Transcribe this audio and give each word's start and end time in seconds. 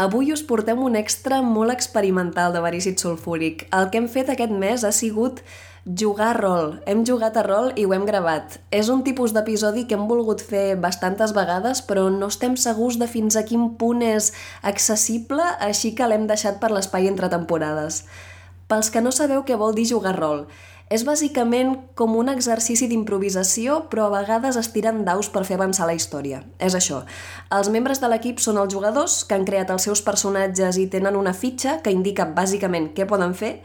Avui 0.00 0.30
us 0.32 0.40
portem 0.40 0.78
un 0.80 0.94
extra 0.96 1.42
molt 1.44 1.74
experimental 1.74 2.54
de 2.54 2.60
verícid 2.64 2.96
sulfúric. 3.02 3.66
El 3.76 3.90
que 3.92 3.98
hem 4.00 4.06
fet 4.08 4.30
aquest 4.32 4.54
mes 4.62 4.80
ha 4.80 4.92
sigut 4.96 5.42
jugar 5.84 6.30
a 6.30 6.36
rol. 6.38 6.70
Hem 6.88 7.02
jugat 7.04 7.36
a 7.36 7.42
rol 7.44 7.68
i 7.76 7.84
ho 7.84 7.92
hem 7.92 8.06
gravat. 8.08 8.56
És 8.72 8.88
un 8.88 9.02
tipus 9.04 9.34
d'episodi 9.36 9.84
que 9.84 9.98
hem 9.98 10.06
volgut 10.08 10.40
fer 10.40 10.78
bastantes 10.80 11.34
vegades, 11.36 11.84
però 11.84 12.06
no 12.14 12.30
estem 12.32 12.56
segurs 12.56 12.96
de 12.96 13.10
fins 13.12 13.36
a 13.36 13.44
quin 13.44 13.74
punt 13.76 14.00
és 14.00 14.32
accessible, 14.72 15.44
així 15.68 15.92
que 15.92 16.08
l'hem 16.08 16.24
deixat 16.30 16.56
per 16.64 16.72
l'espai 16.72 17.10
entre 17.12 17.28
temporades. 17.28 18.06
Pels 18.72 18.88
que 18.88 19.04
no 19.04 19.12
sabeu 19.12 19.44
què 19.44 19.60
vol 19.60 19.76
dir 19.76 19.84
jugar 19.92 20.16
rol, 20.16 20.46
és 20.90 21.04
bàsicament 21.06 21.76
com 21.94 22.16
un 22.18 22.28
exercici 22.32 22.88
d'improvisació, 22.90 23.76
però 23.92 24.08
a 24.08 24.14
vegades 24.16 24.56
es 24.58 24.72
tiren 24.74 25.04
daus 25.06 25.28
per 25.30 25.44
fer 25.46 25.54
avançar 25.54 25.86
la 25.86 25.94
història. 25.94 26.40
És 26.58 26.74
això. 26.74 27.04
Els 27.54 27.68
membres 27.70 28.00
de 28.02 28.08
l'equip 28.10 28.40
són 28.42 28.58
els 28.58 28.74
jugadors 28.74 29.20
que 29.22 29.36
han 29.38 29.46
creat 29.46 29.70
els 29.70 29.86
seus 29.86 30.02
personatges 30.02 30.80
i 30.82 30.88
tenen 30.90 31.14
una 31.14 31.30
fitxa 31.32 31.76
que 31.84 31.94
indica 31.94 32.26
bàsicament 32.34 32.88
què 32.96 33.06
poden 33.06 33.36
fer 33.38 33.60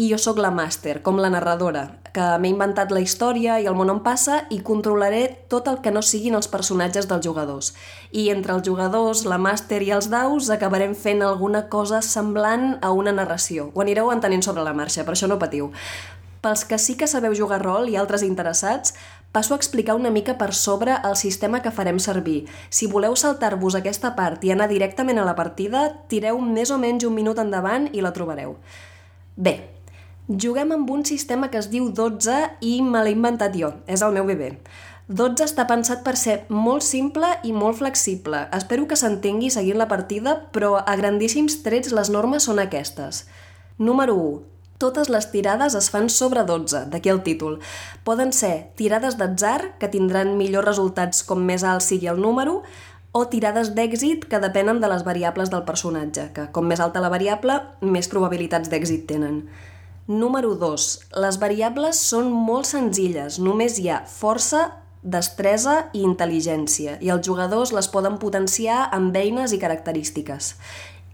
i 0.00 0.06
jo 0.08 0.16
sóc 0.16 0.38
la 0.40 0.48
màster, 0.54 1.02
com 1.04 1.20
la 1.20 1.28
narradora, 1.28 1.82
que 2.14 2.24
m'he 2.40 2.48
inventat 2.54 2.94
la 2.94 3.02
història 3.04 3.58
i 3.60 3.68
el 3.68 3.76
món 3.76 3.92
on 3.92 4.00
passa 4.06 4.46
i 4.48 4.62
controlaré 4.64 5.26
tot 5.52 5.68
el 5.68 5.82
que 5.84 5.92
no 5.92 6.00
siguin 6.00 6.38
els 6.38 6.48
personatges 6.48 7.10
dels 7.10 7.26
jugadors. 7.26 7.74
I 8.10 8.30
entre 8.32 8.54
els 8.56 8.64
jugadors, 8.64 9.26
la 9.28 9.36
màster 9.36 9.82
i 9.84 9.92
els 9.92 10.08
daus 10.08 10.48
acabarem 10.48 10.96
fent 10.96 11.20
alguna 11.26 11.66
cosa 11.68 12.00
semblant 12.00 12.78
a 12.80 12.94
una 12.96 13.12
narració. 13.12 13.68
Ho 13.74 13.84
anireu 13.84 14.08
entenent 14.14 14.46
sobre 14.48 14.64
la 14.64 14.72
marxa, 14.72 15.04
per 15.04 15.12
això 15.12 15.28
no 15.28 15.38
patiu. 15.42 15.68
Pels 16.40 16.64
que 16.64 16.78
sí 16.80 16.96
que 16.96 17.08
sabeu 17.10 17.34
jugar 17.36 17.60
rol 17.60 17.90
i 17.92 17.98
altres 18.00 18.22
interessats, 18.24 18.94
passo 19.32 19.52
a 19.52 19.58
explicar 19.60 19.94
una 19.94 20.10
mica 20.10 20.38
per 20.38 20.54
sobre 20.54 20.96
el 21.04 21.16
sistema 21.16 21.60
que 21.62 21.70
farem 21.70 21.98
servir. 22.00 22.46
Si 22.70 22.88
voleu 22.88 23.16
saltar-vos 23.16 23.76
aquesta 23.76 24.14
part 24.16 24.44
i 24.44 24.52
anar 24.54 24.70
directament 24.70 25.20
a 25.20 25.26
la 25.28 25.36
partida, 25.36 25.84
tireu 26.08 26.40
més 26.40 26.72
o 26.72 26.78
menys 26.80 27.04
un 27.04 27.14
minut 27.14 27.38
endavant 27.38 27.90
i 27.92 28.00
la 28.00 28.14
trobareu. 28.16 28.56
Bé, 29.36 29.54
juguem 30.28 30.72
amb 30.72 30.90
un 30.90 31.04
sistema 31.04 31.50
que 31.50 31.60
es 31.60 31.68
diu 31.68 31.90
12 31.92 32.38
i 32.64 32.80
me 32.82 33.04
l'he 33.04 33.12
inventat 33.14 33.54
jo, 33.60 33.74
és 33.86 34.00
el 34.00 34.16
meu 34.16 34.24
bebè. 34.24 34.54
12 35.10 35.44
està 35.44 35.66
pensat 35.66 36.04
per 36.06 36.14
ser 36.16 36.44
molt 36.48 36.86
simple 36.86 37.34
i 37.44 37.52
molt 37.52 37.80
flexible. 37.82 38.46
Espero 38.56 38.86
que 38.86 38.96
s'entengui 38.96 39.50
seguint 39.50 39.76
la 39.76 39.90
partida, 39.90 40.36
però 40.54 40.78
a 40.80 40.96
grandíssims 40.96 41.60
trets 41.66 41.92
les 41.92 42.10
normes 42.14 42.46
són 42.48 42.62
aquestes. 42.62 43.26
Número 43.76 44.16
1 44.16 44.49
totes 44.80 45.10
les 45.12 45.28
tirades 45.30 45.76
es 45.78 45.90
fan 45.92 46.08
sobre 46.10 46.42
12, 46.48 46.86
d'aquí 46.90 47.12
el 47.12 47.22
títol. 47.26 47.58
Poden 48.04 48.32
ser 48.32 48.72
tirades 48.80 49.18
d'atzar, 49.20 49.76
que 49.78 49.92
tindran 49.92 50.38
millors 50.40 50.72
resultats 50.72 51.22
com 51.26 51.44
més 51.44 51.62
alt 51.62 51.84
sigui 51.84 52.08
el 52.10 52.22
número, 52.22 52.62
o 53.12 53.24
tirades 53.26 53.74
d'èxit 53.74 54.24
que 54.30 54.40
depenen 54.40 54.80
de 54.80 54.88
les 54.88 55.04
variables 55.04 55.50
del 55.50 55.66
personatge, 55.68 56.30
que 56.34 56.46
com 56.54 56.66
més 56.70 56.80
alta 56.80 57.02
la 57.02 57.10
variable, 57.12 57.58
més 57.82 58.08
probabilitats 58.08 58.70
d'èxit 58.70 59.06
tenen. 59.10 59.42
Número 60.10 60.54
2. 60.58 60.90
Les 61.22 61.38
variables 61.38 61.98
són 62.00 62.30
molt 62.32 62.70
senzilles, 62.70 63.38
només 63.42 63.78
hi 63.78 63.90
ha 63.90 64.04
força, 64.10 64.70
destresa 65.02 65.90
i 65.96 66.02
intel·ligència, 66.04 66.98
i 67.00 67.08
els 67.12 67.24
jugadors 67.26 67.72
les 67.72 67.88
poden 67.88 68.18
potenciar 68.20 68.88
amb 68.92 69.16
eines 69.16 69.54
i 69.56 69.58
característiques. 69.58 70.54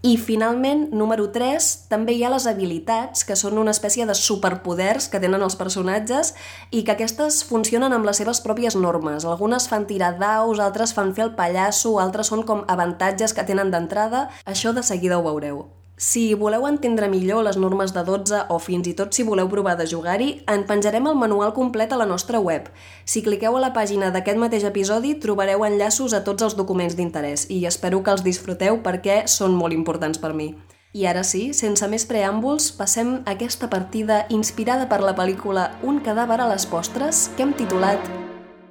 I 0.05 0.13
finalment, 0.21 0.91
número 0.93 1.31
3, 1.33 1.67
també 1.89 2.13
hi 2.13 2.21
ha 2.23 2.29
les 2.29 2.45
habilitats, 2.45 3.23
que 3.25 3.35
són 3.39 3.57
una 3.57 3.73
espècie 3.73 4.05
de 4.05 4.13
superpoders 4.13 5.09
que 5.09 5.21
tenen 5.23 5.41
els 5.41 5.57
personatges 5.57 6.35
i 6.69 6.83
que 6.85 6.93
aquestes 6.93 7.39
funcionen 7.49 7.95
amb 7.95 8.05
les 8.05 8.21
seves 8.21 8.43
pròpies 8.45 8.77
normes. 8.77 9.25
Algunes 9.25 9.65
fan 9.71 9.87
tirar 9.89 10.13
daus, 10.21 10.61
altres 10.61 10.93
fan 10.93 11.15
fer 11.17 11.25
el 11.25 11.33
pallasso, 11.39 11.97
altres 12.03 12.29
són 12.29 12.45
com 12.45 12.61
avantatges 12.67 13.33
que 13.33 13.47
tenen 13.49 13.73
d'entrada. 13.73 14.27
Això 14.45 14.75
de 14.77 14.85
seguida 14.85 15.17
ho 15.17 15.25
veureu. 15.25 15.65
Si 15.99 16.35
voleu 16.37 16.67
entendre 16.69 17.07
millor 17.09 17.41
les 17.41 17.57
normes 17.57 17.89
de 17.89 18.03
12 18.05 18.43
o 18.53 18.59
fins 18.61 18.85
i 18.85 18.91
tot 18.93 19.17
si 19.17 19.23
voleu 19.25 19.47
provar 19.49 19.73
de 19.79 19.87
jugar-hi, 19.89 20.43
en 20.45 20.61
penjarem 20.69 21.09
el 21.09 21.17
manual 21.17 21.55
complet 21.57 21.89
a 21.89 21.97
la 21.97 22.05
nostra 22.05 22.37
web. 22.37 22.69
Si 23.03 23.23
cliqueu 23.25 23.57
a 23.57 23.63
la 23.63 23.73
pàgina 23.73 24.11
d'aquest 24.13 24.37
mateix 24.37 24.67
episodi 24.69 25.15
trobareu 25.17 25.65
enllaços 25.65 26.13
a 26.13 26.21
tots 26.21 26.45
els 26.45 26.53
documents 26.53 26.93
d'interès 26.93 27.47
i 27.49 27.65
espero 27.65 28.03
que 28.05 28.13
els 28.13 28.21
disfruteu 28.21 28.77
perquè 28.85 29.23
són 29.25 29.57
molt 29.57 29.73
importants 29.73 30.21
per 30.21 30.35
mi. 30.37 30.51
I 30.93 31.09
ara 31.09 31.25
sí, 31.25 31.49
sense 31.57 31.89
més 31.89 32.05
preàmbuls, 32.05 32.69
passem 32.77 33.23
a 33.25 33.33
aquesta 33.33 33.65
partida 33.67 34.27
inspirada 34.29 34.85
per 34.85 35.01
la 35.01 35.17
pel·lícula 35.17 35.71
Un 35.81 35.97
cadàver 36.05 36.43
a 36.45 36.51
les 36.53 36.69
postres 36.69 37.31
que 37.35 37.41
hem 37.41 37.57
titulat 37.57 38.11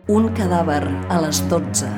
Un 0.07 0.31
cadàver 0.39 0.85
a 1.11 1.25
les 1.27 1.43
12. 1.51 1.91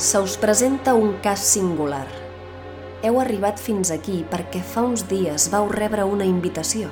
Se 0.00 0.18
us 0.18 0.38
presenta 0.38 0.94
un 0.94 1.18
cas 1.20 1.40
singular. 1.44 2.06
Heu 3.04 3.18
arribat 3.20 3.58
fins 3.60 3.90
aquí 3.92 4.22
perquè 4.30 4.62
fa 4.64 4.80
uns 4.88 5.02
dies 5.10 5.50
vau 5.52 5.66
rebre 5.68 6.06
una 6.08 6.24
invitació. 6.24 6.88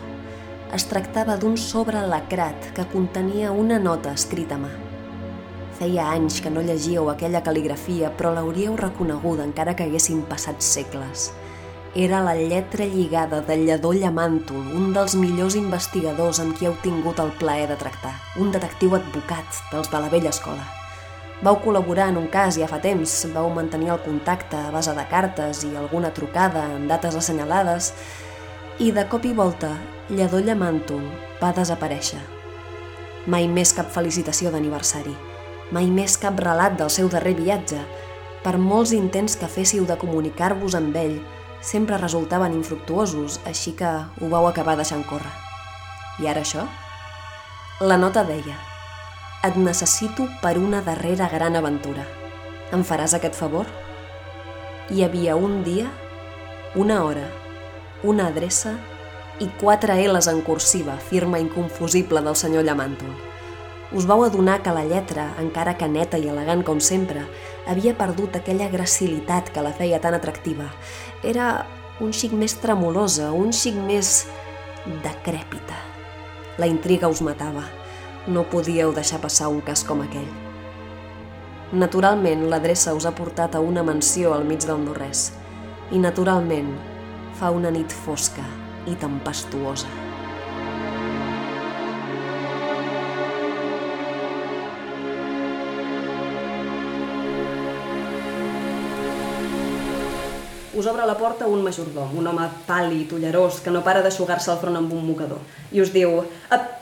Es 0.76 0.84
tractava 0.90 1.38
d'un 1.40 1.54
sobre 1.56 2.02
lacrat 2.04 2.66
que 2.76 2.84
contenia 2.92 3.48
una 3.48 3.78
nota 3.80 4.12
escrita 4.12 4.58
a 4.58 4.60
mà. 4.60 4.68
Feia 5.78 6.10
anys 6.12 6.42
que 6.44 6.52
no 6.52 6.60
llegíeu 6.60 7.08
aquella 7.08 7.40
cal·ligrafia, 7.46 8.10
però 8.18 8.34
l'hauríeu 8.36 8.76
reconeguda 8.76 9.46
encara 9.48 9.72
que 9.72 9.86
haguessin 9.88 10.26
passat 10.28 10.60
segles. 10.60 11.30
Era 11.96 12.20
la 12.20 12.34
lletra 12.36 12.84
lligada 12.84 13.40
de 13.40 13.56
Lledó 13.56 13.94
Llamàntol, 13.96 14.74
un 14.76 14.92
dels 14.92 15.16
millors 15.16 15.56
investigadors 15.56 16.42
amb 16.44 16.60
qui 16.60 16.68
heu 16.68 16.76
tingut 16.84 17.24
el 17.24 17.32
plaer 17.40 17.70
de 17.72 17.80
tractar, 17.80 18.12
un 18.36 18.52
detectiu 18.52 19.00
advocat 19.00 19.64
dels 19.72 19.88
de 19.88 20.02
la 20.04 20.12
vella 20.12 20.36
escola. 20.36 20.77
Vau 21.38 21.60
col·laborar 21.62 22.08
en 22.10 22.16
un 22.18 22.26
cas 22.26 22.56
ja 22.58 22.66
fa 22.66 22.80
temps, 22.82 23.12
vau 23.30 23.46
mantenir 23.54 23.92
el 23.94 24.00
contacte 24.02 24.58
a 24.58 24.72
base 24.74 24.90
de 24.96 25.04
cartes 25.06 25.62
i 25.62 25.70
alguna 25.78 26.10
trucada 26.10 26.64
en 26.74 26.88
dates 26.90 27.14
assenyalades, 27.14 27.92
i 28.82 28.90
de 28.94 29.04
cop 29.10 29.22
i 29.26 29.30
volta, 29.34 29.70
Lledó 30.10 30.40
Llamàntol 30.42 31.04
va 31.38 31.52
desaparèixer. 31.54 32.18
Mai 33.30 33.46
més 33.46 33.70
cap 33.76 33.90
felicitació 33.94 34.50
d'aniversari, 34.50 35.14
mai 35.70 35.86
més 35.86 36.16
cap 36.18 36.40
relat 36.42 36.78
del 36.78 36.90
seu 36.90 37.10
darrer 37.12 37.36
viatge. 37.38 37.78
Per 38.42 38.54
molts 38.58 38.94
intents 38.96 39.36
que 39.36 39.50
féssiu 39.50 39.86
de 39.86 39.98
comunicar-vos 39.98 40.74
amb 40.78 40.96
ell, 40.96 41.18
sempre 41.60 41.98
resultaven 41.98 42.54
infructuosos, 42.54 43.38
així 43.46 43.76
que 43.78 43.90
ho 44.22 44.30
vau 44.32 44.48
acabar 44.50 44.74
deixant 44.78 45.06
córrer. 45.06 45.34
I 46.18 46.30
ara 46.32 46.42
això? 46.42 46.66
La 47.82 47.98
nota 47.98 48.24
deia 48.26 48.67
et 49.44 49.54
necessito 49.56 50.26
per 50.42 50.58
una 50.58 50.80
darrera 50.82 51.28
gran 51.30 51.54
aventura. 51.56 52.02
Em 52.74 52.82
faràs 52.82 53.14
aquest 53.14 53.36
favor? 53.38 53.68
Hi 54.90 55.04
havia 55.04 55.36
un 55.36 55.62
dia, 55.62 55.86
una 56.74 57.04
hora, 57.04 57.28
una 58.02 58.26
adreça 58.32 58.74
i 59.38 59.46
quatre 59.60 59.94
L's 60.08 60.26
en 60.26 60.42
cursiva, 60.42 60.98
firma 60.98 61.38
inconfusible 61.38 62.22
del 62.24 62.36
senyor 62.36 62.66
Llamàntol. 62.66 63.14
Us 63.94 64.04
vau 64.10 64.24
adonar 64.26 64.58
que 64.60 64.74
la 64.74 64.84
lletra, 64.84 65.30
encara 65.40 65.78
que 65.78 65.88
neta 65.88 66.18
i 66.18 66.28
elegant 66.28 66.64
com 66.66 66.82
sempre, 66.82 67.22
havia 67.70 67.94
perdut 67.96 68.36
aquella 68.36 68.68
gracilitat 68.68 69.54
que 69.54 69.64
la 69.64 69.72
feia 69.72 70.02
tan 70.02 70.18
atractiva. 70.18 70.66
Era 71.22 71.64
un 72.02 72.12
xic 72.12 72.34
més 72.34 72.58
tremolosa, 72.58 73.30
un 73.32 73.54
xic 73.54 73.78
més 73.86 74.26
decrèpita. 75.06 75.78
La 76.58 76.66
intriga 76.66 77.08
us 77.08 77.22
matava 77.22 77.77
no 78.28 78.44
podíeu 78.52 78.92
deixar 78.92 79.20
passar 79.22 79.48
un 79.48 79.62
cas 79.64 79.82
com 79.88 80.02
aquell. 80.04 80.28
Naturalment, 81.72 82.46
l'adreça 82.52 82.94
us 82.96 83.06
ha 83.08 83.14
portat 83.16 83.56
a 83.56 83.60
una 83.64 83.84
mansió 83.84 84.34
al 84.36 84.44
mig 84.48 84.64
del 84.68 84.84
no-res. 84.84 85.30
I 85.92 86.00
naturalment, 86.00 86.74
fa 87.40 87.50
una 87.52 87.72
nit 87.72 87.92
fosca 88.04 88.44
i 88.86 88.96
tempestuosa. 89.00 89.88
us 100.78 100.86
obre 100.86 101.04
la 101.06 101.16
porta 101.18 101.46
un 101.50 101.64
majordom, 101.66 102.12
un 102.20 102.26
home 102.30 102.44
pàl·lid, 102.68 103.10
ullerós, 103.16 103.58
que 103.64 103.72
no 103.74 103.80
para 103.82 104.02
d'aixugar-se 104.04 104.52
el 104.52 104.60
front 104.60 104.78
amb 104.78 104.92
un 104.94 105.02
mocador. 105.08 105.40
I 105.74 105.82
us 105.82 105.90
diu, 105.90 106.20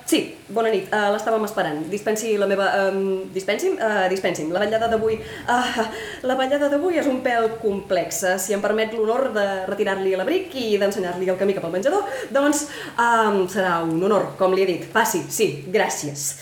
sí, 0.06 0.20
bona 0.55 0.70
nit, 0.73 0.87
uh, 0.94 1.11
l'estàvem 1.14 1.44
esperant, 1.49 1.82
dispensi 1.91 2.37
la 2.41 2.49
meva... 2.50 2.69
Um, 2.87 3.26
dispensi'm? 3.35 3.76
Uh, 3.76 4.06
dispensi'm, 4.12 4.53
la 4.55 4.62
ballada 4.62 4.88
d'avui... 4.93 5.19
Uh, 5.50 5.82
la 6.29 6.38
ballada 6.38 6.70
d'avui 6.73 7.00
és 7.03 7.11
un 7.11 7.20
pèl 7.25 7.50
complexa. 7.62 8.37
Si 8.43 8.55
em 8.56 8.62
permet 8.64 8.94
l'honor 8.94 9.32
de 9.37 9.47
retirar-li 9.67 10.14
l'abric 10.19 10.55
i 10.62 10.69
d'ensenyar-li 10.81 11.31
el 11.32 11.38
camí 11.41 11.58
cap 11.58 11.67
al 11.69 11.75
menjador, 11.75 12.06
doncs 12.35 12.69
um, 12.94 13.44
serà 13.50 13.81
un 13.85 13.99
honor, 13.99 14.32
com 14.41 14.55
li 14.55 14.64
he 14.64 14.70
dit. 14.76 14.88
Passi, 14.94 15.26
sí, 15.29 15.50
gràcies. 15.75 16.32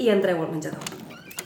I 0.00 0.08
entreu 0.14 0.40
al 0.40 0.52
menjador 0.54 1.00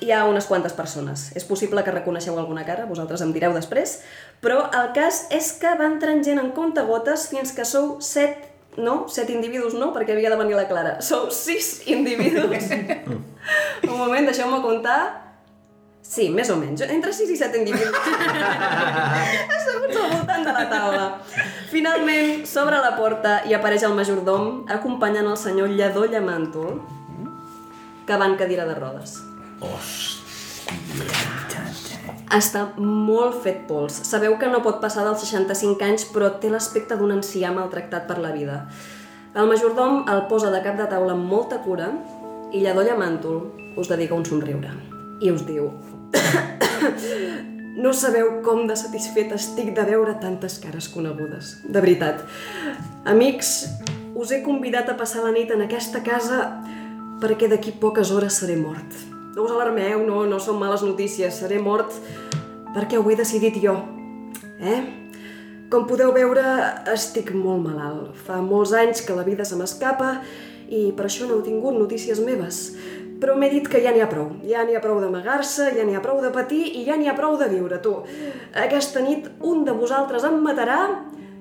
hi 0.04 0.10
ha 0.12 0.24
unes 0.28 0.46
quantes 0.46 0.74
persones. 0.76 1.30
És 1.38 1.46
possible 1.48 1.82
que 1.84 1.94
reconeixeu 1.94 2.36
alguna 2.38 2.64
cara, 2.66 2.84
vosaltres 2.88 3.22
em 3.24 3.32
direu 3.32 3.54
després, 3.56 3.98
però 4.44 4.66
el 4.76 4.90
cas 4.96 5.24
és 5.34 5.52
que 5.60 5.72
va 5.78 5.88
entrant 5.88 6.20
gent 6.26 6.40
en 6.42 6.50
compte 6.56 6.84
gotes 6.84 7.28
fins 7.32 7.54
que 7.56 7.64
sou 7.68 7.96
set 8.04 8.53
no, 8.76 9.04
set 9.08 9.30
individus 9.30 9.74
no, 9.78 9.92
perquè 9.94 10.14
havia 10.14 10.32
de 10.32 10.38
venir 10.40 10.56
la 10.58 10.66
Clara. 10.70 10.96
Sou 11.04 11.30
sis 11.34 11.82
individus 11.90 12.70
deixeu-me 14.30 14.62
comptar... 14.64 14.98
Sí, 16.04 16.28
més 16.30 16.50
o 16.52 16.56
menys. 16.60 16.82
Entre 16.92 17.12
6 17.16 17.30
i 17.32 17.36
7 17.40 17.62
individus. 17.62 17.96
Asseguts 19.56 19.96
al 19.96 20.10
voltant 20.12 20.44
de 20.44 20.52
la 20.52 20.64
taula. 20.68 21.06
Finalment, 21.72 22.44
s'obre 22.46 22.76
la 22.84 22.92
porta 22.98 23.38
i 23.48 23.56
apareix 23.56 23.86
el 23.88 23.96
majordom 23.96 24.68
acompanyant 24.70 25.32
el 25.32 25.40
senyor 25.40 25.72
Lledó 25.72 26.04
Llamàntol, 26.04 26.76
que 28.04 28.20
va 28.20 28.28
en 28.28 28.36
cadira 28.36 28.68
de 28.68 28.76
rodes. 28.76 29.16
Està 32.32 32.70
molt 32.80 33.42
fet 33.44 33.66
pols. 33.68 33.98
Sabeu 34.08 34.38
que 34.40 34.48
no 34.48 34.62
pot 34.64 34.80
passar 34.80 35.04
dels 35.04 35.20
65 35.26 35.84
anys, 35.84 36.06
però 36.08 36.30
té 36.40 36.48
l'aspecte 36.52 36.96
d'un 36.96 37.12
ancià 37.12 37.52
maltractat 37.52 38.08
per 38.08 38.18
la 38.22 38.32
vida. 38.32 38.64
El 39.34 39.50
majordom 39.50 40.04
el 40.08 40.24
posa 40.30 40.50
de 40.54 40.62
cap 40.64 40.78
de 40.78 40.86
taula 40.88 41.16
amb 41.16 41.26
molta 41.28 41.58
cura 41.64 41.90
i 42.54 42.62
Lledó 42.62 42.84
Llamàntol 42.86 43.40
us 43.76 43.90
dedica 43.90 44.14
un 44.14 44.24
somriure. 44.24 44.70
I 45.20 45.34
us 45.34 45.44
diu... 45.48 45.72
No 47.74 47.90
sabeu 47.90 48.28
com 48.46 48.68
de 48.68 48.76
satisfet 48.78 49.32
estic 49.34 49.72
de 49.74 49.82
veure 49.88 50.12
tantes 50.22 50.60
cares 50.62 50.86
conegudes. 50.92 51.56
De 51.66 51.80
veritat. 51.82 52.20
Amics, 53.10 53.50
us 54.14 54.30
he 54.30 54.44
convidat 54.46 54.92
a 54.92 54.94
passar 54.94 55.24
la 55.24 55.32
nit 55.34 55.50
en 55.50 55.64
aquesta 55.64 56.04
casa 56.06 56.44
perquè 57.18 57.50
d'aquí 57.50 57.74
poques 57.82 58.14
hores 58.14 58.38
seré 58.38 58.54
mort. 58.54 59.13
No 59.34 59.42
us 59.42 59.50
alarmeu, 59.50 60.04
no, 60.06 60.22
no 60.30 60.38
són 60.38 60.60
males 60.60 60.84
notícies. 60.86 61.40
Seré 61.42 61.58
mort 61.58 61.94
perquè 62.74 62.98
ho 63.00 63.08
he 63.10 63.16
decidit 63.18 63.58
jo. 63.62 63.74
Eh? 64.62 64.80
Com 65.72 65.88
podeu 65.90 66.12
veure, 66.14 66.42
estic 66.92 67.32
molt 67.34 67.64
malalt. 67.64 68.12
Fa 68.26 68.38
molts 68.44 68.74
anys 68.78 69.02
que 69.02 69.16
la 69.16 69.26
vida 69.26 69.46
se 69.48 69.58
m'escapa 69.58 70.20
i 70.70 70.92
per 70.94 71.08
això 71.08 71.26
no 71.26 71.38
heu 71.38 71.42
tingut 71.46 71.74
notícies 71.74 72.22
meves. 72.22 72.60
Però 73.18 73.34
m'he 73.38 73.50
dit 73.50 73.66
que 73.70 73.80
ja 73.82 73.90
n'hi 73.94 74.04
ha 74.04 74.10
prou. 74.10 74.30
Ja 74.46 74.62
n'hi 74.66 74.78
ha 74.78 74.82
prou 74.84 75.00
d'amagar-se, 75.02 75.72
ja 75.74 75.86
n'hi 75.86 75.98
ha 75.98 76.04
prou 76.04 76.22
de 76.22 76.30
patir 76.34 76.62
i 76.78 76.84
ja 76.86 76.94
n'hi 76.98 77.10
ha 77.10 77.16
prou 77.18 77.34
de 77.40 77.50
viure, 77.50 77.80
tu. 77.82 77.96
Aquesta 78.54 79.02
nit 79.02 79.26
un 79.42 79.66
de 79.66 79.74
vosaltres 79.74 80.26
em 80.28 80.38
matarà 80.46 80.80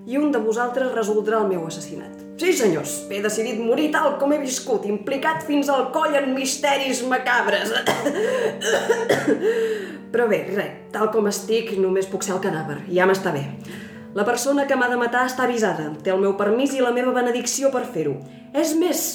i 0.05 0.17
un 0.19 0.31
de 0.33 0.41
vosaltres 0.44 0.91
resoldrà 0.94 1.39
el 1.44 1.50
meu 1.51 1.65
assassinat. 1.67 2.23
Sí, 2.39 2.51
senyors, 2.57 2.95
he 3.13 3.21
decidit 3.23 3.59
morir 3.61 3.91
tal 3.94 4.17
com 4.19 4.33
he 4.33 4.39
viscut, 4.41 4.88
implicat 4.89 5.45
fins 5.47 5.69
al 5.69 5.91
coll 5.95 6.17
en 6.17 6.33
misteris 6.35 7.03
macabres. 7.07 7.71
Però 10.13 10.27
bé, 10.29 10.44
res, 10.50 10.73
tal 10.94 11.11
com 11.13 11.29
estic, 11.29 11.71
només 11.79 12.09
puc 12.09 12.25
ser 12.25 12.35
el 12.35 12.41
cadàver. 12.44 12.81
Ja 12.91 13.07
m'està 13.09 13.31
bé. 13.33 13.45
La 14.13 14.25
persona 14.25 14.67
que 14.69 14.75
m'ha 14.77 14.89
de 14.91 14.97
matar 15.00 15.23
està 15.25 15.47
avisada, 15.47 15.88
té 16.05 16.11
el 16.13 16.21
meu 16.21 16.35
permís 16.38 16.75
i 16.77 16.83
la 16.83 16.91
meva 16.94 17.13
benedicció 17.15 17.71
per 17.73 17.85
fer-ho. 17.89 18.19
És 18.53 18.75
més, 18.77 19.05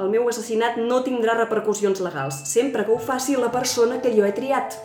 el 0.00 0.08
meu 0.12 0.28
assassinat 0.28 0.78
no 0.80 1.02
tindrà 1.04 1.34
repercussions 1.36 2.00
legals, 2.04 2.38
sempre 2.48 2.84
que 2.84 2.92
ho 2.92 3.00
faci 3.00 3.36
la 3.40 3.50
persona 3.52 4.00
que 4.04 4.12
jo 4.12 4.24
he 4.24 4.32
triat. 4.36 4.76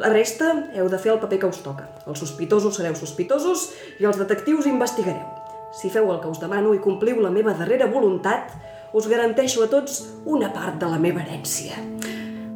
La 0.00 0.08
resta 0.08 0.52
heu 0.74 0.88
de 0.88 0.98
fer 0.98 1.12
el 1.12 1.20
paper 1.20 1.38
que 1.42 1.50
us 1.52 1.60
toca. 1.64 1.88
Els 2.06 2.20
sospitosos 2.22 2.78
sereu 2.78 2.94
sospitosos 2.96 3.68
i 4.00 4.08
els 4.08 4.18
detectius 4.20 4.68
investigareu. 4.70 5.26
Si 5.76 5.90
feu 5.92 6.10
el 6.12 6.20
que 6.20 6.28
us 6.28 6.40
demano 6.40 6.74
i 6.76 6.80
compliu 6.84 7.20
la 7.20 7.32
meva 7.32 7.54
darrera 7.56 7.88
voluntat, 7.88 8.52
us 8.92 9.08
garanteixo 9.08 9.64
a 9.64 9.70
tots 9.72 10.02
una 10.28 10.52
part 10.52 10.78
de 10.80 10.88
la 10.88 11.00
meva 11.00 11.22
herència. 11.22 11.78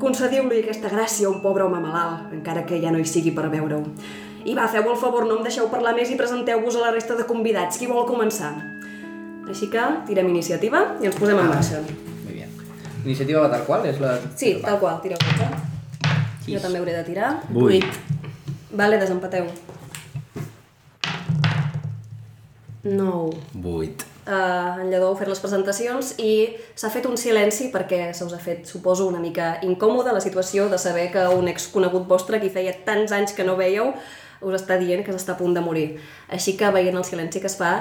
Concediu-li 0.00 0.60
aquesta 0.60 0.90
gràcia 0.92 1.28
a 1.28 1.32
un 1.32 1.40
pobre 1.40 1.64
home 1.64 1.80
malalt, 1.80 2.32
encara 2.36 2.66
que 2.68 2.80
ja 2.82 2.92
no 2.92 3.00
hi 3.00 3.08
sigui 3.08 3.32
per 3.36 3.48
veure-ho. 3.52 3.84
I 4.46 4.54
va, 4.54 4.68
feu 4.70 4.84
el 4.92 4.98
favor, 5.00 5.24
no 5.26 5.38
em 5.38 5.46
deixeu 5.46 5.70
parlar 5.72 5.94
més 5.96 6.12
i 6.12 6.18
presenteu-vos 6.18 6.76
a 6.76 6.84
la 6.84 6.92
resta 6.94 7.16
de 7.18 7.24
convidats. 7.28 7.80
Qui 7.80 7.88
vol 7.90 8.04
començar? 8.08 8.52
Així 9.48 9.70
que 9.72 9.86
tirem 10.06 10.28
iniciativa 10.30 10.82
i 11.00 11.08
ens 11.08 11.16
posem 11.18 11.40
en 11.40 11.48
marxa. 11.50 11.80
Muy 12.26 12.36
bien. 12.36 12.52
Iniciativa 13.04 13.46
va 13.46 13.54
tal 13.56 13.64
qual? 13.66 13.88
És 13.88 14.02
la... 14.02 14.18
Sí, 14.36 14.58
tal 14.62 14.78
qual, 14.82 15.00
tireu 15.02 15.18
dotze. 16.46 16.58
Jo 16.58 16.62
també 16.62 16.78
hauré 16.78 16.96
de 16.96 17.04
tirar. 17.04 17.31
Vuit. 17.50 17.84
Vale, 18.70 18.98
desempateu. 18.98 19.46
9. 22.82 23.37
Vuit. 23.54 24.04
Uh, 24.26 24.81
en 24.82 24.90
Lledó 24.90 25.12
fet 25.14 25.28
les 25.31 25.38
presentacions 25.38 26.14
i 26.19 26.31
s'ha 26.75 26.90
fet 26.90 27.04
un 27.06 27.14
silenci 27.19 27.69
perquè 27.70 28.08
se 28.14 28.25
us 28.26 28.32
ha 28.34 28.40
fet, 28.43 28.64
suposo, 28.66 29.06
una 29.06 29.20
mica 29.22 29.60
incòmoda 29.62 30.14
la 30.14 30.22
situació 30.22 30.66
de 30.69 30.78
saber 30.82 31.12
que 31.12 31.22
un 31.31 31.46
exconegut 31.46 32.08
vostre 32.10 32.40
que 32.43 32.48
hi 32.48 32.54
feia 32.54 32.72
tants 32.87 33.14
anys 33.14 33.37
que 33.37 33.46
no 33.46 33.54
veieu 33.54 33.93
us 34.43 34.56
està 34.58 34.81
dient 34.82 35.04
que 35.06 35.14
s'està 35.14 35.37
a 35.37 35.38
punt 35.38 35.54
de 35.54 35.62
morir. 35.62 35.87
Així 36.28 36.56
que, 36.58 36.70
veient 36.75 36.98
el 36.98 37.06
silenci 37.06 37.40
que 37.40 37.46
es 37.46 37.54
fa, 37.56 37.72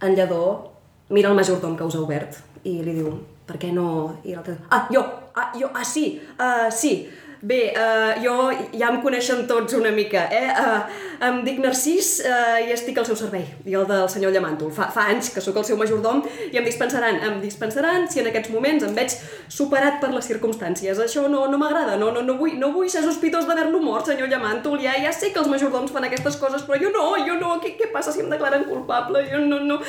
en 0.00 0.16
Lledó 0.16 0.72
mira 1.10 1.28
el 1.28 1.36
majordom 1.36 1.76
que 1.76 1.84
us 1.84 1.96
ha 1.96 2.00
obert 2.00 2.40
i 2.64 2.78
li 2.80 2.96
diu, 2.96 3.12
per 3.44 3.60
què 3.60 3.72
no... 3.76 4.16
I 4.24 4.32
l'altre, 4.32 4.56
ah, 4.70 4.86
jo, 4.92 5.04
ah, 5.36 5.50
jo, 5.58 5.68
ah, 5.76 5.84
sí, 5.84 6.06
uh, 6.38 6.70
sí, 6.72 6.94
Bé, 7.42 7.72
uh, 7.74 8.22
jo 8.22 8.34
ja 8.78 8.86
em 8.92 9.00
coneixen 9.02 9.40
tots 9.50 9.74
una 9.74 9.90
mica, 9.90 10.28
eh? 10.30 10.52
Uh, 10.54 10.98
em 11.26 11.40
dic 11.42 11.56
Narcís 11.58 12.20
uh, 12.22 12.60
i 12.62 12.70
estic 12.70 13.00
al 13.02 13.06
seu 13.08 13.16
servei, 13.18 13.48
i 13.66 13.74
el 13.74 13.88
del 13.88 14.04
senyor 14.12 14.30
Llamàntol. 14.30 14.70
Fa, 14.76 14.86
fa 14.94 15.08
anys 15.10 15.32
que 15.34 15.42
sóc 15.42 15.58
el 15.58 15.66
seu 15.66 15.80
majordom 15.80 16.20
i 16.52 16.60
em 16.60 16.68
dispensaran, 16.68 17.18
em 17.26 17.40
dispensaran 17.42 18.06
si 18.12 18.22
en 18.22 18.30
aquests 18.30 18.52
moments 18.54 18.86
em 18.86 18.94
veig 18.94 19.16
superat 19.50 19.98
per 19.98 20.12
les 20.14 20.30
circumstàncies. 20.30 21.02
Això 21.02 21.26
no, 21.32 21.48
no 21.50 21.58
m'agrada, 21.58 21.98
no, 21.98 22.12
no, 22.14 22.22
no, 22.22 22.38
vull, 22.38 22.54
no 22.62 22.70
vull 22.78 22.86
ser 22.94 23.02
sospitós 23.02 23.50
d'haver-lo 23.50 23.82
mort, 23.82 24.06
senyor 24.06 24.30
Llamàntol. 24.30 24.78
Ja, 24.86 24.94
ja 25.02 25.10
sé 25.10 25.34
que 25.34 25.42
els 25.42 25.50
majordoms 25.50 25.90
fan 25.90 26.06
aquestes 26.06 26.38
coses, 26.38 26.62
però 26.62 26.78
jo 26.78 26.94
no, 26.94 27.08
jo 27.26 27.40
no. 27.42 27.58
Què, 27.58 27.74
què 27.74 27.90
passa 27.90 28.14
si 28.14 28.22
em 28.22 28.30
declaren 28.30 28.70
culpable? 28.70 29.26
Jo 29.34 29.42
no, 29.42 29.58
no... 29.66 29.82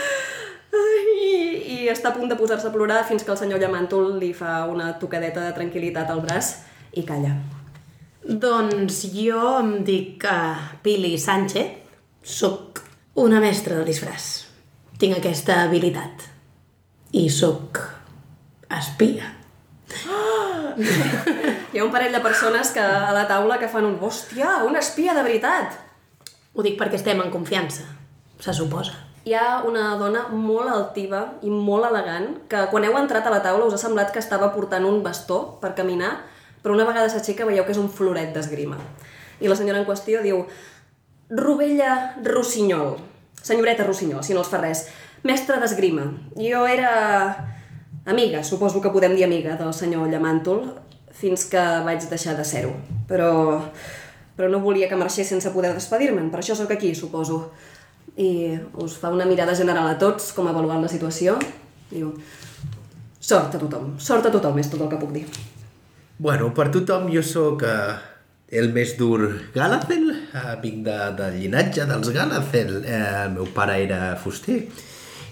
Ai, 0.73 1.15
I 1.69 1.81
està 1.93 2.09
a 2.09 2.17
punt 2.17 2.33
de 2.33 2.41
posar-se 2.41 2.65
a 2.65 2.73
plorar 2.73 3.03
fins 3.05 3.21
que 3.21 3.29
el 3.29 3.37
senyor 3.37 3.61
Llamàntol 3.61 4.15
li 4.17 4.33
fa 4.33 4.63
una 4.65 4.95
tocadeta 4.97 5.45
de 5.45 5.57
tranquil·litat 5.61 6.09
al 6.09 6.25
braç 6.25 6.55
i 6.93 7.03
calla. 7.07 7.33
Doncs 8.23 9.03
jo 9.11 9.41
em 9.59 9.73
dic 9.83 10.23
uh, 10.29 10.79
Pili 10.83 11.17
Sánchez, 11.19 11.79
sóc 12.23 12.79
una 13.19 13.41
mestra 13.43 13.75
del 13.75 13.89
disfràs. 13.89 14.29
Tinc 14.99 15.17
aquesta 15.17 15.63
habilitat. 15.65 16.29
I 17.13 17.27
sóc 17.29 17.81
espia. 18.71 19.27
Hi 21.73 21.79
ha 21.79 21.83
un 21.83 21.91
parell 21.93 22.13
de 22.15 22.21
persones 22.23 22.71
que 22.73 22.81
a 22.81 23.11
la 23.13 23.27
taula 23.29 23.59
que 23.61 23.69
fan 23.69 23.85
un 23.85 23.99
hòstia, 24.01 24.63
un 24.65 24.77
espia 24.79 25.13
de 25.13 25.25
veritat. 25.25 25.75
Ho 26.53 26.63
dic 26.65 26.77
perquè 26.79 26.97
estem 26.97 27.21
en 27.21 27.31
confiança, 27.33 27.85
se 28.39 28.53
suposa. 28.53 28.95
Hi 29.23 29.35
ha 29.39 29.61
una 29.67 29.93
dona 29.99 30.25
molt 30.29 30.69
altiva 30.69 31.21
i 31.47 31.49
molt 31.51 31.87
elegant 31.87 32.41
que 32.51 32.65
quan 32.71 32.83
heu 32.83 32.97
entrat 32.99 33.27
a 33.27 33.31
la 33.31 33.41
taula 33.45 33.69
us 33.69 33.77
ha 33.77 33.81
semblat 33.81 34.11
que 34.11 34.19
estava 34.19 34.51
portant 34.55 34.85
un 34.85 35.01
bastó 35.05 35.59
per 35.61 35.71
caminar, 35.77 36.17
però 36.63 36.73
una 36.77 36.87
vegada 36.87 37.11
s'aixeca 37.11 37.45
veieu 37.45 37.65
que 37.67 37.75
és 37.75 37.81
un 37.81 37.91
floret 37.91 38.31
d'esgrima. 38.33 38.79
I 39.43 39.51
la 39.51 39.57
senyora 39.59 39.81
en 39.81 39.87
qüestió 39.87 40.23
diu 40.23 40.45
Rovella 41.29 42.15
Rossinyol, 42.23 42.95
senyoreta 43.43 43.83
Rossinyol, 43.83 44.23
si 44.23 44.33
no 44.33 44.43
els 44.43 44.51
fa 44.51 44.61
res, 44.61 44.85
mestre 45.27 45.59
d'esgrima. 45.59 46.07
Jo 46.39 46.63
era 46.67 46.93
amiga, 48.05 48.43
suposo 48.43 48.81
que 48.81 48.91
podem 48.93 49.15
dir 49.15 49.25
amiga, 49.27 49.57
del 49.59 49.73
senyor 49.75 50.07
Llamàntol, 50.11 50.65
fins 51.13 51.45
que 51.51 51.61
vaig 51.85 52.07
deixar 52.09 52.35
de 52.37 52.45
ser-ho. 52.47 52.73
Però, 53.07 53.61
però 54.37 54.49
no 54.51 54.63
volia 54.63 54.89
que 54.91 54.99
marxés 54.99 55.31
sense 55.31 55.51
poder 55.55 55.73
despedir-me'n, 55.75 56.31
per 56.31 56.41
això 56.41 56.55
sóc 56.59 56.71
aquí, 56.75 56.93
suposo. 56.95 57.45
I 58.15 58.59
us 58.83 58.97
fa 59.01 59.09
una 59.09 59.25
mirada 59.25 59.55
general 59.55 59.89
a 59.89 59.97
tots, 59.97 60.31
com 60.37 60.47
avaluant 60.47 60.83
la 60.83 60.91
situació. 60.91 61.39
Diu, 61.89 62.13
sort 63.19 63.55
a 63.55 63.61
tothom, 63.61 63.95
sort 63.97 64.27
a 64.27 64.33
tothom, 64.33 64.59
és 64.59 64.69
tot 64.69 64.83
el 64.83 64.91
que 64.91 65.01
puc 65.01 65.15
dir. 65.15 65.27
Bueno, 66.23 66.53
per 66.55 66.69
tothom 66.71 67.09
jo 67.11 67.19
sóc 67.19 67.65
uh, 67.67 67.97
el 68.47 68.69
més 68.71 68.93
dur 68.95 69.25
Galacel, 69.51 70.05
uh, 70.31 70.53
vinc 70.61 70.85
de, 70.85 70.95
del 71.17 71.35
llinatge 71.41 71.83
dels 71.89 72.13
Galacel. 72.15 72.77
Uh, 72.79 72.93
el 73.25 73.33
meu 73.33 73.49
pare 73.51 73.75
era 73.83 74.13
fuster 74.15 74.61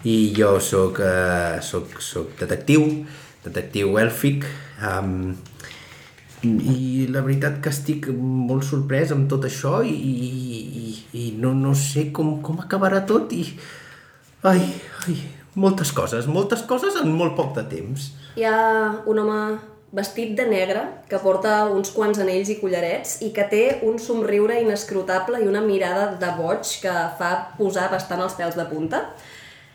i 0.04 0.18
jo 0.36 0.58
sóc, 0.60 1.00
uh, 1.00 1.64
sóc, 1.64 1.96
sóc 2.04 2.36
detectiu, 2.42 2.84
detectiu 3.48 3.96
èlfic. 4.04 4.44
Um, 4.84 5.32
i 6.44 7.08
la 7.08 7.24
veritat 7.24 7.64
que 7.64 7.72
estic 7.72 8.12
molt 8.12 8.68
sorprès 8.68 9.16
amb 9.16 9.32
tot 9.32 9.48
això 9.48 9.80
i, 9.88 9.96
i, 9.96 10.94
i 11.16 11.28
no, 11.40 11.56
no 11.56 11.72
sé 11.72 12.10
com, 12.12 12.42
com 12.44 12.60
acabarà 12.68 13.06
tot 13.08 13.32
i... 13.32 13.46
Ai, 14.44 14.68
ai, 15.06 15.22
moltes 15.56 15.96
coses, 15.96 16.28
moltes 16.28 16.68
coses 16.68 17.00
en 17.00 17.16
molt 17.16 17.40
poc 17.40 17.56
de 17.62 17.70
temps. 17.78 18.12
Hi 18.36 18.44
ha 18.44 18.58
un 19.08 19.24
home 19.24 19.44
vestit 19.92 20.36
de 20.38 20.46
negre 20.48 20.86
que 21.12 21.20
porta 21.20 21.66
uns 21.68 21.92
quants 21.92 22.20
anells 22.24 22.50
i 22.54 22.58
collarets 22.62 23.18
i 23.28 23.32
que 23.36 23.44
té 23.52 23.64
un 23.88 24.00
somriure 24.00 24.56
inescrutable 24.64 25.42
i 25.44 25.50
una 25.52 25.64
mirada 25.66 26.14
de 26.22 26.30
boig 26.38 26.64
que 26.84 26.94
fa 27.20 27.32
posar 27.58 27.90
bastant 27.92 28.24
els 28.24 28.38
pèls 28.40 28.56
de 28.56 28.66
punta. 28.72 29.04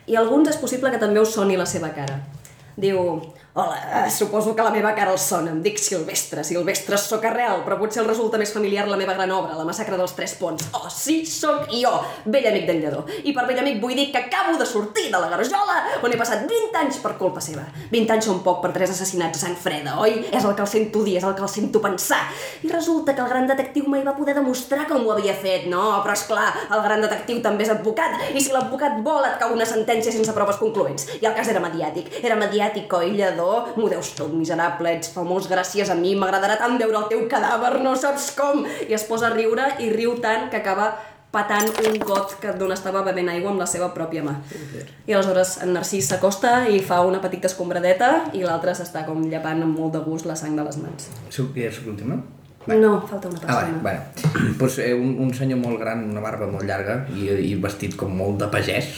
I 0.07 0.17
alguns 0.17 0.49
és 0.49 0.61
possible 0.63 0.91
que 0.91 1.03
també 1.03 1.21
us 1.21 1.35
soni 1.37 1.59
la 1.59 1.67
seva 1.69 1.91
cara. 1.93 2.21
Diu, 2.77 3.21
Hola, 3.59 4.05
eh, 4.05 4.11
suposo 4.11 4.55
que 4.55 4.63
la 4.63 4.71
meva 4.71 4.95
cara 4.95 5.13
el 5.13 5.19
sona. 5.19 5.49
Em 5.49 5.63
dic 5.65 5.79
Silvestre. 5.81 6.43
Silvestre 6.45 6.99
sóc 7.01 7.23
arrel, 7.25 7.63
però 7.65 7.79
potser 7.81 8.03
el 8.03 8.09
resulta 8.11 8.37
més 8.37 8.51
familiar 8.53 8.83
la 8.85 8.99
meva 9.01 9.15
gran 9.17 9.31
obra, 9.33 9.55
la 9.57 9.65
massacre 9.65 9.97
dels 9.97 10.13
Tres 10.13 10.35
Ponts. 10.37 10.67
Oh, 10.77 10.91
sí, 10.93 11.23
sóc 11.25 11.71
jo, 11.73 11.89
vell 12.27 12.51
amic 12.51 12.67
d'en 12.69 12.83
Lledó. 12.83 13.07
I 13.25 13.33
per 13.33 13.47
vell 13.49 13.63
amic 13.63 13.79
vull 13.81 13.97
dir 13.97 14.11
que 14.13 14.21
acabo 14.21 14.59
de 14.61 14.67
sortir 14.69 15.07
de 15.09 15.21
la 15.23 15.31
garjola, 15.31 15.77
on 16.05 16.13
he 16.13 16.19
passat 16.21 16.45
20 16.51 16.77
anys 16.83 16.99
per 17.01 17.15
culpa 17.17 17.41
seva. 17.41 17.65
20 17.95 18.13
anys 18.19 18.29
són 18.29 18.43
poc 18.45 18.61
per 18.61 18.75
tres 18.75 18.93
assassinats 18.93 19.41
a 19.41 19.47
sang 19.47 19.57
freda, 19.57 19.97
oi? 20.05 20.19
És 20.29 20.45
el 20.45 20.53
que 20.53 20.65
el 20.67 20.69
sento 20.75 21.07
dir, 21.09 21.17
és 21.17 21.25
el 21.25 21.33
que 21.33 21.47
el 21.49 21.49
sento 21.55 21.81
pensar. 21.81 22.21
I 22.61 22.69
resulta 22.75 23.17
que 23.17 23.25
el 23.25 23.33
gran 23.33 23.49
detectiu 23.49 23.89
mai 23.89 24.05
va 24.05 24.19
poder 24.21 24.37
demostrar 24.37 24.85
com 24.85 25.01
ho 25.01 25.17
havia 25.17 25.33
fet, 25.33 25.65
no? 25.73 26.03
Però 26.05 26.13
és 26.13 26.27
clar, 26.29 26.51
el 26.69 26.85
gran 26.91 27.09
detectiu 27.09 27.41
també 27.41 27.65
és 27.65 27.73
advocat, 27.73 28.21
i 28.37 28.45
si 28.45 28.53
l'advocat 28.53 29.01
vol 29.01 29.25
et 29.33 29.41
cau 29.41 29.57
una 29.57 29.65
sentència 29.65 30.13
sense 30.13 30.37
proves 30.37 30.61
concloents. 30.61 31.09
I 31.23 31.25
el 31.25 31.41
cas 31.41 31.49
era 31.49 31.65
mediàtic. 31.65 32.21
Era 32.21 32.37
mediàtic, 32.37 32.93
oi, 33.01 33.17
Lledó? 33.17 33.46
M'ho 33.77 33.91
deus 33.93 34.13
tot, 34.19 34.33
miserable, 34.37 34.93
ets 34.99 35.13
famós 35.15 35.49
gràcies 35.51 35.91
a 35.93 35.99
mi, 35.99 36.15
m'agradarà 36.19 36.59
tant 36.61 36.79
veure 36.81 37.03
el 37.03 37.11
teu 37.13 37.27
cadàver, 37.31 37.77
no 37.85 37.97
saps 37.99 38.31
com! 38.39 38.65
I 38.89 38.97
es 38.97 39.07
posa 39.09 39.31
a 39.31 39.35
riure 39.35 39.73
i 39.83 39.91
riu 39.93 40.17
tant 40.23 40.49
que 40.53 40.63
acaba 40.63 40.93
patant 41.37 41.69
un 41.85 41.99
got 42.01 42.37
que 42.41 42.55
d'on 42.57 42.73
estava 42.73 43.03
bevent 43.07 43.29
aigua 43.33 43.53
amb 43.53 43.61
la 43.61 43.69
seva 43.69 43.91
pròpia 43.97 44.23
mà. 44.25 44.39
I 45.07 45.17
aleshores 45.17 45.59
en 45.67 45.75
Narcís 45.77 46.09
s'acosta 46.13 46.55
i 46.73 46.81
fa 46.81 47.03
una 47.09 47.21
petita 47.25 47.51
escombradeta 47.51 48.13
i 48.39 48.47
l'altre 48.47 48.77
s'està 48.79 49.05
com 49.09 49.27
llepant 49.29 49.67
amb 49.67 49.77
molt 49.77 49.99
de 49.99 50.07
gust 50.07 50.31
la 50.31 50.39
sang 50.39 50.57
de 50.57 50.65
les 50.67 50.81
mans. 50.81 51.13
Soc, 51.29 51.55
ja 51.61 51.71
No, 52.67 53.01
falta 53.07 53.29
una 53.29 53.39
Ah, 53.47 53.61
persona. 53.63 53.79
bueno. 53.87 54.01
pues, 54.59 54.79
eh, 54.79 54.93
un, 54.95 55.17
un 55.23 55.33
senyor 55.35 55.59
molt 55.63 55.79
gran, 55.81 56.03
una 56.11 56.21
barba 56.21 56.47
molt 56.51 56.65
llarga 56.67 57.05
i, 57.15 57.29
i 57.51 57.55
vestit 57.63 57.95
com 57.97 58.11
molt 58.17 58.41
de 58.43 58.49
pagès, 58.51 58.89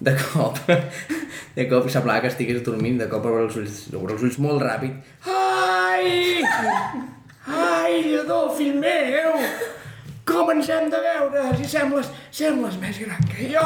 de 0.00 0.14
cop, 0.20 0.58
de 1.58 1.66
cop 1.70 1.88
semblava 1.90 2.20
que 2.22 2.30
estigués 2.32 2.62
dormint, 2.66 2.98
de 3.00 3.08
cop 3.10 3.26
obre 3.26 3.42
els 3.48 3.56
ulls, 3.58 3.80
obre 3.98 4.14
els 4.14 4.22
ulls 4.28 4.38
molt 4.44 4.62
ràpid. 4.62 4.94
Ai! 5.26 6.44
Ai, 7.48 8.02
Lledó, 8.06 8.44
fill 8.54 8.76
meu! 8.78 9.34
Com 10.28 10.50
ens 10.52 10.68
hem 10.68 10.90
de 10.92 10.98
veure? 11.00 11.46
Si 11.56 11.64
sembles, 11.72 12.10
sembles 12.30 12.76
més 12.82 12.98
gran 13.00 13.22
que 13.32 13.48
jo! 13.48 13.64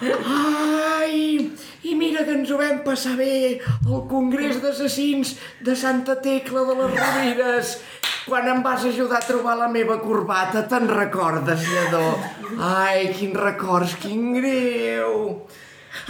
Ai! 0.00 1.50
I 1.82 1.94
mira 1.96 2.26
que 2.26 2.34
ens 2.36 2.50
ho 2.52 2.58
vam 2.60 2.82
passar 2.84 3.14
bé 3.16 3.60
al 3.86 4.02
Congrés 4.10 4.58
d'Assassins 4.60 5.36
de 5.64 5.76
Santa 5.76 6.18
Tecla 6.20 6.66
de 6.68 6.76
les 6.76 6.92
Rovires 6.98 7.72
quan 8.26 8.48
em 8.52 8.60
vas 8.62 8.84
ajudar 8.84 9.22
a 9.22 9.26
trobar 9.26 9.56
la 9.58 9.68
meva 9.72 9.96
corbata. 10.02 10.66
Te'n 10.68 10.86
recordes, 10.90 11.64
Lledó? 11.64 12.04
Ai, 12.60 13.08
quins 13.16 13.38
records, 13.40 13.96
quin 14.02 14.34
greu! 14.36 15.16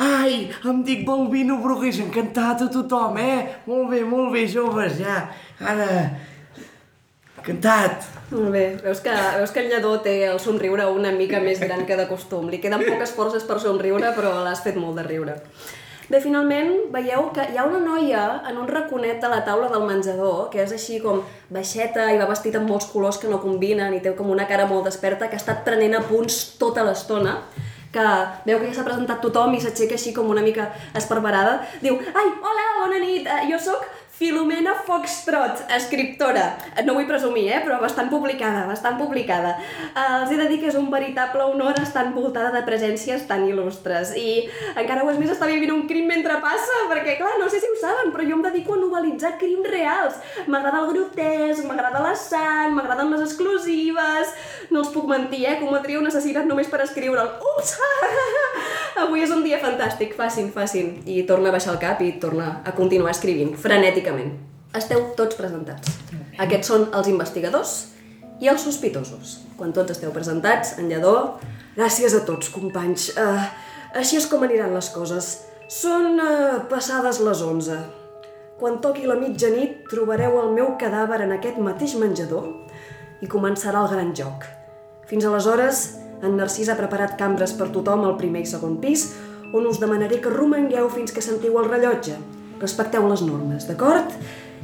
Ai, 0.00 0.50
em 0.68 0.82
dic 0.84 1.06
Balbino 1.06 1.60
Brugués, 1.62 2.00
encantat 2.02 2.66
a 2.66 2.68
tothom, 2.72 3.16
eh? 3.22 3.62
Molt 3.70 3.94
bé, 3.94 4.02
molt 4.04 4.34
bé, 4.34 4.44
joves, 4.50 4.98
ja. 5.00 5.22
Ara... 5.60 5.88
Encantat. 7.40 8.04
Molt 8.30 8.52
bé, 8.52 8.64
veus 8.84 9.00
que, 9.00 9.12
veus 9.38 9.50
que 9.50 9.62
el 9.62 9.70
lledó 9.72 9.94
té 10.04 10.14
el 10.28 10.38
somriure 10.42 10.84
una 10.92 11.10
mica 11.14 11.40
més 11.40 11.60
gran 11.62 11.86
que 11.88 11.96
de 11.96 12.04
costum. 12.06 12.50
Li 12.52 12.60
queden 12.60 12.84
poques 12.84 13.14
forces 13.16 13.46
per 13.48 13.56
somriure, 13.62 14.12
però 14.16 14.34
l'has 14.44 14.60
fet 14.60 14.76
molt 14.76 15.00
de 15.00 15.06
riure. 15.06 15.38
Bé, 16.10 16.18
finalment, 16.20 16.72
veieu 16.92 17.30
que 17.32 17.46
hi 17.48 17.56
ha 17.56 17.64
una 17.64 17.80
noia 17.80 18.22
en 18.50 18.58
un 18.58 18.68
raconet 18.68 19.22
de 19.22 19.30
la 19.30 19.40
taula 19.46 19.70
del 19.72 19.86
menjador, 19.86 20.48
que 20.52 20.60
és 20.60 20.72
així 20.74 20.98
com 21.00 21.22
baixeta 21.54 22.10
i 22.12 22.18
va 22.20 22.28
vestit 22.28 22.58
amb 22.58 22.68
molts 22.68 22.90
colors 22.90 23.20
que 23.22 23.30
no 23.30 23.40
combinen 23.40 23.94
i 23.94 24.02
té 24.04 24.12
com 24.18 24.28
una 24.34 24.48
cara 24.50 24.66
molt 24.66 24.90
desperta, 24.90 25.30
que 25.30 25.38
ha 25.38 25.42
estat 25.42 25.62
prenent 25.64 25.94
apunts 25.96 26.40
tota 26.60 26.84
l'estona, 26.84 27.38
que 27.94 28.06
veu 28.46 28.58
que 28.58 28.68
ja 28.68 28.74
s'ha 28.80 28.86
presentat 28.86 29.22
tothom 29.22 29.54
i 29.54 29.62
s'aixeca 29.62 29.96
així 29.96 30.12
com 30.14 30.28
una 30.30 30.42
mica 30.42 30.68
esparverada. 30.98 31.60
Diu, 31.82 31.96
ai, 32.12 32.26
hola, 32.26 32.66
bona 32.82 33.00
nit, 33.02 33.26
eh, 33.26 33.46
jo 33.50 33.58
sóc 33.62 33.86
Filomena 34.20 34.74
Foxtrot, 34.84 35.62
escriptora. 35.72 36.42
No 36.84 36.92
vull 36.92 37.06
presumir, 37.08 37.46
eh, 37.48 37.60
però 37.64 37.78
bastant 37.80 38.10
publicada, 38.12 38.66
bastant 38.68 38.98
publicada. 38.98 39.54
Eh, 39.56 40.02
els 40.18 40.34
he 40.34 40.36
de 40.36 40.44
dir 40.50 40.58
que 40.60 40.68
és 40.68 40.76
un 40.76 40.90
veritable 40.92 41.46
honor 41.48 41.80
estar 41.80 42.02
envoltada 42.04 42.50
de 42.52 42.60
presències 42.66 43.24
tan 43.30 43.46
il·lustres. 43.48 44.12
I 44.20 44.44
encara 44.76 45.06
ho 45.06 45.08
és 45.08 45.16
més 45.16 45.32
estar 45.32 45.48
vivint 45.48 45.72
un 45.72 45.86
crim 45.88 46.04
mentre 46.04 46.36
passa, 46.44 46.82
perquè, 46.92 47.16
clar, 47.16 47.38
no 47.40 47.48
sé 47.48 47.62
si 47.62 47.70
ho 47.72 47.78
saben, 47.80 48.12
però 48.12 48.28
jo 48.28 48.36
em 48.36 48.44
dedico 48.44 48.76
a 48.76 48.82
novelitzar 48.82 49.38
crims 49.40 49.72
reals. 49.72 50.20
M'agrada 50.52 50.84
el 50.84 50.92
grotesc, 50.92 51.64
m'agrada 51.64 52.04
la 52.04 52.12
sang, 52.14 52.76
m'agraden 52.76 53.16
les 53.16 53.24
exclusives... 53.24 54.36
No 54.70 54.84
els 54.84 54.92
puc 54.94 55.08
mentir, 55.10 55.40
eh? 55.48 55.56
Cometria 55.58 55.98
un 55.98 56.06
assassinat 56.06 56.44
només 56.46 56.68
per 56.70 56.78
escriure'l. 56.84 57.40
Ups! 57.56 57.72
Avui 59.02 59.24
és 59.24 59.32
un 59.34 59.42
dia 59.42 59.58
fantàstic, 59.58 60.12
facin, 60.14 60.52
facin. 60.54 60.92
I 61.10 61.24
torna 61.26 61.50
a 61.50 61.54
baixar 61.56 61.72
el 61.72 61.80
cap 61.82 62.04
i 62.04 62.12
torna 62.22 62.60
a 62.62 62.74
continuar 62.76 63.10
escrivint, 63.16 63.56
frenèticament. 64.10 64.38
Esteu 64.74 65.02
tots 65.18 65.36
presentats. 65.36 65.96
Aquests 66.38 66.68
són 66.70 66.88
els 66.94 67.08
investigadors 67.10 67.72
i 68.40 68.48
els 68.48 68.62
sospitosos. 68.62 69.40
Quan 69.58 69.72
tots 69.72 69.96
esteu 69.96 70.12
presentats, 70.12 70.78
en 70.78 70.88
Lledó... 70.88 71.38
Gràcies 71.70 72.12
a 72.18 72.24
tots, 72.26 72.50
companys. 72.50 73.12
Uh, 73.14 73.44
així 73.96 74.18
és 74.18 74.26
com 74.28 74.42
aniran 74.42 74.74
les 74.74 74.88
coses. 74.90 75.28
Són 75.70 76.18
uh, 76.18 76.58
passades 76.68 77.20
les 77.22 77.42
11. 77.46 77.76
Quan 78.58 78.80
toqui 78.82 79.06
la 79.06 79.16
mitjanit, 79.16 79.86
trobareu 79.88 80.34
el 80.42 80.50
meu 80.56 80.74
cadàver 80.80 81.22
en 81.24 81.36
aquest 81.36 81.60
mateix 81.62 81.94
menjador 81.96 82.50
i 83.22 83.30
començarà 83.30 83.84
el 83.84 83.94
gran 83.94 84.10
joc. 84.18 84.44
Fins 85.08 85.24
aleshores, 85.24 85.84
en 86.26 86.36
Narcís 86.36 86.68
ha 86.68 86.76
preparat 86.76 87.16
cambres 87.16 87.54
per 87.56 87.70
tothom 87.70 88.02
al 88.04 88.18
primer 88.18 88.42
i 88.42 88.50
segon 88.50 88.76
pis, 88.82 89.06
on 89.54 89.70
us 89.70 89.80
demanaré 89.80 90.18
que 90.20 90.34
romangueu 90.34 90.90
fins 90.92 91.14
que 91.14 91.24
sentiu 91.24 91.56
el 91.62 91.70
rellotge. 91.70 92.18
Respecteu 92.60 93.06
les 93.08 93.22
normes, 93.24 93.66
d'acord? 93.68 94.10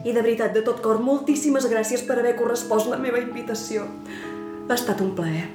I 0.07 0.13
de 0.13 0.23
veritat, 0.23 0.53
de 0.55 0.63
tot 0.63 0.83
cor, 0.85 1.01
moltíssimes 1.03 1.67
gràcies 1.71 2.03
per 2.07 2.19
haver 2.21 2.37
correspost 2.39 2.91
la 2.93 2.99
meva 3.01 3.19
invitació. 3.19 3.87
Ha 4.69 4.75
estat 4.77 5.01
un 5.03 5.15
plaer. 5.17 5.47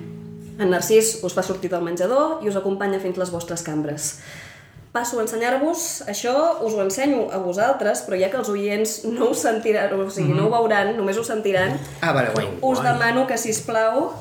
En 0.61 0.69
Narcís 0.73 1.19
us 1.25 1.33
fa 1.33 1.43
sortir 1.45 1.69
del 1.71 1.83
menjador 1.85 2.41
i 2.43 2.49
us 2.51 2.57
acompanya 2.59 2.99
fins 2.99 3.17
les 3.17 3.31
vostres 3.33 3.63
cambres. 3.65 4.17
Passo 4.91 5.21
a 5.21 5.23
ensenyar-vos, 5.23 6.03
això 6.11 6.33
us 6.67 6.73
ho 6.75 6.81
ensenyo 6.83 7.29
a 7.31 7.37
vosaltres, 7.39 8.01
però 8.03 8.17
ja 8.19 8.27
que 8.29 8.35
els 8.41 8.49
oients 8.51 8.97
no 9.07 9.29
ho 9.29 9.33
sentiran, 9.37 9.93
o 9.95 10.09
sigui, 10.11 10.33
no 10.35 10.49
ho 10.49 10.51
veuran, 10.51 10.97
només 10.97 11.15
ho 11.17 11.23
sentiran, 11.23 11.77
Ah, 12.01 12.11
vale, 12.11 12.33
guai. 12.35 12.49
us 12.61 12.81
demano 12.83 13.23
que, 13.25 13.37
si 13.39 13.53
plau 13.63 14.11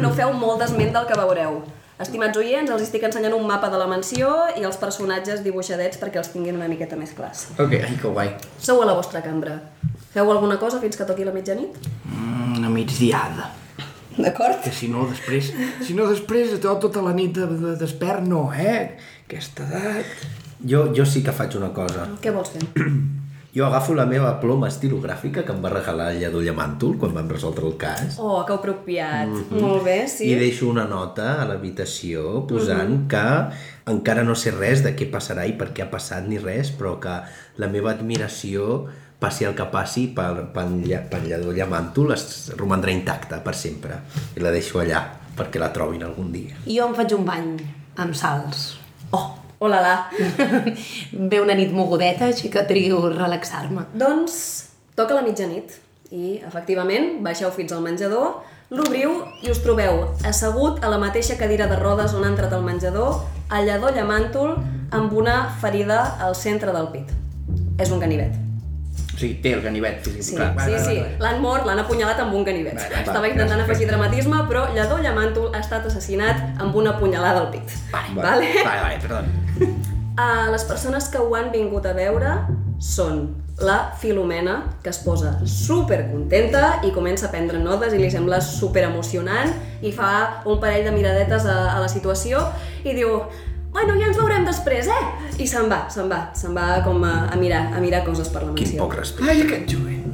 no 0.00 0.10
feu 0.18 0.32
molt 0.34 0.58
d'esment 0.64 0.90
del 0.92 1.06
que 1.06 1.14
veureu. 1.20 1.62
Estimats 1.98 2.38
oients, 2.38 2.70
els 2.70 2.84
estic 2.84 3.02
ensenyant 3.08 3.34
un 3.34 3.46
mapa 3.48 3.66
de 3.72 3.78
la 3.80 3.88
mansió 3.90 4.30
i 4.54 4.62
els 4.62 4.76
personatges 4.78 5.40
dibuixadets 5.42 5.98
perquè 5.98 6.20
els 6.20 6.30
tinguin 6.30 6.54
una 6.54 6.68
miqueta 6.70 6.94
més 6.98 7.10
clars. 7.16 7.48
Ok, 7.58 7.74
ai, 7.74 7.96
que 7.98 8.12
guai. 8.14 8.30
Sou 8.62 8.84
a 8.84 8.86
la 8.86 8.94
vostra 8.94 9.22
cambra. 9.24 9.56
Feu 10.14 10.30
alguna 10.30 10.60
cosa 10.62 10.78
fins 10.78 10.94
que 10.94 11.06
toqui 11.08 11.26
la 11.26 11.34
mitjanit? 11.34 11.74
Mm, 12.06 12.60
una 12.60 12.70
migdiada. 12.70 13.50
D'acord? 14.14 14.62
Que 14.62 14.70
si 14.74 14.92
no, 14.94 15.08
després... 15.10 15.50
Si 15.82 15.98
no, 15.98 16.06
després 16.10 16.54
to, 16.62 16.78
tota 16.86 17.02
la 17.02 17.16
nit 17.18 17.34
de, 17.34 17.50
de, 17.50 17.74
despert, 17.82 18.22
no, 18.26 18.46
eh? 18.54 18.94
Aquesta 19.26 19.66
edat... 19.66 20.28
Jo, 20.58 20.88
jo 20.94 21.04
sí 21.06 21.22
que 21.22 21.34
faig 21.34 21.54
una 21.58 21.70
cosa. 21.74 22.06
Què 22.22 22.34
vols 22.34 22.54
fer? 22.54 22.62
Jo 23.58 23.66
agafo 23.66 23.94
la 23.98 24.04
meva 24.06 24.30
ploma 24.38 24.68
estilogràfica 24.70 25.42
que 25.42 25.50
em 25.56 25.62
va 25.64 25.70
regalar 25.72 26.12
el 26.12 26.20
Lledó 26.22 26.42
Llamàntol 26.44 26.92
quan 27.00 27.14
vam 27.16 27.26
resoldre 27.32 27.66
el 27.66 27.74
cas 27.80 28.18
Oh, 28.22 28.44
que 28.46 28.54
apropiat. 28.54 29.32
Molt 29.50 29.82
bé, 29.88 29.96
sí. 30.06 30.28
i 30.30 30.36
deixo 30.38 30.68
una 30.70 30.84
nota 30.86 31.40
a 31.42 31.46
l'habitació 31.48 32.44
posant 32.46 33.08
que 33.10 33.24
encara 33.90 34.22
no 34.22 34.36
sé 34.38 34.52
res 34.54 34.84
de 34.84 34.92
què 34.94 35.08
passarà 35.10 35.46
i 35.48 35.56
per 35.58 35.72
què 35.74 35.82
ha 35.86 35.90
passat 35.90 36.28
ni 36.28 36.38
res, 36.38 36.70
però 36.70 36.98
que 37.02 37.16
la 37.58 37.66
meva 37.72 37.90
admiració 37.96 38.84
passi 39.18 39.48
el 39.48 39.56
que 39.58 39.64
passi 39.72 40.06
pel, 40.14 40.44
pel, 40.54 40.76
lla- 40.86 41.02
pel 41.10 41.26
Lledó 41.26 41.50
Llamàntol 41.56 42.12
es 42.14 42.52
romandrà 42.60 42.92
intacta 42.94 43.40
per 43.42 43.56
sempre 43.58 43.98
i 44.36 44.44
la 44.44 44.52
deixo 44.54 44.78
allà 44.84 45.02
perquè 45.38 45.58
la 45.58 45.72
trobin 45.74 46.04
algun 46.06 46.30
dia. 46.30 46.54
Jo 46.68 46.86
em 46.86 46.94
faig 46.94 47.16
un 47.16 47.24
bany 47.26 47.50
amb 47.98 48.14
salts. 48.14 48.76
Oh, 49.10 49.37
hola 49.58 49.80
la. 49.80 49.94
Ve 51.30 51.40
una 51.40 51.56
nit 51.58 51.72
mogudeta, 51.74 52.30
així 52.30 52.50
que 52.52 52.64
trio 52.68 53.08
relaxar-me. 53.12 53.88
Doncs 53.98 54.38
toca 54.98 55.16
la 55.16 55.24
mitjanit 55.26 55.78
i, 56.10 56.38
efectivament, 56.46 57.18
baixeu 57.24 57.52
fins 57.54 57.74
al 57.74 57.84
menjador, 57.84 58.40
l'obriu 58.70 59.14
i 59.44 59.52
us 59.52 59.62
trobeu 59.64 60.02
assegut 60.28 60.82
a 60.84 60.90
la 60.92 60.98
mateixa 61.00 61.38
cadira 61.40 61.68
de 61.70 61.78
rodes 61.80 62.16
on 62.16 62.26
ha 62.26 62.32
entrat 62.32 62.52
el 62.56 62.66
menjador, 62.66 63.22
el 63.52 63.68
lledó 63.68 63.92
llamàntol 63.94 64.58
amb 64.92 65.14
una 65.16 65.40
ferida 65.62 66.02
al 66.20 66.36
centre 66.36 66.74
del 66.74 66.92
pit. 66.92 67.16
És 67.78 67.90
un 67.94 68.00
ganivet. 68.02 68.47
O 69.18 69.20
sigui, 69.20 69.40
té 69.42 69.50
el 69.56 69.62
ganivet 69.64 70.04
físic. 70.06 70.22
Sí, 70.22 70.36
clar. 70.38 70.52
sí, 70.62 70.76
sí. 70.84 71.00
L'han 71.18 71.40
mort, 71.42 71.64
l'han 71.66 71.80
apunyalat 71.82 72.20
amb 72.22 72.36
un 72.38 72.44
ganivet. 72.46 72.76
Vale, 72.78 72.92
vale, 72.92 73.02
Estava 73.02 73.30
intentant 73.32 73.62
afegir 73.64 73.88
dramatisme, 73.90 74.44
però 74.46 74.68
Lledó 74.76 75.00
Llamàntol 75.02 75.48
ha 75.50 75.58
estat 75.58 75.88
assassinat 75.90 76.62
amb 76.62 76.78
una 76.78 76.94
punyalada 77.00 77.42
al 77.42 77.50
pit. 77.50 77.74
Vale, 77.90 78.14
vale? 78.14 78.52
vale, 78.62 78.84
vale, 78.84 79.00
perdó. 79.02 79.24
Uh, 79.58 80.46
les 80.54 80.68
persones 80.70 81.10
que 81.10 81.18
ho 81.18 81.34
han 81.34 81.50
vingut 81.50 81.90
a 81.90 81.96
veure 81.98 82.36
són 82.78 83.24
la 83.58 83.80
Filomena, 83.98 84.60
que 84.84 84.94
es 84.94 85.02
posa 85.02 85.34
super 85.50 86.04
contenta 86.12 86.78
i 86.86 86.92
comença 86.94 87.26
a 87.26 87.32
prendre 87.34 87.58
notes 87.58 87.90
i 87.90 87.98
li 87.98 88.12
sembla 88.14 88.38
super 88.38 88.86
emocionant 88.86 89.50
i 89.82 89.90
fa 89.90 90.12
un 90.46 90.62
parell 90.62 90.86
de 90.86 90.94
miradetes 90.94 91.50
a, 91.50 91.58
a 91.74 91.82
la 91.82 91.90
situació 91.90 92.44
i 92.86 92.94
diu 92.94 93.18
ai 93.74 93.86
no, 93.86 93.94
ja 94.00 94.08
ens 94.08 94.16
veurem 94.18 94.44
després, 94.46 94.88
eh? 94.88 95.02
I 95.38 95.46
se'n 95.46 95.68
va, 95.70 95.84
se'n 95.92 96.08
va, 96.10 96.28
se'n 96.34 96.54
va 96.56 96.80
com 96.86 97.02
a, 97.06 97.28
a 97.32 97.36
mirar, 97.36 97.68
a 97.76 97.80
mirar 97.84 98.04
coses 98.06 98.30
per 98.32 98.42
la 98.42 98.54
Quin 98.54 98.66
mansió. 98.66 98.80
poc 98.82 98.96
respecte. 98.98 99.30
Ai, 99.30 99.42
aquest 99.44 99.74
jovent. 99.74 100.04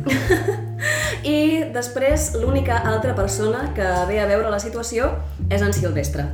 I 1.25 1.71
després 1.73 2.35
l'única 2.37 2.77
altra 2.85 3.15
persona 3.17 3.71
que 3.77 3.87
ve 4.11 4.19
a 4.21 4.27
veure 4.29 4.51
la 4.53 4.59
situació 4.61 5.15
és 5.49 5.63
en 5.65 5.73
Silvestre. 5.73 6.27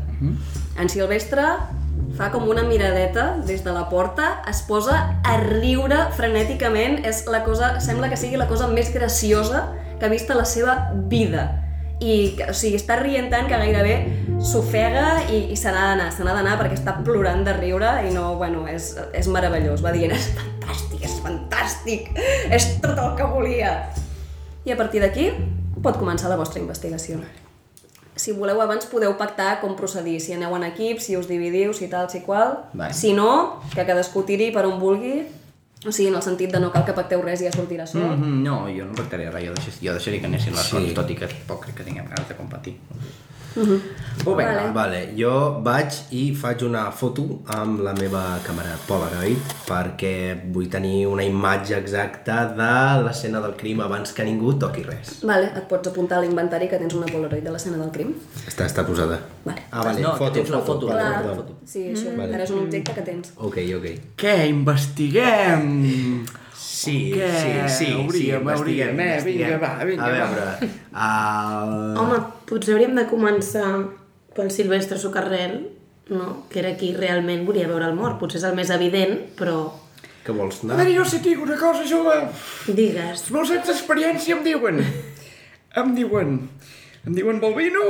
En 0.80 0.88
Silvestre 0.90 1.44
fa 2.18 2.30
com 2.32 2.48
una 2.50 2.64
miradeta 2.66 3.36
des 3.46 3.62
de 3.62 3.72
la 3.72 3.84
porta, 3.88 4.42
es 4.50 4.64
posa 4.66 4.96
a 5.22 5.36
riure 5.44 6.08
frenèticament, 6.16 7.04
és 7.06 7.22
la 7.30 7.44
cosa, 7.46 7.76
sembla 7.80 8.10
que 8.10 8.18
sigui 8.18 8.40
la 8.40 8.48
cosa 8.50 8.66
més 8.68 8.90
graciosa 8.92 9.68
que 10.00 10.08
ha 10.08 10.10
vist 10.10 10.30
a 10.32 10.34
la 10.34 10.44
seva 10.48 10.90
vida. 11.12 11.59
I, 12.00 12.12
o 12.48 12.54
sigui, 12.56 12.78
està 12.80 12.96
rient 12.96 13.28
tant 13.32 13.48
que 13.48 13.58
gairebé 13.60 13.96
s'ofega 14.40 15.26
i, 15.28 15.50
i 15.52 15.56
se 15.58 15.68
n'ha 15.68 15.82
d'anar, 15.90 16.06
se 16.16 16.24
n'ha 16.24 16.32
d'anar 16.32 16.54
perquè 16.56 16.78
està 16.78 16.94
plorant 17.04 17.42
de 17.44 17.52
riure 17.58 17.90
i 18.08 18.14
no, 18.14 18.30
bueno, 18.40 18.64
és, 18.72 18.94
és 19.16 19.28
meravellós. 19.28 19.82
Va 19.84 19.92
dient, 19.92 20.14
és 20.16 20.30
fantàstic, 20.38 21.04
és 21.04 21.18
fantàstic, 21.24 22.08
és 22.56 22.70
tot 22.80 22.96
el 22.96 23.12
que 23.18 23.28
volia. 23.28 23.74
I 24.64 24.72
a 24.72 24.78
partir 24.80 25.04
d'aquí 25.04 25.28
pot 25.84 26.00
començar 26.00 26.32
la 26.32 26.40
vostra 26.40 26.60
investigació. 26.60 27.20
Si 28.20 28.32
voleu 28.36 28.58
abans 28.60 28.84
podeu 28.88 29.14
pactar 29.16 29.60
com 29.62 29.76
procedir, 29.76 30.18
si 30.20 30.34
aneu 30.36 30.52
en 30.56 30.66
equip, 30.66 31.00
si 31.00 31.16
us 31.16 31.28
dividiu, 31.28 31.72
si 31.76 31.88
tal, 31.88 32.10
si 32.12 32.20
qual. 32.24 32.58
Vale. 32.72 32.96
Si 32.96 33.14
no, 33.16 33.60
que 33.72 33.84
cadascú 33.88 34.24
tiri 34.28 34.50
per 34.52 34.66
on 34.68 34.80
vulgui, 34.80 35.22
o 35.86 35.92
sigui, 35.92 36.08
en 36.08 36.14
el 36.16 36.22
sentit 36.22 36.52
de 36.52 36.60
no 36.60 36.70
cal 36.72 36.84
que 36.84 36.92
pacteu 36.92 37.22
res 37.22 37.40
i 37.40 37.44
ja 37.48 37.52
sortirà 37.52 37.86
sol. 37.86 38.02
Mm 38.02 38.22
-hmm, 38.22 38.42
no, 38.44 38.68
jo 38.68 38.84
no 38.84 38.92
pactaré 38.94 39.30
res, 39.30 39.44
jo 39.46 39.54
deixaria, 39.54 39.80
jo 39.88 39.92
deixaria 39.96 40.20
que 40.20 40.26
anessin 40.26 40.52
les 40.52 40.62
Sí. 40.66 40.76
coses, 40.76 40.94
tot 40.94 41.10
i 41.10 41.14
que 41.16 41.26
tampoc 41.26 41.64
crec 41.64 41.76
que 41.76 41.84
tinguem 41.84 42.04
ganes 42.06 42.28
de 42.28 42.34
competir. 42.36 42.76
Mm 43.56 43.62
-hmm. 43.62 43.80
Oh, 44.26 44.34
vinga, 44.36 44.52
Vale. 44.52 44.72
Vale, 44.72 45.00
jo 45.16 45.60
vaig 45.64 45.94
i 46.10 46.34
faig 46.36 46.62
una 46.66 46.90
foto 46.92 47.22
amb 47.56 47.80
la 47.80 47.92
meva 47.96 48.38
càmera 48.44 48.74
Polaroid 48.86 49.38
perquè 49.68 50.12
vull 50.52 50.68
tenir 50.68 51.06
una 51.08 51.22
imatge 51.24 51.76
exacta 51.78 52.44
de 52.58 53.04
l'escena 53.04 53.40
del 53.40 53.54
crim 53.56 53.80
abans 53.80 54.12
que 54.12 54.24
ningú 54.24 54.52
toqui 54.58 54.82
res. 54.82 55.22
Vale, 55.22 55.46
et 55.56 55.64
pots 55.68 55.88
apuntar 55.88 56.18
a 56.18 56.20
l'inventari 56.20 56.68
que 56.68 56.78
tens 56.78 56.94
una 56.94 57.06
Polaroid 57.06 57.42
de 57.42 57.50
l'escena 57.50 57.78
del 57.78 57.90
crim. 57.90 58.12
Està, 58.46 58.66
està 58.66 58.84
posada. 58.84 59.18
Vale. 59.44 59.62
Ah, 59.70 59.84
vale, 59.84 60.00
No, 60.02 60.14
foto, 60.16 60.32
tens 60.32 60.50
la 60.50 60.58
foto, 60.58 60.72
foto, 60.72 60.86
vale, 60.88 61.00
Clar, 61.00 61.22
perdó. 61.24 61.56
sí, 61.64 61.86
això, 61.94 62.12
ara 62.34 62.42
és 62.42 62.50
un 62.50 62.58
objecte 62.58 62.92
que 62.94 63.02
tens. 63.02 63.32
Ok, 63.36 63.56
ok. 63.78 63.86
Què, 64.16 64.36
investiguem? 64.48 66.26
Sí, 66.80 66.94
Què? 67.12 67.26
sí, 67.28 67.50
sí, 67.76 67.88
Hauríem, 67.92 68.44
sí, 68.46 68.52
hauríem, 68.54 69.00
eh? 69.04 69.16
Vinga, 69.24 69.56
va, 69.60 69.72
vinga, 69.84 70.06
A 70.06 70.12
va. 70.14 70.28
veure, 70.30 70.70
uh... 70.94 72.00
Home, 72.00 72.20
potser 72.48 72.72
hauríem 72.76 72.94
de 72.96 73.04
començar 73.10 73.66
pel 74.36 74.48
Silvestre 74.54 74.96
Socarrel, 75.02 75.58
no? 76.14 76.46
que 76.48 76.62
era 76.62 76.72
qui 76.80 76.92
realment 76.96 77.44
volia 77.48 77.68
veure 77.68 77.90
el 77.90 77.98
mort. 77.98 78.16
Potser 78.22 78.40
és 78.40 78.46
el 78.48 78.56
més 78.56 78.70
evident, 78.72 79.16
però 79.36 79.58
què 80.24 80.32
vols 80.36 80.62
A 80.62 80.66
anar? 80.68 80.78
veure, 80.80 80.94
jo 80.96 81.04
si 81.10 81.20
dic 81.24 81.42
una 81.44 81.58
cosa, 81.60 81.84
jove. 81.90 82.16
digues. 82.68 83.26
Els 83.26 83.30
meus 83.36 83.52
anys 83.58 83.68
d'experiència 83.74 84.36
em 84.38 84.42
diuen... 84.46 84.80
Em 85.80 85.94
diuen... 85.94 86.34
Em 87.06 87.14
diuen, 87.16 87.38
Balbino, 87.40 87.84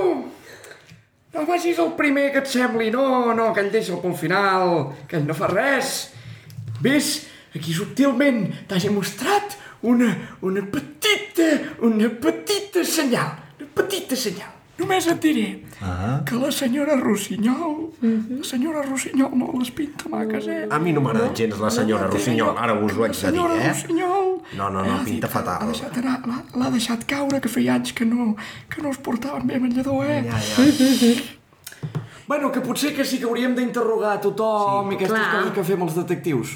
no 1.35 1.47
vagis 1.49 1.79
el 1.83 1.95
primer 1.99 2.29
que 2.35 2.43
et 2.43 2.47
sembli, 2.51 2.91
no, 2.95 3.33
no, 3.35 3.49
aquell 3.51 3.71
deixa'l 3.73 3.99
pel 4.03 4.15
final, 4.19 4.93
que 5.11 5.19
ell 5.19 5.27
no 5.27 5.35
fa 5.35 5.49
res. 5.51 6.09
Ves, 6.83 7.09
aquí 7.55 7.73
subtilment 7.75 8.47
t'hagi 8.69 8.91
mostrat 8.91 9.57
una, 9.83 10.11
una 10.43 10.63
petita, 10.63 11.51
una 11.83 12.09
petita 12.09 12.85
senyal, 12.85 13.37
una 13.59 13.69
petita 13.75 14.17
senyal. 14.17 14.57
Només 14.81 15.07
et 15.13 15.19
diré 15.21 15.49
Ah. 15.83 16.23
que 16.25 16.37
la 16.37 16.51
senyora 16.53 16.95
Rossinyol, 16.97 17.91
la 18.03 18.45
senyora 18.45 18.81
Rossinyol 18.83 19.31
no 19.37 19.51
les 19.59 19.71
pinta 19.73 20.09
maques, 20.09 20.47
eh? 20.49 20.67
A 20.71 20.79
mi 20.79 20.93
no 20.93 21.01
m'agrada 21.01 21.33
gens 21.37 21.59
la 21.61 21.71
senyora 21.71 22.07
Rossinyol, 22.07 22.57
ara 22.57 22.75
us 22.75 22.93
ho 22.97 23.05
haig 23.05 23.13
de 23.13 23.17
dir, 23.17 23.21
senyora 23.27 23.57
eh? 23.61 23.69
Rossinyol... 23.69 24.31
No, 24.57 24.71
no, 24.71 24.83
no, 24.85 24.99
pinta 25.05 25.27
dit- 25.27 25.33
fatal. 25.33 25.67
Deixat 25.69 25.97
anar, 26.01 26.21
l'ha- 26.27 26.45
l'ha 26.57 26.71
deixat 26.71 27.05
caure, 27.07 27.41
que 27.41 27.49
feia 27.49 27.75
anys 27.75 27.93
que 27.93 28.05
no, 28.05 28.35
que 28.69 28.81
no 28.83 28.91
es 28.91 28.99
portaven 28.99 29.47
bé 29.47 29.61
lledó, 29.61 30.03
eh? 30.05 30.23
Ja, 30.31 30.39
ja. 30.39 30.65
Bueno, 32.31 32.53
que 32.55 32.61
potser 32.63 32.93
que 32.95 33.03
sí 33.05 33.17
que 33.19 33.27
hauríem 33.27 33.57
d'interrogar 33.59 34.13
a 34.15 34.21
tothom 34.23 34.87
sí, 34.87 34.95
i 34.95 34.99
aquestes 35.01 35.17
clar. 35.19 35.31
coses 35.41 35.53
que 35.57 35.63
fem 35.67 35.81
els 35.83 35.97
detectius. 35.99 36.53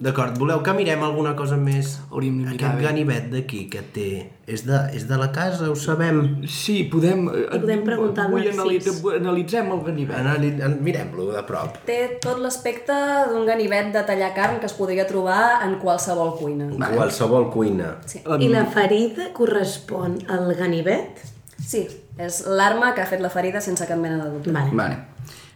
D'acord, 0.00 0.38
voleu 0.40 0.62
que 0.64 0.72
mirem 0.72 1.02
alguna 1.04 1.34
cosa 1.36 1.58
més? 1.60 1.98
Hauríem 2.08 2.38
de 2.38 2.44
mirar, 2.46 2.54
Aquest 2.54 2.78
bé. 2.78 2.84
ganivet 2.86 3.26
d'aquí 3.34 3.60
que 3.68 3.82
té... 3.92 4.06
És 4.48 4.62
de, 4.64 4.78
és 4.96 5.04
de 5.10 5.18
la 5.20 5.26
casa, 5.36 5.68
ho 5.68 5.74
sabem? 5.76 6.22
Sí, 6.48 6.78
podem... 6.88 7.26
eh, 7.28 7.42
I 7.58 7.60
podem 7.60 7.82
preguntar 7.84 8.24
al 8.24 8.32
Vull 8.32 8.46
Narcís. 8.46 8.56
analitzar, 8.62 9.16
analitzem 9.18 9.68
el 9.76 9.82
ganivet. 9.90 10.16
Anali... 10.22 10.52
an- 10.64 10.78
Mirem-lo 10.88 11.28
de 11.34 11.42
prop. 11.50 11.76
Té 11.90 11.98
tot 12.24 12.40
l'aspecte 12.40 12.96
d'un 13.28 13.44
ganivet 13.50 13.92
de 13.92 14.06
tallar 14.08 14.32
carn 14.38 14.56
que 14.62 14.70
es 14.72 14.76
podria 14.80 15.04
trobar 15.10 15.58
en 15.68 15.76
qualsevol 15.82 16.32
cuina. 16.40 16.70
En 16.72 16.88
qualsevol 16.96 17.50
cuina. 17.52 17.98
Sí. 18.08 18.24
I 18.24 18.48
la 18.48 18.64
ferida 18.72 19.28
correspon 19.36 20.22
al 20.32 20.54
ganivet? 20.56 21.20
Sí, 21.58 21.84
és 22.16 22.40
l'arma 22.48 22.94
que 22.96 23.02
ha 23.04 23.06
fet 23.10 23.20
la 23.20 23.28
ferida 23.28 23.60
sense 23.60 23.84
cap 23.84 23.98
mena 24.00 24.22
de 24.24 24.30
dubte. 24.38 24.52
Vale. 24.56 24.72
Vale. 24.72 24.98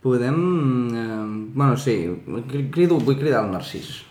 Podem... 0.02 0.38
Eh, 0.94 1.50
bueno, 1.54 1.76
sí, 1.76 1.94
crido, 2.70 2.98
vull 2.98 3.18
cridar 3.18 3.44
el 3.44 3.52
Narcís. 3.52 4.02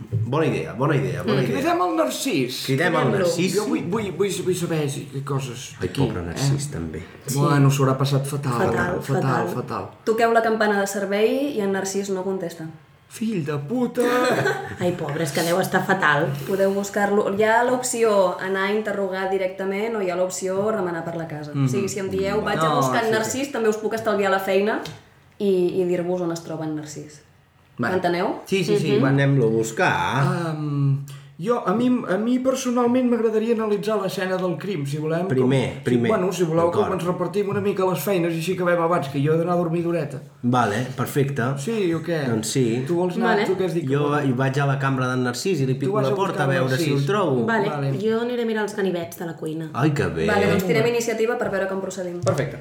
Bona 0.00 0.46
idea, 0.46 0.72
bona 0.72 0.96
idea, 0.96 1.22
bona 1.22 1.42
idea. 1.42 1.56
Cridem 1.58 1.80
el 1.84 1.96
Narcís. 1.96 2.62
Cridem 2.66 2.94
el 2.96 3.10
Narcís. 3.12 3.56
Jo 3.56 3.66
vull, 3.68 3.82
vull, 3.92 4.12
vull, 4.16 4.36
vull 4.46 4.56
saber 4.56 4.84
si, 4.88 5.02
que 5.10 5.24
coses 5.26 5.72
Ai, 5.80 5.88
aquí. 5.90 6.00
pobre 6.00 6.22
Narcís, 6.24 6.70
també. 6.72 7.02
Eh? 7.02 7.34
Bueno, 7.34 7.68
s'ho 7.68 7.84
haurà 7.84 7.96
passat 7.98 8.24
fatal. 8.30 8.54
Fatal, 8.62 9.00
fatal, 9.02 9.02
fatal. 9.02 9.50
fatal. 9.56 9.90
Toqueu 10.08 10.32
la 10.32 10.44
campana 10.46 10.78
de 10.80 10.86
servei 10.88 11.50
i 11.50 11.60
en 11.66 11.74
Narcís 11.76 12.08
no 12.14 12.24
contesta. 12.24 12.68
Fill 13.10 13.42
de 13.44 13.58
puta! 13.66 14.06
Ai, 14.82 14.94
pobre, 14.96 15.26
és 15.26 15.34
que 15.34 15.42
deu 15.42 15.58
estar 15.60 15.82
fatal. 15.84 16.28
Podeu 16.46 16.72
buscar-lo. 16.78 17.26
Hi 17.34 17.44
ha 17.44 17.58
l'opció 17.66 18.14
anar 18.38 18.68
a 18.68 18.72
interrogar 18.78 19.26
directament 19.34 19.98
o 19.98 20.06
hi 20.06 20.14
ha 20.14 20.16
l'opció 20.16 20.62
remenar 20.70 21.02
per 21.04 21.18
la 21.18 21.26
casa. 21.28 21.52
O 21.58 21.68
sigui, 21.68 21.90
si 21.90 22.00
em 22.00 22.08
dieu 22.08 22.40
vaig 22.46 22.62
a 22.62 22.70
No, 22.70 22.78
buscar 22.78 23.02
en 23.02 23.10
sí, 23.10 23.16
Narcís, 23.18 23.52
també 23.52 23.68
us 23.68 23.82
puc 23.82 23.98
estalviar 23.98 24.30
la 24.30 24.40
feina 24.40 24.78
i, 25.40 25.80
i 25.80 25.88
dir-vos 25.88 26.22
on 26.26 26.32
es 26.36 26.44
troba 26.44 26.68
en 26.68 26.76
Narcís. 26.76 27.22
Vale. 27.80 27.96
M'enteneu? 27.96 28.34
Sí, 28.44 28.62
sí, 28.62 28.76
sí. 28.78 28.92
Mm 28.92 29.02
-hmm. 29.02 29.08
Anem-lo 29.08 29.46
a 29.46 29.50
buscar. 29.50 30.52
Um, 30.52 31.04
jo, 31.40 31.62
a 31.64 31.72
mi, 31.72 31.86
a 31.88 32.18
mi 32.18 32.38
personalment 32.38 33.06
m'agradaria 33.08 33.54
analitzar 33.54 33.94
l'escena 34.02 34.36
del 34.36 34.58
crim, 34.58 34.84
si 34.84 34.98
volem. 34.98 35.26
Primer, 35.26 35.62
com, 35.72 35.84
primer. 35.84 36.08
Si, 36.10 36.12
bueno, 36.12 36.32
si 36.32 36.44
voleu 36.44 36.70
que 36.70 36.80
ens 36.92 37.04
repartim 37.04 37.48
una 37.48 37.62
mica 37.64 37.86
les 37.88 38.02
feines 38.04 38.34
i 38.34 38.42
així 38.42 38.52
acabem 38.58 38.82
abans, 38.84 39.08
que 39.08 39.22
jo 39.24 39.32
he 39.32 39.38
d'anar 39.38 39.54
a 39.54 39.56
dormir 39.56 39.82
d'horeta. 39.82 40.20
Vale, 40.42 40.82
perfecte. 40.98 41.46
Sí 41.56 41.94
o 41.94 42.02
què? 42.04 42.28
Doncs 42.28 42.52
sí. 42.52 42.84
Tu 42.86 42.94
vols 42.94 43.16
anar? 43.16 43.30
Vale. 43.30 43.46
Tu 43.46 43.56
què 43.56 43.64
has 43.64 43.72
dit? 43.78 43.88
Jo 43.88 44.12
hi 44.20 44.32
vaig 44.42 44.60
a 44.60 44.66
la 44.66 44.76
cambra 44.78 45.08
d'en 45.08 45.24
Narcís 45.24 45.60
i 45.60 45.66
li 45.66 45.78
pico 45.80 45.96
la 46.00 46.08
a 46.08 46.14
porta 46.14 46.44
buscar 46.44 46.44
a 46.44 46.52
veure 46.52 46.76
si 46.76 46.92
el 46.92 47.06
trobo. 47.06 47.46
Vale, 47.46 47.68
Vale. 47.70 47.96
jo 48.04 48.20
aniré 48.20 48.42
a 48.42 48.46
mirar 48.52 48.68
els 48.68 48.76
ganivets 48.76 49.16
de 49.16 49.24
la 49.32 49.36
cuina. 49.40 49.70
Ai, 49.72 49.94
que 49.94 50.12
bé. 50.12 50.26
Vale, 50.26 50.52
doncs 50.52 50.68
tirem 50.68 50.92
iniciativa 50.92 51.38
per 51.38 51.48
veure 51.48 51.72
com 51.72 51.80
procedim. 51.80 52.20
Perfecte. 52.20 52.60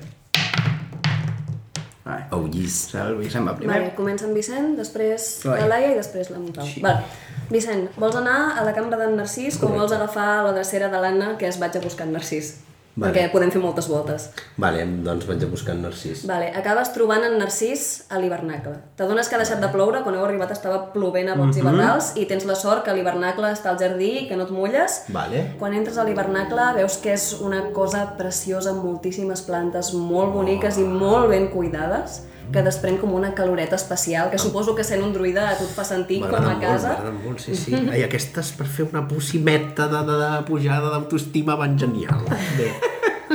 Vale. 2.10 2.26
Oh, 2.34 2.48
llis. 2.50 2.78
El 2.98 3.18
Vicent 3.20 3.46
va 3.46 3.54
primer. 3.58 3.76
Vale, 3.76 3.92
comença 3.98 4.26
amb 4.26 4.38
Vicent, 4.38 4.72
després 4.80 5.28
Laia. 5.46 5.62
la 5.62 5.68
Laia 5.76 5.92
i 5.94 5.98
després 6.00 6.32
la 6.34 6.40
Montau. 6.42 6.66
Sí. 6.66 6.82
Vale. 6.86 7.06
Vicent, 7.50 7.86
vols 8.02 8.18
anar 8.18 8.40
a 8.58 8.66
la 8.66 8.74
cambra 8.74 8.98
d'en 8.98 9.16
Narcís 9.18 9.60
o 9.62 9.70
vols 9.74 9.94
agafar 9.94 10.44
la 10.48 10.56
drecera 10.58 10.90
de 10.90 11.02
l'Anna 11.02 11.36
que 11.38 11.48
es 11.50 11.60
vaig 11.62 11.78
a 11.78 11.84
buscar 11.86 12.08
en 12.08 12.18
Narcís? 12.18 12.56
Vale. 13.00 13.14
Perquè 13.14 13.30
podem 13.32 13.52
fer 13.54 13.62
moltes 13.64 13.88
voltes. 13.88 14.26
Vale, 14.60 14.84
doncs 15.06 15.26
vaig 15.30 15.44
a 15.46 15.48
buscar 15.48 15.76
en 15.78 15.82
Narcís. 15.86 16.26
Vale, 16.28 16.50
acabes 16.60 16.92
trobant 16.94 17.24
en 17.24 17.38
Narcís 17.40 17.86
a 18.12 18.20
l'hivernacle. 18.20 18.76
T'adones 19.00 19.30
que 19.30 19.36
ha 19.38 19.42
deixat 19.42 19.62
de 19.64 19.70
ploure, 19.72 20.02
quan 20.04 20.16
heu 20.20 20.26
arribat 20.26 20.52
estava 20.52 20.92
plovent 20.94 21.30
a 21.32 21.36
bots 21.40 21.56
Mhm. 21.56 21.62
hivernals 21.64 22.12
i 22.18 22.26
tens 22.26 22.46
la 22.46 22.56
sort 22.60 22.84
que 22.84 22.94
l'hivernacle 22.94 23.48
està 23.54 23.70
al 23.72 23.80
jardí 23.80 24.12
i 24.24 24.28
que 24.28 24.36
no 24.36 24.44
et 24.44 24.52
mulles. 24.52 25.04
Vale. 25.10 25.56
Quan 25.60 25.74
entres 25.74 25.98
a 25.98 26.04
l'hivernacle 26.04 26.74
veus 26.76 26.98
que 26.98 27.14
és 27.14 27.34
una 27.40 27.70
cosa 27.72 28.18
preciosa 28.18 28.72
amb 28.72 28.84
moltíssimes 28.84 29.42
plantes 29.42 29.94
molt 29.94 30.34
boniques 30.34 30.78
i 30.78 30.84
molt 30.84 31.30
ben 31.30 31.48
cuidades 31.50 32.24
que 32.52 32.64
desprèn 32.66 32.98
com 32.98 33.12
una 33.14 33.36
caloreta 33.36 33.76
especial 33.76 34.32
que 34.32 34.40
suposo 34.40 34.74
que 34.74 34.84
sent 34.84 35.04
un 35.04 35.14
druida 35.14 35.52
a 35.52 35.56
tu 35.56 35.66
et 35.66 35.70
fa 35.70 35.84
sentir 35.84 36.20
com 36.20 36.34
a 36.34 36.58
casa. 36.60 36.88
m'agrada 36.96 37.12
molt, 37.24 37.38
sí, 37.40 37.54
sí. 37.56 37.76
Ai, 37.92 38.02
aquestes 38.02 38.52
per 38.58 38.66
fer 38.66 38.88
una 38.92 39.08
possimeta 39.08 39.86
de, 39.88 40.00
de, 40.08 40.16
de 40.18 40.44
pujada 40.48 40.90
d'autoestima 40.90 41.54
van 41.56 41.78
genial. 41.78 42.26
Bé. 42.58 42.72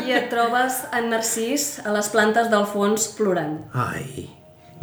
I 0.04 0.12
et 0.12 0.26
trobes 0.32 0.82
en 0.92 1.08
Narcís 1.12 1.78
a 1.84 1.92
les 1.94 2.08
plantes 2.12 2.50
del 2.52 2.66
fons 2.68 3.06
plorant. 3.16 3.56
Ai, 3.72 4.26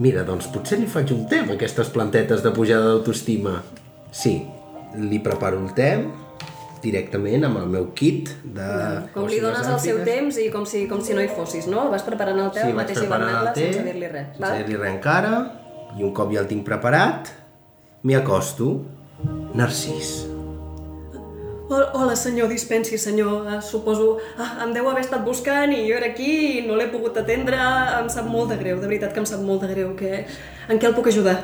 mira, 0.01 0.23
doncs 0.27 0.47
potser 0.53 0.79
li 0.81 0.89
faig 0.89 1.13
un 1.13 1.27
te 1.29 1.43
amb 1.43 1.53
aquestes 1.55 1.91
plantetes 1.93 2.41
de 2.41 2.51
pujada 2.55 2.89
d'autoestima. 2.89 3.59
Sí, 4.11 4.39
li 4.97 5.21
preparo 5.23 5.61
el 5.61 5.71
te 5.77 5.91
directament 6.81 7.45
amb 7.45 7.61
el 7.61 7.67
meu 7.69 7.91
kit 7.97 8.31
de... 8.55 8.69
Com 9.13 9.29
li 9.29 9.37
dones 9.43 9.67
el 9.69 9.77
seu 9.83 10.01
temps 10.07 10.39
i 10.41 10.47
com 10.53 10.65
si, 10.65 10.87
com 10.89 11.03
si 11.05 11.13
no 11.13 11.21
hi 11.21 11.29
fossis, 11.29 11.69
no? 11.69 11.85
Vas 11.93 12.05
preparant 12.07 12.41
el 12.41 12.49
teu 12.55 12.71
Sí, 12.71 12.73
mateix 12.77 13.03
hivernacle 13.03 13.53
te, 13.53 13.67
sense 13.69 13.85
dir-li 13.85 14.09
res. 14.09 14.33
sense 14.39 14.55
dir-li 14.63 14.81
res 14.81 14.95
encara, 14.95 15.35
i 15.99 16.07
un 16.07 16.15
cop 16.17 16.33
ja 16.33 16.41
el 16.41 16.49
tinc 16.49 16.65
preparat, 16.65 17.29
m'hi 18.01 18.17
acosto. 18.17 18.73
Narcís. 19.53 20.30
Hol- 21.71 21.87
Hola, 21.95 22.15
senyor, 22.19 22.49
dispensi, 22.51 22.97
senyor. 22.99 23.45
Uh, 23.47 23.61
suposo... 23.63 24.17
Uh, 24.35 24.51
em 24.65 24.73
deu 24.75 24.89
haver 24.91 25.05
estat 25.05 25.23
buscant 25.23 25.71
i 25.71 25.85
jo 25.87 25.95
era 25.95 26.09
aquí 26.11 26.31
i 26.57 26.67
no 26.67 26.75
l'he 26.75 26.89
pogut 26.91 27.15
atendre. 27.21 27.55
Em 28.01 28.09
sap 28.11 28.27
molt 28.27 28.51
de 28.51 28.59
greu, 28.59 28.81
de 28.81 28.89
veritat 28.91 29.15
que 29.15 29.23
em 29.23 29.29
sap 29.29 29.39
molt 29.47 29.63
de 29.63 29.71
greu. 29.71 29.93
Que... 29.95 30.25
En 30.67 30.79
què 30.81 30.89
el 30.89 30.95
puc 30.97 31.07
ajudar? 31.13 31.37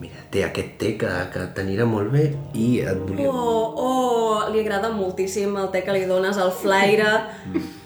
Mira, 0.00 0.24
té 0.32 0.42
aquest 0.42 0.72
té 0.80 0.94
que, 0.98 1.10
que 1.30 1.44
t'anirà 1.54 1.84
molt 1.86 2.10
bé 2.10 2.24
i 2.58 2.80
et 2.82 2.98
volia... 3.04 3.28
Oh, 3.30 3.84
oh, 3.84 4.38
li 4.50 4.64
agrada 4.64 4.90
moltíssim 4.90 5.54
el 5.60 5.68
te 5.70 5.84
que 5.86 5.94
li 5.94 6.08
dones, 6.08 6.40
el 6.40 6.50
flaire. 6.50 7.12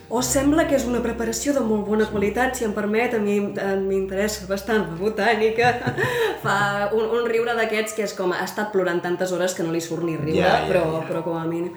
Oh, 0.08 0.22
sembla 0.24 0.64
que 0.64 0.72
és 0.78 0.86
una 0.88 1.02
preparació 1.04 1.52
de 1.52 1.60
molt 1.60 1.84
bona 1.84 2.06
qualitat, 2.08 2.54
si 2.56 2.64
em 2.64 2.72
permet, 2.72 3.12
a 3.12 3.18
mi 3.20 3.36
m'interessa 3.42 4.46
bastant 4.48 4.86
la 4.86 4.96
botànica. 4.96 5.72
Fa 6.44 6.54
un, 6.96 7.04
un 7.18 7.26
riure 7.28 7.52
d'aquests 7.58 7.96
que 7.96 8.06
és 8.06 8.14
com 8.16 8.32
ha 8.32 8.40
estat 8.46 8.72
plorant 8.72 9.02
tantes 9.04 9.34
hores 9.36 9.52
que 9.56 9.66
no 9.66 9.74
li 9.74 9.82
surt 9.84 10.06
ni 10.08 10.16
riure, 10.16 10.38
Ja, 10.40 10.62
ja, 10.62 10.68
però, 10.70 10.84
ja. 10.94 11.02
però 11.10 11.20
com 11.26 11.36
a 11.36 11.44
mínim. 11.44 11.74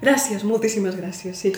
Gràcies, 0.00 0.44
moltíssimes 0.48 0.96
gràcies, 0.96 1.36
sí. 1.36 1.52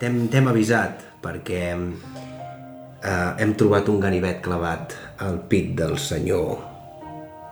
T'hem 0.00 0.48
avisat 0.48 1.00
perquè 1.24 1.62
eh, 1.72 3.30
hem 3.40 3.54
trobat 3.56 3.88
un 3.88 4.00
ganivet 4.00 4.42
clavat 4.44 4.92
al 5.24 5.40
pit 5.48 5.72
del 5.76 5.96
senyor 6.00 6.68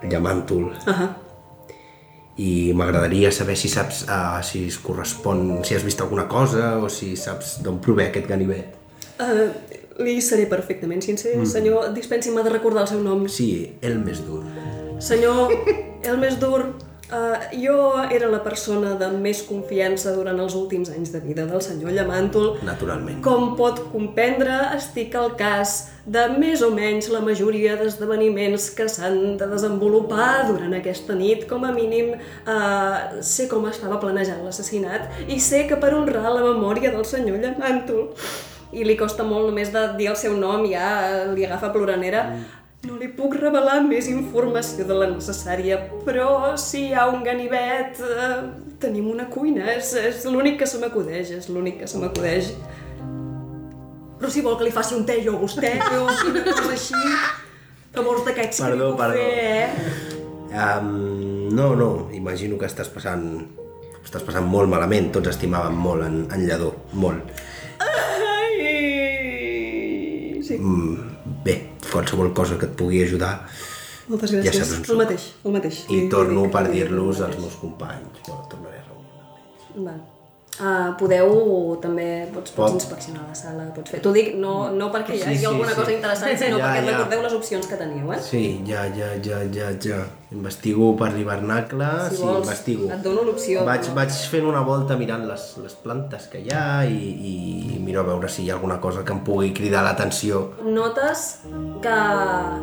Llamàntol 0.09 0.69
Uh 0.87 0.93
-huh. 0.93 1.09
I 2.39 2.73
m'agradaria 2.77 3.33
saber 3.35 3.57
si 3.59 3.71
saps 3.71 4.05
uh, 4.07 4.39
si 4.47 4.67
es 4.71 4.79
correspon, 4.79 5.65
si 5.67 5.75
has 5.75 5.85
vist 5.87 6.01
alguna 6.05 6.29
cosa 6.31 6.77
o 6.79 6.91
si 6.93 7.17
saps 7.19 7.59
d'on 7.65 7.81
prové 7.83 8.09
aquest 8.09 8.29
ganivet. 8.31 8.77
Uh, 9.19 9.49
li 10.05 10.21
seré 10.23 10.47
perfectament 10.47 11.03
sincer. 11.03 11.35
Mm. 11.39 11.49
Senyor, 11.51 11.89
dispensi, 11.97 12.31
m'ha 12.31 12.45
de 12.47 12.55
recordar 12.55 12.85
el 12.87 12.93
seu 12.93 13.03
nom. 13.03 13.27
Sí, 13.33 13.51
el 13.83 13.99
més 14.05 14.23
dur. 14.27 14.45
Senyor, 15.03 15.55
el 16.11 16.21
més 16.23 16.39
dur, 16.39 16.73
uh, 17.13 17.37
jo 17.53 17.77
era 18.13 18.29
la 18.31 18.41
persona 18.45 18.95
de 19.01 19.09
més 19.21 19.43
confiança 19.47 20.13
durant 20.17 20.39
els 20.41 20.57
últims 20.59 20.91
anys 20.93 21.13
de 21.15 21.21
vida 21.25 21.47
del 21.49 21.63
senyor 21.65 21.95
Llamàntol. 21.97 22.59
Naturalment. 22.67 23.23
Com 23.25 23.55
pot 23.59 23.81
comprendre, 23.93 24.57
estic 24.77 25.17
al 25.19 25.33
cas 25.41 25.79
de 26.09 26.25
més 26.39 26.63
o 26.65 26.71
menys 26.73 27.11
la 27.13 27.21
majoria 27.25 27.77
d'esdeveniments 27.81 28.71
que 28.77 28.89
s'han 28.89 29.37
de 29.41 29.49
desenvolupar 29.51 30.49
durant 30.51 30.77
aquesta 30.79 31.17
nit. 31.19 31.49
Com 31.51 31.65
a 31.69 31.73
mínim, 31.73 32.15
uh, 32.45 33.23
sé 33.25 33.49
com 33.49 33.67
estava 33.69 34.01
planejant 34.03 34.45
l'assassinat 34.45 35.27
i 35.29 35.41
sé 35.41 35.67
que 35.69 35.81
per 35.81 35.95
honrar 35.97 36.29
la 36.33 36.45
memòria 36.45 36.95
del 36.95 37.09
senyor 37.09 37.43
Llamàntol 37.45 38.15
i 38.73 38.85
li 38.85 38.97
costa 39.01 39.25
molt 39.25 39.49
només 39.49 39.71
de 39.73 39.83
dir 39.97 40.11
el 40.13 40.17
seu 40.21 40.35
nom, 40.37 40.67
ja 40.69 41.25
li 41.33 41.47
agafa 41.47 41.71
ploranera. 41.73 42.25
No 42.87 42.95
li 42.95 43.09
puc 43.11 43.35
revelar 43.35 43.81
més 43.83 44.07
informació 44.07 44.85
de 44.87 44.95
la 44.95 45.09
necessària, 45.11 45.81
però 46.07 46.55
si 46.63 46.85
hi 46.87 46.93
ha 46.95 47.09
un 47.11 47.25
ganivet, 47.27 47.99
eh, 47.99 48.37
tenim 48.79 49.09
una 49.11 49.27
cuina, 49.33 49.67
és, 49.73 49.91
és 49.99 50.23
l'únic 50.31 50.61
que 50.61 50.69
se 50.71 50.79
m'acudeix, 50.79 51.33
és 51.41 51.49
l'únic 51.51 51.81
que 51.81 51.89
se 51.91 51.99
m'acudeix. 51.99 52.53
Però 54.19 54.31
si 54.31 54.45
vol 54.47 54.55
que 54.61 54.69
li 54.69 54.75
faci 54.75 54.95
un 54.95 55.05
té 55.09 55.19
jo 55.27 55.35
a 55.35 55.43
vostè, 55.43 55.75
o 55.99 56.05
una 56.31 56.45
cosa 56.47 56.71
així, 56.77 57.03
favors 57.99 58.23
d'aquests 58.29 58.63
que 58.63 58.71
li 58.77 58.81
puc 58.85 59.03
perdó. 59.03 59.27
fer, 59.27 59.43
eh? 59.59 60.17
Um, 60.49 61.49
no, 61.53 61.73
no, 61.77 61.91
imagino 62.15 62.57
que 62.61 62.71
estàs 62.71 62.89
passant 62.95 63.27
estàs 64.09 64.25
passant 64.25 64.47
molt 64.49 64.71
malament, 64.73 65.11
tots 65.13 65.29
estimàvem 65.35 65.77
molt 65.77 66.07
en, 66.07 66.23
en 66.33 66.45
Lledó, 66.47 66.73
molt. 66.97 67.35
Bé, 71.45 71.57
qualsevol 71.91 72.33
cosa 72.35 72.59
que 72.59 72.67
et 72.67 72.77
pugui 72.77 73.03
ajudar 73.05 73.47
moltes 74.09 74.31
ja 74.33 74.41
gràcies. 74.43 74.65
saps 74.65 74.91
on 74.91 74.97
el 74.97 75.03
mateix, 75.05 75.25
el 75.45 75.53
mateix. 75.53 75.83
i 75.89 75.97
Li- 76.03 76.09
torno 76.09 76.47
per 76.51 76.69
dir-los 76.71 77.21
als 77.21 77.39
meus 77.39 77.57
companys. 77.61 78.23
Bueno, 78.27 78.47
tornaré 78.51 78.79
a 78.79 78.87
reunir. 78.89 79.85
Val. 79.89 80.01
Uh, 80.59 80.89
podeu 80.99 81.77
també, 81.81 82.27
pots, 82.35 82.51
pots 82.51 82.73
Pot. 82.73 82.81
inspeccionar 82.81 83.23
la 83.29 83.35
sala, 83.35 83.69
pots 83.77 83.93
fer... 83.93 84.01
T'ho 84.03 84.11
dic 84.11 84.33
no, 84.35 84.73
no 84.75 84.89
perquè 84.91 85.15
hi 85.15 85.21
hagi 85.23 85.39
sí, 85.39 85.45
alguna 85.47 85.69
sí. 85.71 85.77
cosa 85.79 85.93
interessant, 85.93 86.35
sinó 86.41 86.59
Ja, 86.59 86.73
perquè 86.73 86.83
ja. 86.89 86.97
recordeu 86.97 87.23
les 87.23 87.33
opcions 87.37 87.67
que 87.71 87.77
teniu, 87.79 88.11
eh? 88.13 88.19
Sí, 88.21 88.41
ja, 88.67 88.87
ja, 88.97 89.13
ja, 89.23 89.39
ja, 89.55 89.69
ja. 89.85 90.01
Investigo 90.31 90.91
per 90.97 91.13
l'hivernacle, 91.15 91.87
Si 92.11 92.17
sí, 92.17 92.23
vols, 92.23 92.43
investigo. 92.45 92.91
et 92.93 93.01
dono 93.03 93.23
l'opció, 93.25 93.65
Vaig, 93.65 93.81
però- 93.87 93.95
vaig 93.95 94.11
fent 94.31 94.45
una 94.45 94.61
volta 94.61 94.97
mirant 94.97 95.25
les, 95.27 95.47
les 95.63 95.73
plantes 95.75 96.27
que 96.29 96.43
hi 96.45 96.51
ha 96.53 96.85
i, 96.85 97.73
i 97.73 97.79
miro 97.81 98.01
a 98.01 98.05
veure 98.05 98.29
si 98.29 98.45
hi 98.45 98.51
ha 98.51 98.55
alguna 98.59 98.79
cosa 98.79 99.05
que 99.05 99.13
em 99.17 99.23
pugui 99.25 99.55
cridar 99.57 99.83
l'atenció. 99.87 100.53
Notes 100.63 101.39
que, 101.81 101.97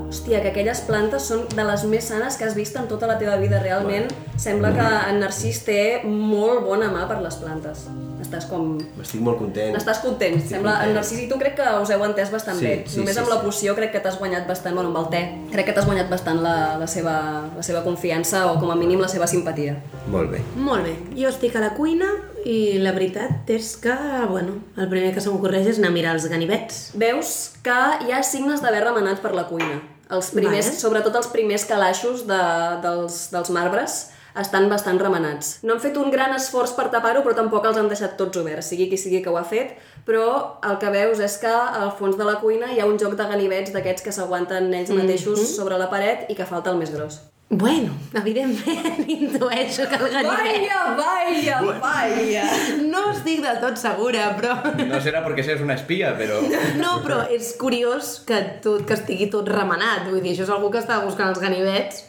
hòstia, 0.09 0.41
que 0.43 0.51
aquelles 0.53 0.81
plantes 0.85 1.25
són 1.31 1.45
de 1.55 1.63
les 1.65 1.83
més 1.89 2.05
sanes 2.11 2.37
que 2.37 2.45
has 2.45 2.53
vist 2.53 2.75
en 2.77 2.87
tota 2.87 3.07
la 3.09 3.17
teva 3.17 3.37
vida. 3.41 3.59
Realment 3.63 4.11
sembla 4.37 4.71
que 4.75 4.87
en 5.09 5.19
Narcís 5.23 5.63
té 5.65 6.01
molt 6.05 6.61
bona 6.65 6.91
mà 6.93 7.07
per 7.09 7.21
les 7.23 7.35
plantes. 7.41 7.87
Estàs 8.25 8.47
com... 8.49 8.71
Estic 9.03 9.21
molt 9.21 9.37
content. 9.37 9.75
Estàs 9.77 9.99
content. 10.01 10.39
Sembla, 10.41 10.71
content. 10.79 10.89
en 10.89 10.95
Narcís 10.97 11.19
i 11.21 11.27
tu 11.29 11.37
crec 11.37 11.53
que 11.59 11.67
us 11.81 11.91
heu 11.93 12.01
entès 12.07 12.31
bastant 12.33 12.57
Sí, 12.57 12.65
bé. 12.65 12.75
sí, 12.89 12.97
Només 13.01 13.13
sí, 13.13 13.21
amb 13.21 13.29
la 13.29 13.37
sí. 13.39 13.45
poció 13.45 13.75
crec 13.77 13.91
que 13.93 13.99
t'has 14.01 14.17
guanyat 14.17 14.47
bastant, 14.49 14.73
bueno, 14.73 14.89
amb 14.89 14.97
el 15.03 15.09
te, 15.13 15.21
crec 15.53 15.67
que 15.69 15.75
t'has 15.77 15.85
guanyat 15.85 16.09
bastant 16.09 16.41
la, 16.41 16.55
la, 16.81 16.87
seva, 16.89 17.15
la 17.55 17.63
seva 17.65 17.83
confiança 17.85 18.45
o 18.51 18.59
com 18.59 18.71
a 18.71 18.77
mínim 18.79 19.01
la 19.01 19.09
seva 19.11 19.27
simpatia. 19.27 19.77
Molt 20.11 20.31
bé. 20.33 20.41
Molt 20.55 20.85
bé, 20.87 20.95
jo 21.17 21.31
estic 21.31 21.55
a 21.55 21.63
la 21.63 21.73
cuina 21.77 22.11
i 22.45 22.77
la 22.83 22.93
veritat 22.93 23.49
és 23.49 23.73
que, 23.81 23.95
bueno, 24.29 24.59
el 24.77 24.89
primer 24.91 25.13
que 25.15 25.23
se 25.23 25.31
m'ocorreix 25.33 25.71
és 25.73 25.81
anar 25.81 25.89
a 25.93 25.95
mirar 25.95 26.15
els 26.17 26.27
ganivets. 26.29 26.89
Veus 26.93 27.35
que 27.65 27.77
hi 28.05 28.13
ha 28.13 28.21
signes 28.23 28.61
d'haver 28.61 28.83
remenat 28.85 29.23
per 29.23 29.33
la 29.33 29.47
cuina. 29.49 29.81
Els 30.13 30.29
primers, 30.35 30.67
Vale. 30.69 30.77
Sobretot 30.77 31.15
els 31.17 31.31
primers 31.33 31.65
calaixos 31.65 32.27
de, 32.29 32.43
dels, 32.83 33.23
dels 33.33 33.49
marbres 33.49 34.03
estan 34.39 34.67
bastant 34.69 34.99
remenats. 34.99 35.59
No 35.63 35.75
han 35.75 35.81
fet 35.81 35.97
un 35.97 36.11
gran 36.11 36.35
esforç 36.35 36.75
per 36.75 36.89
tapar-ho, 36.93 37.23
però 37.25 37.35
tampoc 37.37 37.65
els 37.69 37.79
han 37.79 37.87
deixat 37.91 38.17
tots 38.19 38.37
oberts, 38.41 38.69
sigui 38.71 38.89
qui 38.91 38.99
sigui 38.99 39.21
que 39.23 39.31
ho 39.31 39.37
ha 39.39 39.45
fet, 39.47 39.77
però 40.07 40.25
el 40.67 40.79
que 40.81 40.91
veus 40.93 41.21
és 41.23 41.37
que 41.41 41.51
al 41.51 41.93
fons 41.97 42.19
de 42.19 42.27
la 42.27 42.37
cuina 42.43 42.73
hi 42.73 42.81
ha 42.83 42.89
un 42.89 42.99
joc 43.01 43.15
de 43.17 43.29
ganivets 43.31 43.73
d'aquests 43.75 44.05
que 44.05 44.13
s'aguanten 44.15 44.73
ells 44.73 44.91
mateixos 44.93 45.55
sobre 45.55 45.79
la 45.81 45.89
paret 45.89 46.29
i 46.29 46.37
que 46.37 46.47
falta 46.49 46.73
el 46.73 46.81
més 46.81 46.93
gros. 46.93 47.23
Bueno, 47.49 47.93
evidentment 48.13 49.05
intueixo 49.07 49.85
que 49.87 49.95
el 49.95 50.09
ganivet... 50.09 50.63
vaia, 50.97 51.59
vaia! 51.79 52.45
No 52.89 53.03
estic 53.11 53.43
del 53.45 53.59
tot 53.61 53.77
segura, 53.77 54.31
però... 54.39 54.55
No 54.89 54.97
serà 55.03 55.21
perquè 55.21 55.45
seas 55.45 55.61
una 55.61 55.77
espia, 55.77 56.15
però... 56.17 56.39
No, 56.79 56.97
però 57.05 57.21
és 57.29 57.51
curiós 57.61 58.15
que, 58.25 58.39
tot, 58.65 58.81
que 58.89 58.97
estigui 58.97 59.29
tot 59.29 59.47
remenat. 59.53 60.07
Vull 60.09 60.23
dir, 60.25 60.33
això 60.33 60.47
és 60.47 60.53
algú 60.55 60.71
que 60.73 60.81
estava 60.81 61.05
buscant 61.05 61.29
els 61.29 61.43
ganivets 61.43 62.07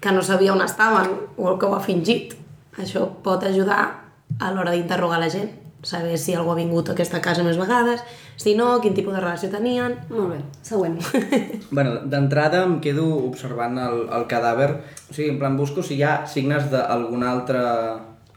que 0.00 0.12
no 0.12 0.20
sabia 0.22 0.52
on 0.52 0.60
estaven 0.64 1.16
o 1.36 1.56
que 1.56 1.66
ho 1.66 1.74
ha 1.76 1.80
fingit. 1.84 2.36
Això 2.80 3.06
pot 3.24 3.44
ajudar 3.48 3.80
a 4.40 4.52
l'hora 4.52 4.76
d'interrogar 4.76 5.24
la 5.24 5.32
gent. 5.32 5.50
Saber 5.82 6.18
si 6.20 6.34
algú 6.36 6.50
ha 6.52 6.58
vingut 6.58 6.90
a 6.90 6.92
aquesta 6.92 7.22
casa 7.24 7.42
més 7.46 7.56
vegades, 7.56 8.02
si 8.36 8.52
no, 8.54 8.74
quin 8.82 8.92
tipus 8.94 9.14
de 9.16 9.20
relació 9.22 9.48
tenien... 9.48 9.94
Molt 10.12 10.34
bé, 10.34 10.40
següent. 10.66 10.98
Bueno, 11.76 11.94
d'entrada 12.12 12.64
em 12.66 12.80
quedo 12.84 13.06
observant 13.24 13.78
el, 13.80 14.02
el 14.12 14.26
cadàver, 14.28 14.70
o 15.08 15.14
sigui, 15.14 15.30
en 15.32 15.38
plan 15.40 15.56
busco 15.56 15.82
si 15.86 15.96
hi 15.96 16.02
ha 16.04 16.26
signes 16.28 16.66
d'algun 16.72 17.24
altre, 17.24 17.60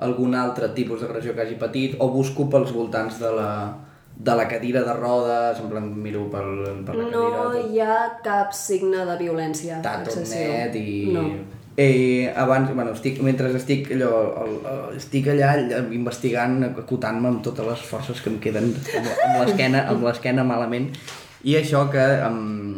algun 0.08 0.36
altre 0.40 0.70
tipus 0.78 1.02
d'agressió 1.04 1.34
que 1.36 1.44
hagi 1.44 1.58
patit 1.60 1.98
o 2.00 2.08
busco 2.14 2.46
pels 2.52 2.72
voltants 2.76 3.20
de 3.20 3.32
la, 3.36 3.50
de 4.16 4.36
la 4.40 4.48
cadira 4.48 4.84
de 4.86 4.94
rodes, 4.94 5.60
en 5.60 5.68
plan 5.74 5.90
miro 6.06 6.28
pel, 6.32 6.54
per 6.88 6.96
la 6.96 7.10
No 7.10 7.26
cadira... 7.34 7.66
hi 7.74 7.82
ha 7.84 7.98
cap 8.24 8.54
signe 8.56 9.04
de 9.10 9.18
violència 9.20 9.82
excessiu. 9.84 10.48
net 10.54 10.80
i... 10.80 10.88
No. 11.18 11.28
Eh, 11.76 12.32
abans, 12.38 12.70
bueno, 12.76 12.92
estic, 12.94 13.18
mentre 13.26 13.50
estic 13.58 13.88
allò, 13.96 14.12
el, 14.44 14.58
el, 14.70 14.82
estic 15.00 15.32
allà 15.34 15.56
investigant, 15.96 16.60
acotant-me 16.68 17.32
amb 17.32 17.42
totes 17.46 17.66
les 17.66 17.86
forces 17.90 18.22
que 18.22 18.30
em 18.30 18.38
queden 18.44 18.70
amb, 18.78 19.40
l'esquena 19.40 19.82
amb 19.90 20.06
l'esquena 20.06 20.46
malament 20.46 20.92
i 21.42 21.58
això 21.58 21.88
que 21.90 22.04
um, 22.28 22.78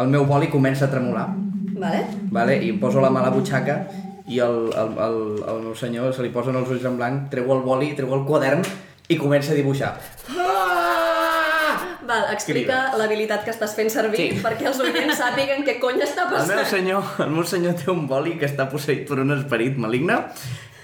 el 0.00 0.08
meu 0.08 0.24
boli 0.24 0.48
comença 0.48 0.86
a 0.86 0.92
tremolar 0.92 1.26
Vale? 1.80 2.06
vale? 2.32 2.56
i 2.64 2.72
em 2.72 2.80
poso 2.80 3.04
la 3.04 3.12
mà 3.12 3.20
a 3.20 3.28
la 3.28 3.34
butxaca 3.36 3.76
i 4.30 4.40
el, 4.40 4.58
el, 4.72 4.96
el, 5.04 5.20
el 5.44 5.62
meu 5.66 5.76
senyor 5.76 6.14
se 6.16 6.24
li 6.24 6.32
posen 6.32 6.56
els 6.56 6.70
ulls 6.72 6.86
en 6.88 6.96
blanc, 6.96 7.28
treu 7.32 7.50
el 7.52 7.60
boli, 7.66 7.92
treu 7.98 8.14
el 8.16 8.24
quadern 8.24 8.64
i 9.10 9.16
comença 9.18 9.52
a 9.52 9.58
dibuixar. 9.58 9.96
Val, 12.10 12.24
explica 12.34 12.80
l'habilitat 12.98 13.44
que 13.46 13.52
estàs 13.54 13.74
fent 13.78 13.90
servir 13.92 14.18
Sí. 14.18 14.40
perquè 14.42 14.66
els 14.70 14.80
oients 14.82 15.18
sàpiguen 15.20 15.62
què 15.66 15.78
cony 15.82 16.02
està 16.02 16.26
El 16.26 16.32
meu, 16.34 16.40
passant. 16.40 16.66
senyor, 16.74 17.04
el 17.26 17.30
meu 17.36 17.44
senyor 17.46 17.74
té 17.78 17.90
un 17.92 18.06
boli 18.10 18.36
que 18.40 18.46
està 18.50 18.66
posseït 18.70 19.06
per 19.08 19.20
un 19.22 19.30
esperit 19.38 19.78
maligne 19.78 20.18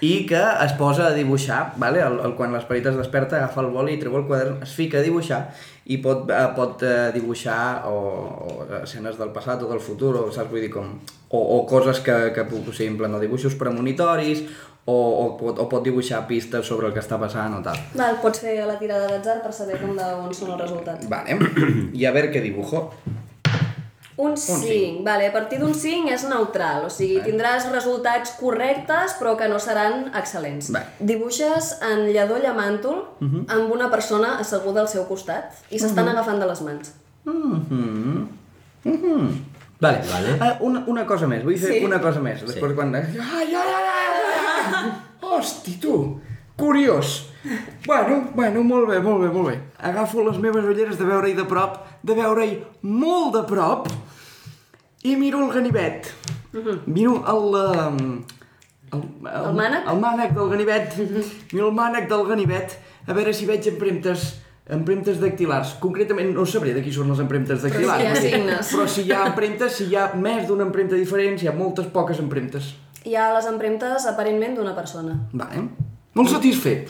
i 0.05 0.27
que 0.29 0.37
es 0.63 0.73
posa 0.77 1.07
a 1.07 1.13
dibuixar, 1.15 1.73
vale? 1.81 2.03
el, 2.05 2.19
el, 2.21 2.35
quan 2.37 2.51
l'esperit 2.53 2.85
es 2.85 2.95
desperta, 2.99 3.39
agafa 3.39 3.63
el 3.65 3.71
boli 3.73 3.95
i 3.95 3.97
treu 3.97 4.15
el 4.19 4.27
quadern, 4.29 4.59
es 4.61 4.75
fica 4.77 4.99
a 4.99 5.01
dibuixar 5.01 5.39
i 5.89 5.97
pot, 6.03 6.29
eh, 6.29 6.43
pot 6.55 6.83
eh, 6.85 7.09
dibuixar 7.15 7.87
o, 7.89 7.95
o 7.97 8.67
escenes 8.83 9.17
del 9.17 9.31
passat 9.33 9.63
o 9.65 9.69
del 9.71 9.79
futur, 9.81 10.13
o, 10.19 10.25
saps? 10.35 10.51
Vull 10.51 10.61
dir, 10.61 10.69
com, 10.69 10.91
o, 11.29 11.39
o 11.57 11.65
coses 11.65 11.99
que, 12.05 12.17
que 12.35 12.45
o 12.45 12.61
sigui, 12.73 12.91
en 12.91 12.97
plan, 12.99 13.15
o 13.17 13.19
dibuixos 13.23 13.55
premonitoris 13.57 14.43
o, 14.87 14.95
o, 14.95 15.23
pot, 15.35 15.59
o 15.59 15.67
pot 15.67 15.83
dibuixar 15.83 16.21
pistes 16.29 16.65
sobre 16.65 16.87
el 16.87 16.93
que 16.95 17.01
està 17.03 17.17
passant 17.19 17.57
o 17.57 17.61
tal. 17.65 17.75
Val, 17.99 18.17
pots 18.23 18.39
fer 18.39 18.53
la 18.65 18.77
tirada 18.79 19.09
d'atzar 19.11 19.41
per 19.43 19.51
saber 19.53 19.81
com 19.81 19.91
d'on 19.99 20.31
són 20.33 20.53
els 20.55 20.61
resultats. 20.63 21.09
Vale, 21.11 21.35
y 21.93 22.05
a 22.07 22.11
ver 22.15 22.31
qué 22.31 22.39
dibujo. 22.41 22.89
Un 24.17 24.33
5, 24.35 25.03
vale, 25.05 25.27
a 25.27 25.31
partir 25.33 25.59
d'un 25.61 25.75
5 25.77 26.09
és 26.09 26.23
neutral, 26.25 26.87
o 26.87 26.89
sigui, 26.89 27.19
tindràs 27.21 27.67
resultats 27.69 28.31
correctes 28.39 29.13
però 29.19 29.35
que 29.37 29.45
no 29.51 29.59
seran 29.61 30.07
excel·lents. 30.17 30.71
Va. 30.73 30.81
Dibuixes 30.97 31.75
en 31.85 32.07
lladó 32.15 32.39
llamàntol 32.41 33.03
amb 33.21 33.69
una 33.75 33.91
persona 33.93 34.39
asseguda 34.41 34.81
al 34.81 34.89
seu 34.89 35.05
costat 35.05 35.59
i 35.69 35.77
s'estan 35.77 36.09
agafant 36.15 36.41
de 36.41 36.47
les 36.49 36.63
mans. 36.65 36.89
Vale. 39.79 40.01
Vale. 40.09 40.37
Ah, 40.41 40.57
una, 40.65 40.81
una 40.89 41.05
cosa 41.05 41.27
més, 41.29 41.43
vull 41.45 41.57
fer 41.61 41.75
Sí? 41.77 41.85
una 41.85 42.01
cosa 42.01 42.19
més. 42.23 42.41
Després 42.41 42.73
quan... 42.73 42.95
Ai, 42.97 43.03
ai, 43.13 43.53
ai, 43.53 43.53
ai, 43.53 43.85
ai. 43.93 44.16
Hosti, 45.37 45.77
tu! 45.81 46.19
Curiós! 46.57 47.29
Bueno, 47.85 48.31
bueno, 48.35 48.63
molt 48.63 48.89
bé, 48.89 48.99
molt 48.99 49.21
bé, 49.21 49.27
molt 49.31 49.49
bé. 49.51 49.57
Agafo 49.79 50.23
les 50.25 50.39
meves 50.41 50.65
ulleres 50.65 50.97
de 50.97 51.05
veure-hi 51.05 51.35
de 51.37 51.45
prop, 51.47 51.77
de 52.03 52.15
veure-hi 52.17 52.57
molt 52.81 53.35
de 53.37 53.43
prop, 53.47 53.85
i 55.05 55.13
miro 55.15 55.43
el 55.45 55.53
ganivet. 55.53 56.09
Miro 56.87 57.21
el... 57.21 57.61
eh, 57.61 58.35
El, 58.87 59.01
El 59.27 59.55
mànec? 59.55 59.87
El 59.91 59.97
mànec 59.99 60.29
del 60.35 60.49
ganivet. 60.49 60.93
Miro 61.51 61.69
el 61.69 61.73
mànec 61.75 62.05
del 62.07 62.21
ganivet, 62.29 62.77
a 63.05 63.13
veure 63.13 63.33
si 63.35 63.45
veig 63.45 63.67
empremtes 63.67 64.29
empremtes 64.71 65.19
dactilars. 65.19 65.73
Concretament 65.79 66.33
no 66.35 66.43
sabré 66.47 66.73
de 66.75 66.81
qui 66.83 66.91
són 66.95 67.11
les 67.11 67.19
empremtes 67.23 67.61
dactilars. 67.63 68.03
Però 68.03 68.15
sí 68.15 68.27
hi 68.27 68.31
ha 68.31 68.39
signes. 68.39 68.71
Però 68.73 68.85
si 68.91 69.03
hi 69.07 69.13
ha 69.15 69.21
empremtes, 69.29 69.75
si 69.79 69.87
hi 69.91 69.95
ha 69.99 70.09
més 70.15 70.47
d'una 70.47 70.65
empremta 70.67 70.95
diferent, 70.99 71.37
si 71.39 71.47
hi 71.47 71.51
ha 71.51 71.55
moltes 71.55 71.87
poques 71.93 72.19
empremtes. 72.23 72.73
Hi 73.07 73.15
ha 73.15 73.29
les 73.37 73.45
empremtes 73.47 74.05
aparentment 74.09 74.57
d'una 74.57 74.73
persona. 74.75 75.13
Vale. 75.31 75.61
Molt 76.17 76.31
satisfet. 76.33 76.89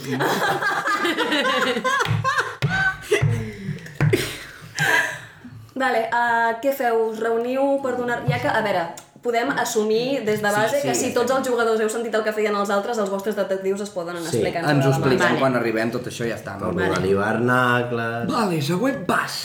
Vale, 5.77 6.08
uh, 6.10 6.56
què 6.62 6.71
feu? 6.73 7.03
Us 7.12 7.19
reuniu 7.21 7.75
per 7.84 7.93
donar... 7.99 8.23
Ja 8.30 8.39
que, 8.41 8.49
a 8.49 8.63
veure, 8.65 8.86
podem 9.21 9.51
assumir 9.62 10.23
des 10.25 10.41
de 10.41 10.47
base 10.47 10.80
Sí, 10.80 10.82
sí, 10.82 10.88
que 10.88 10.95
si 10.97 11.12
tots 11.13 11.36
els 11.36 11.45
jugadors 11.47 11.84
heu 11.84 11.91
sentit 11.91 12.15
el 12.17 12.23
que 12.25 12.34
feien 12.34 12.56
els 12.58 12.71
altres, 12.73 12.97
els 13.03 13.12
vostres 13.13 13.38
detectius 13.38 13.84
es 13.86 13.91
poden 13.93 14.17
anar 14.17 14.32
Sí, 14.32 14.39
explicant. 14.39 14.65
Ens 14.71 14.88
ho 14.88 14.95
marxa. 14.95 15.19
Vale. 15.21 15.41
quan 15.43 15.60
arribem, 15.60 15.93
tot 15.93 16.10
això 16.10 16.25
ja 16.25 16.39
està. 16.39 16.58
Bé. 16.63 16.71
vale. 16.82 17.06
hivernacle... 17.12 18.08
Vale, 18.32 18.62
següent 18.65 19.06
pas. 19.06 19.38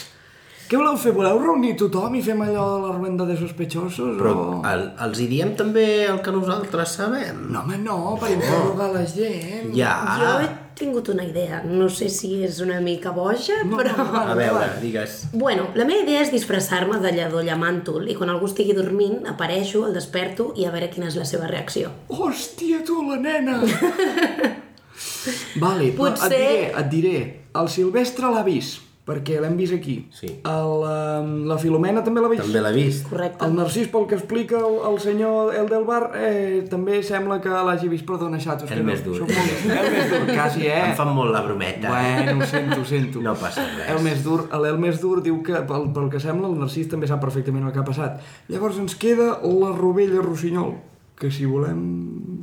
Què 0.69 0.77
voleu 0.79 0.95
fer? 0.97 1.11
Voleu 1.13 1.37
reunir 1.41 1.73
tothom 1.77 2.15
i 2.17 2.21
fem 2.25 2.39
allò 2.45 2.63
de 2.71 2.81
la 2.87 2.91
ruenda 2.95 3.25
de 3.29 3.35
sospechosos? 3.37 4.15
Però 4.17 4.33
o... 4.33 4.59
el, 4.69 4.83
els 5.05 5.19
hi 5.21 5.27
diem 5.29 5.51
també 5.59 5.83
el 6.07 6.21
que 6.25 6.31
nosaltres 6.33 6.95
sabem. 6.97 7.43
No, 7.53 7.61
home, 7.65 7.77
no, 7.83 7.97
per 8.21 8.31
interrogar 8.33 8.87
la 8.93 9.03
gent. 9.09 9.73
Ja. 9.75 9.93
Jo 10.21 10.31
he 10.45 10.47
tingut 10.79 11.11
una 11.13 11.25
idea, 11.27 11.59
no 11.67 11.85
sé 11.93 12.07
si 12.09 12.31
és 12.47 12.57
una 12.63 12.79
mica 12.81 13.11
boja, 13.13 13.59
però... 13.69 13.93
A 14.23 14.33
veure, 14.39 14.69
digues. 14.81 15.19
Bueno, 15.33 15.67
la 15.77 15.85
meva 15.85 16.01
idea 16.07 16.23
és 16.25 16.31
disfressar-me 16.33 16.97
de 17.03 17.11
lladó 17.13 17.43
llamàntol 17.45 18.07
i 18.09 18.15
quan 18.17 18.31
algú 18.33 18.49
estigui 18.49 18.73
dormint 18.77 19.27
apareixo, 19.29 19.83
el 19.85 19.93
desperto 19.93 20.49
i 20.57 20.65
a 20.65 20.71
veure 20.73 20.89
quina 20.93 21.11
és 21.11 21.19
la 21.19 21.27
seva 21.29 21.51
reacció. 21.51 21.91
Hòstia, 22.09 22.81
tu, 22.87 23.03
la 23.11 23.19
nena! 23.21 23.59
vale, 25.63 25.91
però 25.93 26.09
et 26.09 26.17
Potser- 26.17 26.33
diré, 26.33 26.57
et 26.71 26.89
diré. 26.95 27.15
El 27.53 27.69
Silvestre 27.69 28.31
l'ha 28.33 28.41
vist, 28.47 28.81
perquè 29.03 29.39
l'hem 29.43 29.57
vist 29.59 29.73
aquí. 29.75 30.07
Sí. 30.15 30.29
El, 30.47 30.73
um, 30.87 31.31
la 31.49 31.57
Filomena 31.59 32.03
també 32.05 32.21
l'ha 32.23 32.29
vist. 32.31 32.43
També 32.45 32.61
l'ha 32.63 32.71
vist. 32.71 33.03
Correcte. 33.09 33.43
El 33.45 33.55
Narcís, 33.57 33.89
pel 33.91 34.05
que 34.07 34.15
explica 34.15 34.61
el, 34.63 34.77
el 34.91 34.99
senyor 35.03 35.53
el 35.59 35.67
del 35.67 35.83
bar, 35.83 36.11
eh, 36.15 36.61
també 36.71 37.01
sembla 37.03 37.41
que 37.43 37.49
l'hagi 37.51 37.89
vist. 37.91 38.05
Perdona, 38.07 38.39
xatos. 38.39 38.71
El 38.71 38.83
més 38.87 39.03
dur. 39.03 39.17
soc 39.17 39.27
molt- 39.27 39.65
El 39.73 39.91
més 39.91 40.09
dur, 40.13 40.21
quasi, 40.33 40.67
eh? 40.67 40.79
Em 40.89 40.95
fan 40.95 41.11
molt 41.15 41.33
la 41.35 41.41
brometa. 41.41 41.89
Bueno, 41.91 42.43
ho 42.43 42.47
sento, 42.47 42.79
ho 42.81 42.85
sento. 42.85 43.19
No 43.21 43.35
passa 43.35 43.67
res. 43.75 43.89
El 43.91 43.99
més 44.07 44.23
dur, 44.23 44.47
el, 44.53 44.65
el 44.71 44.77
més 44.79 45.01
dur 45.03 45.21
diu 45.21 45.41
que, 45.43 45.59
pel, 45.67 45.89
pel 45.93 46.09
que 46.09 46.19
sembla, 46.23 46.47
el 46.47 46.57
Narcís 46.63 46.87
també 46.87 47.07
sap 47.11 47.19
perfectament 47.21 47.67
el 47.67 47.73
que 47.75 47.79
ha 47.83 47.87
passat. 47.91 48.21
Llavors 48.47 48.79
ens 48.79 48.95
queda 48.95 49.33
la 49.43 49.75
rovella 49.75 50.21
rossinyol, 50.23 50.75
que 51.13 51.29
si 51.31 51.45
volem, 51.45 51.77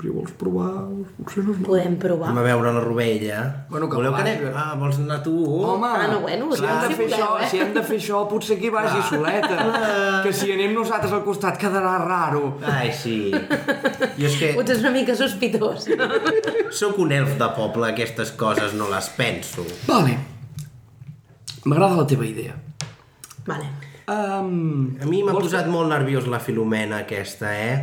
si 0.00 0.08
vols 0.08 0.30
provar, 0.38 0.86
potser 1.18 1.42
no 1.44 1.52
és 1.52 1.58
mal. 1.58 1.66
Podem 1.66 1.96
provar. 2.00 2.28
Anem 2.30 2.38
a 2.38 2.44
veure 2.46 2.70
la 2.72 2.80
rovella. 2.84 3.40
Bueno, 3.68 3.88
que 3.90 3.96
Voleu 3.98 4.14
que 4.14 4.20
anem? 4.22 4.44
Ah, 4.56 4.76
vols 4.78 4.96
anar 5.02 5.18
tu? 5.24 5.34
Home, 5.44 5.88
Ah, 5.90 6.06
no, 6.12 6.20
bueno, 6.22 6.48
si, 6.56 6.64
hem 6.64 6.78
de 6.80 6.86
si 6.88 6.94
fer 6.94 7.08
voleu, 7.10 7.18
això, 7.18 7.28
eh? 7.42 7.48
si 7.50 7.58
hem 7.60 7.74
de 7.74 7.82
fer 7.82 7.98
això, 7.98 8.20
potser 8.30 8.56
que 8.60 8.66
hi 8.70 8.72
vagi 8.72 9.02
soleta. 9.10 10.22
que 10.24 10.32
si 10.32 10.52
anem 10.54 10.72
nosaltres 10.78 11.12
al 11.12 11.24
costat 11.26 11.58
quedarà 11.60 11.98
raro. 12.04 12.56
Ai, 12.64 12.92
sí. 12.94 13.18
Jo 13.34 14.26
és 14.30 14.38
que 14.38 14.54
Potser 14.54 14.76
és 14.78 14.82
una 14.86 14.94
mica 14.94 15.14
sospitós. 15.18 15.88
sóc 16.70 16.98
un 17.02 17.12
elf 17.12 17.36
de 17.42 17.50
poble, 17.58 17.90
aquestes 17.90 18.32
coses 18.32 18.72
no 18.78 18.88
les 18.88 19.10
penso. 19.18 19.66
Vale. 19.90 20.16
M'agrada 21.66 21.96
la 22.00 22.06
teva 22.06 22.24
idea. 22.24 22.54
vale. 23.46 23.66
Um, 24.10 24.96
A 25.00 25.06
mi 25.06 25.20
m'ha 25.22 25.32
posat 25.36 25.68
molt 25.70 25.86
nerviós 25.90 26.24
la 26.26 26.40
Filomena 26.42 27.04
aquesta, 27.04 27.52
eh? 27.54 27.76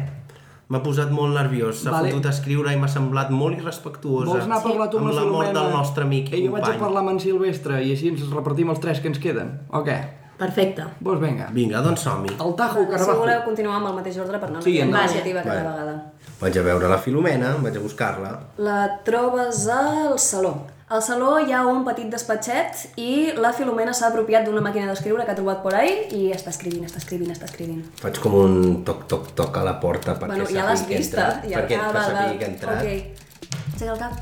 M'ha 0.69 0.81
posat 0.83 1.11
molt 1.15 1.33
nerviós, 1.33 1.77
s'ha 1.79 1.91
Vale. 1.93 2.09
fotut 2.11 2.25
a 2.25 2.29
escriure 2.35 2.73
i 2.73 2.77
m'ha 2.77 2.89
semblat 2.91 3.29
molt 3.31 3.55
irrespectuosa. 3.57 4.25
Vols 4.33 4.43
anar 4.43 4.57
a 4.57 4.63
parlar 4.63 4.89
tu 4.91 4.97
amb, 4.99 5.07
amb 5.07 5.15
la 5.15 5.25
mort 5.31 5.53
del 5.55 5.69
nostre 5.71 6.03
amic 6.03 6.33
i 6.33 6.41
I 6.41 6.45
jo 6.47 6.51
vaig 6.51 6.63
a 6.63 6.65
company. 6.65 6.79
parlar 6.81 6.99
amb 7.05 7.09
en 7.11 7.19
Silvestre 7.23 7.81
i 7.85 7.91
així 7.95 8.09
ens 8.09 8.25
repartim 8.33 8.69
els 8.69 8.79
tres 8.83 8.99
que 8.99 9.07
ens 9.07 9.19
queden. 9.19 9.53
O 9.71 9.79
què? 9.87 9.97
Perfecte. 10.37 10.83
Doncs 10.99 11.21
vinga. 11.21 11.47
Vinga, 11.53 11.79
doncs 11.81 12.01
som-hi. 12.01 12.29
El 12.37 12.53
Tajo 12.55 12.83
Si 12.83 12.89
Carabajo. 12.91 13.19
voleu 13.23 13.43
continuar 13.45 13.77
amb 13.77 13.87
el 13.87 13.93
mateix 13.95 14.17
ordre 14.19 14.37
per 14.39 14.51
no 14.51 14.61
Sí, 14.61 14.73
sí, 14.73 14.79
endavant. 14.81 15.09
iniciativa 15.09 15.41
cada 15.41 15.63
Vale. 15.63 15.69
vegada. 15.71 16.13
Vaig 16.41 16.57
a 16.57 16.61
veure 16.61 16.89
la 16.89 16.97
Filomena, 16.99 17.55
vaig 17.63 17.77
a 17.77 17.79
buscar-la. 17.79 18.39
La 18.57 18.99
trobes 19.03 19.67
al 19.69 20.19
saló. 20.19 20.53
Al 20.87 21.01
saló 21.03 21.33
hi 21.43 21.51
ha 21.51 21.65
un 21.67 21.81
petit 21.83 22.07
despatxet 22.07 22.93
i 23.03 23.33
la 23.43 23.49
Filomena 23.55 23.91
s'ha 23.97 24.07
apropiat 24.07 24.45
d'una 24.47 24.61
màquina 24.63 24.87
d'escriure 24.87 25.25
que 25.27 25.33
ha 25.33 25.35
trobat 25.35 25.59
por 25.65 25.75
ahí 25.75 26.05
i 26.15 26.21
està 26.31 26.53
escrivint, 26.53 26.85
està 26.87 27.01
escrivint, 27.01 27.33
està 27.33 27.49
escrivint. 27.49 27.81
Faig 27.99 28.21
com 28.23 28.37
un 28.39 28.55
toc-toc-toc 28.87 29.59
a 29.59 29.65
la 29.67 29.75
porta 29.83 30.15
perquè 30.15 30.37
bueno, 30.37 30.47
ja 30.47 30.63
l'has 30.69 30.85
vista. 30.87 31.25
entrat. 31.27 31.49
Ja, 31.51 31.59
perquè 31.59 31.81
ah, 31.81 31.91
sàpiga 31.91 32.21
val. 32.23 32.37
que 32.39 32.47
he 32.47 32.51
entrat. 32.53 32.79
Ok. 32.79 33.57
Aixeca 33.73 33.91
el 33.91 33.99
cap. 33.99 34.13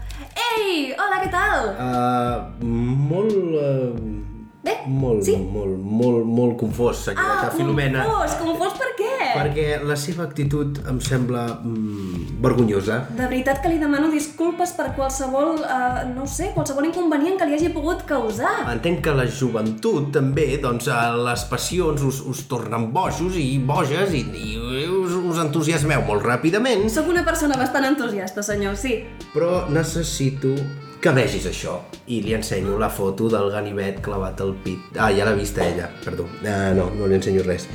Ei, 0.47 0.71
hola, 0.97 1.21
què 1.21 1.29
tal? 1.37 1.69
Uh, 1.77 2.71
molt... 3.13 3.37
Uh, 3.61 4.34
Bé, 4.65 4.73
molt, 4.89 5.21
sí? 5.27 5.35
molt, 5.37 5.75
molt, 5.77 6.23
molt 6.25 6.55
confós, 6.57 7.03
senyoreta 7.05 7.51
Ah, 7.51 7.51
Filomena. 7.53 8.03
confós, 8.07 8.33
confós 8.41 8.73
per 8.79 8.87
què? 8.97 9.11
Perquè 9.35 9.65
la 9.85 9.95
seva 9.99 10.23
actitud 10.25 10.79
em 10.89 10.97
sembla 11.03 11.43
mm, 11.61 12.39
vergonyosa. 12.41 12.97
De 13.13 13.27
veritat 13.29 13.59
que 13.61 13.69
li 13.69 13.77
demano 13.81 14.09
disculpes 14.09 14.71
per 14.73 14.87
qualsevol, 14.97 15.59
uh, 15.61 15.99
no 16.15 16.25
sé, 16.25 16.49
qualsevol 16.55 16.87
inconvenient 16.89 17.37
que 17.37 17.45
li 17.49 17.53
hagi 17.59 17.69
pogut 17.75 18.01
causar. 18.09 18.55
Entenc 18.71 19.03
que 19.05 19.13
la 19.13 19.27
joventut 19.29 20.09
també, 20.15 20.47
doncs 20.63 20.87
a 20.89 21.11
les 21.13 21.43
passions 21.51 22.01
us, 22.07 22.23
us 22.25 22.41
tornen 22.49 22.89
bojos 22.95 23.37
i 23.37 23.59
boges 23.59 24.15
i, 24.17 24.23
i 24.33 24.55
us, 24.89 25.13
us 25.29 25.43
entusiasmeu 25.45 26.01
molt 26.09 26.25
ràpidament, 26.25 26.87
Sóc 26.89 27.11
una 27.11 27.21
persona 27.27 27.53
bastant 27.59 27.85
entusiasta, 27.91 28.41
senyor, 28.41 28.73
sí. 28.79 28.97
però 29.33 29.65
necessito 29.69 30.55
que 31.01 31.13
vegis 31.15 31.45
això. 31.49 31.79
I 32.07 32.21
li 32.25 32.35
ensenyo 32.37 32.79
la 32.81 32.89
foto 32.89 33.29
del 33.31 33.51
ganivet 33.53 34.01
clavat 34.05 34.41
al 34.41 34.55
pit. 34.63 34.97
Ah, 34.97 35.11
ja 35.15 35.27
l'ha 35.27 35.35
vista 35.37 35.65
ella, 35.65 35.89
perdó. 36.03 36.27
Ah, 36.43 36.73
no, 36.77 36.89
no 36.95 37.07
li 37.09 37.17
ensenyo 37.19 37.45
res. 37.45 37.67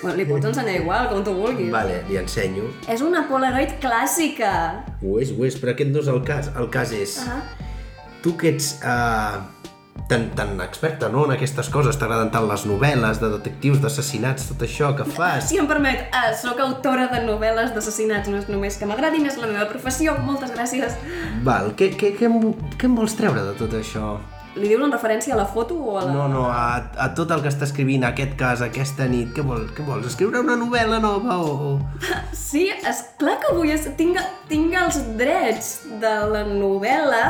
Bueno, 0.00 0.16
li 0.16 0.24
pots 0.24 0.48
ensenyar 0.48 0.78
igual, 0.80 1.08
com 1.10 1.24
tu 1.24 1.34
vulguis. 1.36 1.68
Vale, 1.72 1.98
li 2.08 2.16
ensenyo. 2.16 2.70
És 2.88 3.02
una 3.04 3.26
Polaroid 3.28 3.76
clàssica. 3.82 4.52
Ho 5.04 5.18
és, 5.20 5.34
ho 5.36 5.44
és, 5.44 5.58
però 5.60 5.74
aquest 5.74 5.92
no 5.92 6.00
és 6.00 6.08
el 6.12 6.22
cas. 6.24 6.48
El 6.56 6.70
cas 6.72 6.94
és... 6.96 7.18
Ah. 7.28 7.42
Tu 8.20 8.34
que 8.36 8.50
ets 8.52 8.74
uh, 8.84 9.40
tan, 10.10 10.30
tan 10.34 10.60
experta, 10.60 11.08
no?, 11.08 11.24
en 11.28 11.36
aquestes 11.36 11.70
coses, 11.70 11.98
t'agraden 12.00 12.32
tant 12.34 12.48
les 12.50 12.64
novel·les 12.66 13.20
de 13.22 13.30
detectius, 13.36 13.78
d'assassinats, 13.82 14.48
tot 14.50 14.64
això 14.66 14.90
que 14.98 15.06
fas. 15.06 15.46
Si 15.50 15.60
em 15.60 15.68
permet, 15.70 16.08
uh, 16.10 16.32
sóc 16.38 16.58
autora 16.64 17.06
de 17.12 17.22
novel·les 17.28 17.70
d'assassinats, 17.76 18.30
no 18.32 18.40
és 18.42 18.50
només 18.50 18.80
que 18.80 18.90
m'agradin, 18.90 19.28
és 19.30 19.38
la 19.38 19.50
meva 19.52 19.68
professió, 19.70 20.16
moltes 20.26 20.52
gràcies. 20.56 20.98
Val, 21.46 21.72
què, 21.78 21.92
què, 21.94 22.14
què, 22.18 22.28
em, 22.30 22.52
què 22.76 22.90
em 22.90 22.98
vols 22.98 23.16
treure 23.18 23.46
de 23.52 23.56
tot 23.60 23.78
això? 23.78 24.18
Li 24.58 24.66
dius 24.66 24.82
en 24.82 24.90
referència 24.90 25.36
a 25.36 25.38
la 25.38 25.44
foto 25.46 25.76
o 25.78 25.92
a 26.00 26.02
la... 26.02 26.12
No, 26.12 26.24
no, 26.26 26.48
a, 26.50 26.80
a 26.98 27.06
tot 27.14 27.30
el 27.30 27.42
que 27.44 27.50
està 27.52 27.68
escrivint 27.68 28.02
aquest 28.08 28.32
cas, 28.38 28.64
aquesta 28.66 29.06
nit, 29.06 29.30
què 29.36 29.44
vols? 29.46 29.70
Què 29.76 29.84
vols? 29.86 30.08
Escriure 30.10 30.42
una 30.42 30.56
novel·la 30.58 30.98
nova 31.02 31.38
o... 31.38 31.76
Sí, 32.50 32.66
és 32.66 33.04
clar 33.20 33.36
que 33.38 33.54
vull... 33.54 33.70
Tinc, 33.94 34.18
tinc 34.50 34.74
els 34.74 34.98
drets 35.20 35.70
de 36.02 36.14
la 36.32 36.42
novel·la 36.48 37.22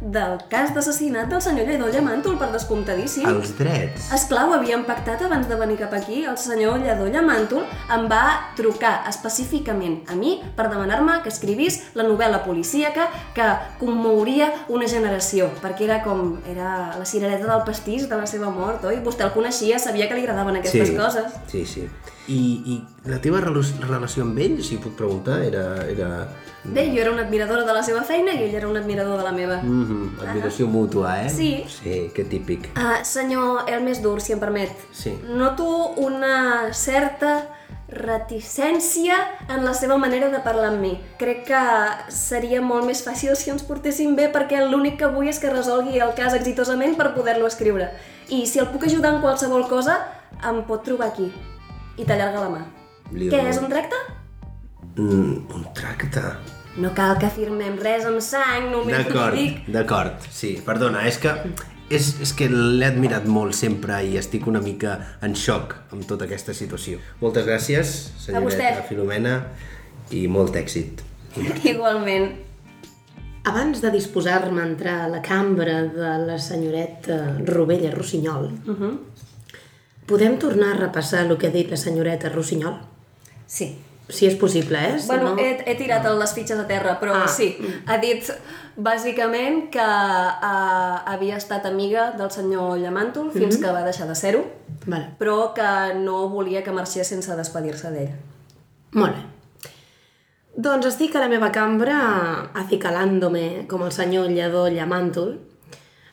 del 0.00 0.38
cas 0.50 0.72
d'assassinat 0.74 1.28
del 1.30 1.42
senyor 1.42 1.66
Lledó 1.66 1.88
Llamàntol, 1.90 2.36
per 2.38 2.50
descomptadíssim. 2.52 3.26
Els 3.28 3.54
drets? 3.58 4.10
Esclar, 4.14 4.46
ho 4.48 4.54
havíem 4.56 4.84
pactat 4.88 5.22
abans 5.26 5.48
de 5.50 5.58
venir 5.58 5.78
cap 5.80 5.94
aquí. 5.98 6.24
El 6.24 6.38
senyor 6.40 6.78
Lledó 6.82 7.08
Llamàntol 7.10 7.64
em 7.94 8.06
va 8.10 8.22
trucar 8.58 9.02
específicament 9.10 10.00
a 10.08 10.18
mi 10.18 10.38
per 10.56 10.68
demanar-me 10.70 11.18
que 11.24 11.32
escrivís 11.32 11.80
la 11.98 12.06
novel·la 12.06 12.44
policíaca 12.44 13.08
que 13.34 13.48
commouria 13.80 14.52
una 14.68 14.88
generació, 14.90 15.50
perquè 15.62 15.88
era 15.88 16.02
com... 16.04 16.36
era 16.48 16.94
la 16.98 17.08
cirereta 17.08 17.48
del 17.48 17.64
pastís 17.66 18.08
de 18.08 18.16
la 18.16 18.28
seva 18.30 18.52
mort, 18.54 18.84
oi? 18.88 19.02
Vostè 19.04 19.26
el 19.26 19.34
coneixia, 19.34 19.78
sabia 19.82 20.08
que 20.08 20.18
li 20.18 20.24
agradaven 20.26 20.60
aquestes 20.60 20.94
coses. 20.96 21.42
Sí, 21.50 21.64
sí. 21.66 21.88
I, 22.28 22.40
I 22.72 22.74
la 23.08 23.18
teva 23.24 23.40
relació 23.40 24.24
amb 24.26 24.38
ell, 24.44 24.58
si 24.64 24.76
puc 24.82 24.96
preguntar, 24.98 25.40
era... 25.46 25.64
era... 25.88 26.08
Bé, 26.64 26.88
jo 26.92 27.00
era 27.00 27.12
una 27.12 27.22
admiradora 27.24 27.64
de 27.64 27.72
la 27.72 27.82
seva 27.86 28.02
feina 28.04 28.34
i 28.36 28.42
ell 28.44 28.56
era 28.58 28.68
un 28.68 28.76
admirador 28.76 29.16
de 29.16 29.24
la 29.24 29.32
meva. 29.32 29.60
Mm 29.62 29.84
-hmm, 29.84 30.28
admiració 30.28 30.66
mútua, 30.66 31.22
eh? 31.24 31.30
Sí. 31.30 31.64
Sí, 31.68 32.10
que 32.14 32.24
típic. 32.24 32.68
Uh, 32.76 33.00
senyor, 33.02 33.64
el 33.68 33.82
més 33.82 34.02
dur, 34.02 34.20
si 34.20 34.32
em 34.32 34.40
permet. 34.40 34.70
Sí. 34.92 35.14
Noto 35.24 35.94
una 35.96 36.72
certa 36.72 37.48
reticència 37.88 39.16
en 39.48 39.64
la 39.64 39.72
seva 39.72 39.96
manera 39.96 40.28
de 40.28 40.40
parlar 40.40 40.68
amb 40.68 40.80
mi. 40.80 41.00
Crec 41.18 41.46
que 41.48 41.62
seria 42.12 42.60
molt 42.60 42.84
més 42.84 43.00
fàcil 43.06 43.34
si 43.36 43.50
ens 43.50 43.62
portéssim 43.62 44.14
bé 44.16 44.28
perquè 44.32 44.60
l'únic 44.60 44.98
que 44.98 45.08
vull 45.08 45.28
és 45.28 45.38
que 45.38 45.50
resolgui 45.50 45.98
el 45.98 46.12
cas 46.14 46.34
exitosament 46.34 46.96
per 46.96 47.14
poder-lo 47.14 47.46
escriure. 47.46 47.90
I 48.28 48.46
si 48.46 48.58
el 48.58 48.68
puc 48.68 48.84
ajudar 48.84 49.14
en 49.14 49.22
qualsevol 49.22 49.68
cosa, 49.68 50.04
em 50.44 50.62
pot 50.68 50.84
trobar 50.84 51.08
aquí. 51.08 51.32
I 51.98 52.06
t'allarga 52.06 52.44
la 52.44 52.50
mà. 52.52 52.62
Li 53.12 53.30
Què, 53.32 53.40
és 53.50 53.58
un 53.58 53.70
tracte? 53.72 53.98
Mm, 54.98 55.34
un 55.54 55.66
tracte. 55.74 56.22
No 56.78 56.92
cal 56.94 57.16
que 57.18 57.30
firmem 57.34 57.78
res 57.82 58.06
amb 58.06 58.22
sang, 58.22 58.70
només 58.70 58.94
D'acord, 58.94 59.34
t'ho 59.34 59.40
dic. 59.40 59.64
d'acord, 59.74 60.28
sí, 60.30 60.52
perdona, 60.64 61.02
és 61.10 61.18
que 61.18 61.32
és, 61.90 62.10
és 62.22 62.32
que 62.36 62.48
l'he 62.52 62.86
admirat 62.86 63.26
molt 63.26 63.56
sempre 63.56 63.98
i 64.04 64.18
estic 64.20 64.46
una 64.46 64.60
mica 64.60 64.98
en 65.24 65.34
xoc 65.34 65.74
amb 65.94 66.04
tota 66.06 66.28
aquesta 66.28 66.54
situació. 66.54 67.00
Moltes 67.22 67.48
gràcies, 67.48 67.94
senyoreta. 68.20 68.84
Filomena, 68.88 69.40
i 70.14 70.26
molt 70.30 70.56
èxit. 70.60 71.02
Igualment. 71.72 72.30
Abans 73.48 73.80
de 73.80 73.90
disposar-me 73.94 74.60
a 74.60 74.66
entrar 74.68 74.96
a 75.06 75.08
la 75.08 75.22
cambra 75.24 75.80
de 75.88 76.10
la 76.26 76.36
senyoreta 76.42 77.38
Rovella 77.48 77.94
Rossinyol, 77.94 78.50
podem 80.08 80.38
tornar 80.40 80.72
a 80.74 80.78
repassar 80.80 81.26
el 81.26 81.36
que 81.38 81.48
ha 81.50 81.54
dit 81.54 81.68
la 81.70 81.76
senyoreta 81.76 82.30
Rossinyol? 82.32 82.78
Sí. 83.46 83.76
Si 84.08 84.24
és 84.24 84.34
possible, 84.40 84.78
eh? 84.80 84.98
Si 84.98 85.06
Bueno, 85.06 85.34
no... 85.34 85.42
he, 85.42 85.50
he 85.68 85.74
tirat 85.76 86.06
les 86.16 86.30
fitxes 86.32 86.58
a 86.58 86.66
terra, 86.66 86.94
però 87.00 87.12
Ah. 87.14 87.26
sí. 87.28 87.50
Ha 87.86 87.98
dit, 88.00 88.24
bàsicament, 88.80 89.66
que 89.74 89.84
uh, 89.84 91.12
havia 91.12 91.36
estat 91.36 91.66
amiga 91.68 92.12
del 92.16 92.30
senyor 92.32 92.78
Llamàntol 92.80 93.28
fins 93.34 93.58
que 93.60 93.68
va 93.74 93.82
deixar 93.84 94.08
de 94.08 94.14
ser-ho, 94.16 94.46
Vale. 94.86 95.10
però 95.20 95.52
que 95.52 95.68
no 96.00 96.28
volia 96.32 96.62
que 96.64 96.72
marxés 96.72 97.06
sense 97.12 97.36
despedir-se 97.36 97.90
d'ell. 97.92 98.14
Molt 98.96 99.12
bé. 99.18 99.26
Doncs 100.58 100.86
estic 100.88 101.14
a 101.14 101.20
la 101.20 101.28
meva 101.28 101.52
cambra 101.52 101.98
acicalándome 102.54 103.66
com 103.68 103.84
el 103.84 103.92
senyor 103.92 104.30
Lledó 104.32 104.64
Llamàntol 104.72 105.36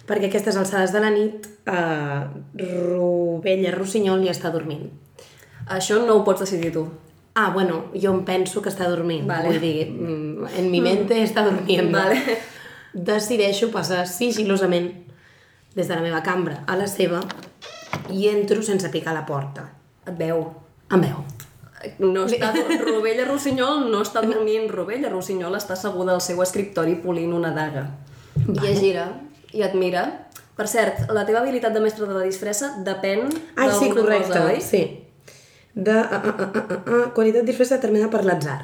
perquè 0.06 0.28
a 0.28 0.32
aquestes 0.32 0.58
alçades 0.60 0.94
de 0.94 1.02
la 1.02 1.12
nit 1.14 1.48
eh, 1.66 2.22
Rovella 2.62 3.74
Rossinyol 3.76 4.26
ja 4.26 4.36
està 4.36 4.52
dormint. 4.54 4.88
Això 5.74 5.98
no 6.06 6.20
ho 6.20 6.24
pots 6.26 6.46
decidir 6.46 6.72
tu. 6.76 6.86
Ah, 7.36 7.50
bueno, 7.52 7.86
jo 7.94 8.14
em 8.14 8.22
penso 8.24 8.62
que 8.62 8.72
està 8.72 8.88
dormint. 8.88 9.26
Vale. 9.28 9.50
Vull 9.50 9.60
dir, 9.60 9.90
mm, 9.92 10.52
en 10.62 10.70
mi 10.72 10.80
mente 10.82 11.18
està 11.24 11.44
dormint. 11.44 11.90
Vale. 11.92 12.22
Decideixo 12.94 13.72
passar 13.74 14.06
sigilosament 14.08 14.92
des 15.76 15.90
de 15.90 15.96
la 15.96 16.02
meva 16.06 16.22
cambra 16.24 16.62
a 16.66 16.78
la 16.80 16.88
seva 16.88 17.20
i 18.14 18.30
entro 18.32 18.64
sense 18.64 18.88
picar 18.94 19.14
la 19.14 19.26
porta. 19.26 19.68
Et 20.08 20.16
veu. 20.16 20.46
Em 20.94 21.02
veu. 21.02 21.26
No 22.00 22.24
està, 22.26 22.54
Rovella 22.80 23.26
Rossinyol 23.32 23.90
no 23.92 24.00
està 24.06 24.24
dormint. 24.24 24.70
Rovella 24.72 25.12
Rossinyol 25.12 25.58
està 25.58 25.76
asseguda 25.76 26.16
al 26.16 26.24
seu 26.24 26.40
escriptori 26.46 26.96
polint 27.02 27.34
una 27.34 27.52
daga. 27.52 27.90
I 28.48 28.70
es 28.70 28.80
gira 28.80 29.10
i 29.56 29.64
et 29.66 29.76
mira. 29.80 30.06
Per 30.56 30.68
cert, 30.72 31.02
la 31.12 31.26
teva 31.28 31.42
habilitat 31.42 31.74
de 31.76 31.82
mestre 31.84 32.08
de 32.08 32.16
la 32.16 32.24
disfressa 32.24 32.76
depèn 32.84 33.26
Ai, 33.60 33.72
sí, 33.76 33.90
correcte. 33.92 34.32
cosa, 34.32 34.46
oi? 34.52 34.62
Sí. 34.64 34.84
De 35.76 35.96
uh, 36.00 36.16
uh, 36.16 36.32
uh, 36.32 36.60
uh, 36.62 36.78
uh, 36.80 37.08
qualitat 37.16 37.44
disfressa 37.48 37.76
determinada 37.76 38.12
per 38.14 38.24
l'atzar. 38.24 38.62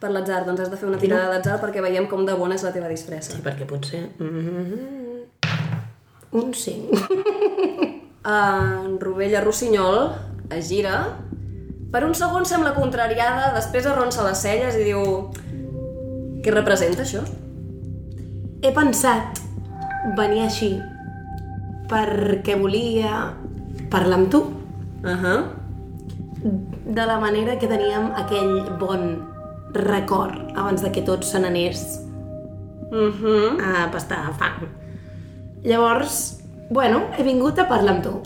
Per 0.00 0.10
l'atzar, 0.12 0.42
doncs 0.44 0.64
has 0.64 0.72
de 0.72 0.76
fer 0.80 0.88
una 0.88 1.00
tirada 1.00 1.30
d'atzar 1.32 1.56
perquè 1.62 1.80
veiem 1.84 2.08
com 2.08 2.26
de 2.28 2.36
bona 2.36 2.56
és 2.56 2.64
la 2.64 2.72
teva 2.76 2.88
disfressa. 2.92 3.36
Sí, 3.36 3.44
perquè 3.44 3.68
potser... 3.68 4.02
Mm 4.18 4.30
-hmm. 4.36 5.00
Un 6.32 6.54
5. 6.54 7.00
En 8.22 9.00
Rovella 9.00 9.40
Rossinyol 9.40 10.12
es 10.50 10.68
gira, 10.68 11.16
per 11.90 12.04
un 12.04 12.14
segon 12.14 12.44
sembla 12.44 12.74
contrariada, 12.74 13.54
després 13.54 13.86
arronsa 13.86 14.26
les 14.28 14.38
celles 14.38 14.76
i 14.76 14.84
diu... 14.84 15.30
Què 16.44 16.52
representa 16.52 17.02
això? 17.02 17.24
He 18.62 18.72
pensat 18.76 19.40
venir 20.16 20.42
així 20.46 20.80
perquè 21.90 22.56
volia 22.60 23.34
parlar 23.90 24.18
amb 24.20 24.30
tu 24.30 24.40
Uh 25.02 25.16
-huh. 25.16 25.40
de 26.84 27.06
la 27.06 27.18
manera 27.18 27.56
que 27.58 27.66
teníem 27.66 28.12
aquell 28.14 28.68
bon 28.78 29.24
record 29.72 30.52
abans 30.56 30.82
de 30.82 30.90
que 30.92 31.02
tot 31.02 31.22
se 31.24 31.38
n'anés 31.38 32.00
Uh 32.92 33.12
-huh. 33.14 33.58
a 33.62 33.90
pastar 33.90 34.32
fang. 34.38 34.68
Llavors, 35.62 36.40
bueno, 36.70 37.00
he 37.18 37.22
vingut 37.22 37.58
a 37.58 37.68
parlar 37.68 37.94
amb 37.94 38.02
tu. 38.02 38.20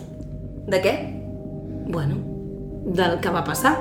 De 0.67 0.81
què? 0.81 0.93
Bueno, 1.91 2.15
del 2.85 3.19
que 3.19 3.29
va 3.29 3.43
passar. 3.43 3.77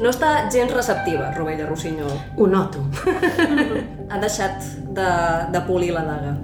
No 0.00 0.08
està 0.10 0.50
gens 0.50 0.72
receptiva, 0.74 1.30
Rovella 1.36 1.66
Rossinyol. 1.66 2.10
Ho 2.38 2.46
noto. 2.46 2.78
Ha 4.10 4.18
deixat 4.18 4.62
de, 4.94 5.06
de 5.52 5.60
polir 5.66 5.92
la 5.92 6.04
daga. 6.04 6.36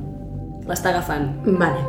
L'està 0.71 0.93
agafant. 0.93 1.27
Vale. 1.59 1.83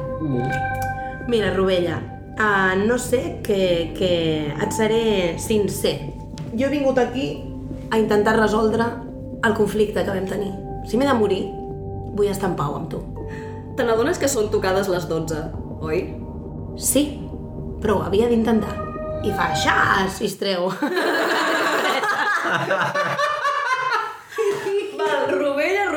Mira, 1.29 1.53
Rovella, 1.53 1.99
uh, 2.33 2.73
no 2.81 2.97
sé 2.97 3.39
que, 3.45 3.93
que 3.93 4.13
et 4.49 4.71
seré 4.73 5.37
sincer. 5.37 5.99
Jo 6.57 6.65
he 6.65 6.71
vingut 6.73 6.97
aquí 6.97 7.43
a 7.91 7.99
intentar 8.01 8.39
resoldre 8.39 8.83
el 9.45 9.53
conflicte 9.53 10.03
que 10.03 10.09
vam 10.09 10.25
tenir. 10.25 10.51
Si 10.89 10.97
m'he 10.97 11.05
de 11.05 11.13
morir, 11.13 11.43
vull 12.17 12.31
estar 12.31 12.49
en 12.49 12.57
pau 12.57 12.73
amb 12.79 12.89
tu. 12.89 12.99
Te 13.77 13.85
n'adones 13.85 14.17
que 14.19 14.29
són 14.31 14.49
tocades 14.51 14.89
les 14.91 15.05
12, 15.07 15.43
oi? 15.85 16.01
Sí, 16.81 17.03
però 17.83 17.99
ho 17.99 18.03
havia 18.07 18.27
d'intentar. 18.31 18.73
I 19.21 19.31
fa 19.37 19.51
xas 19.53 20.17
i 20.21 20.25
es 20.25 20.35
treu. 20.41 20.71
Val, 24.97 25.21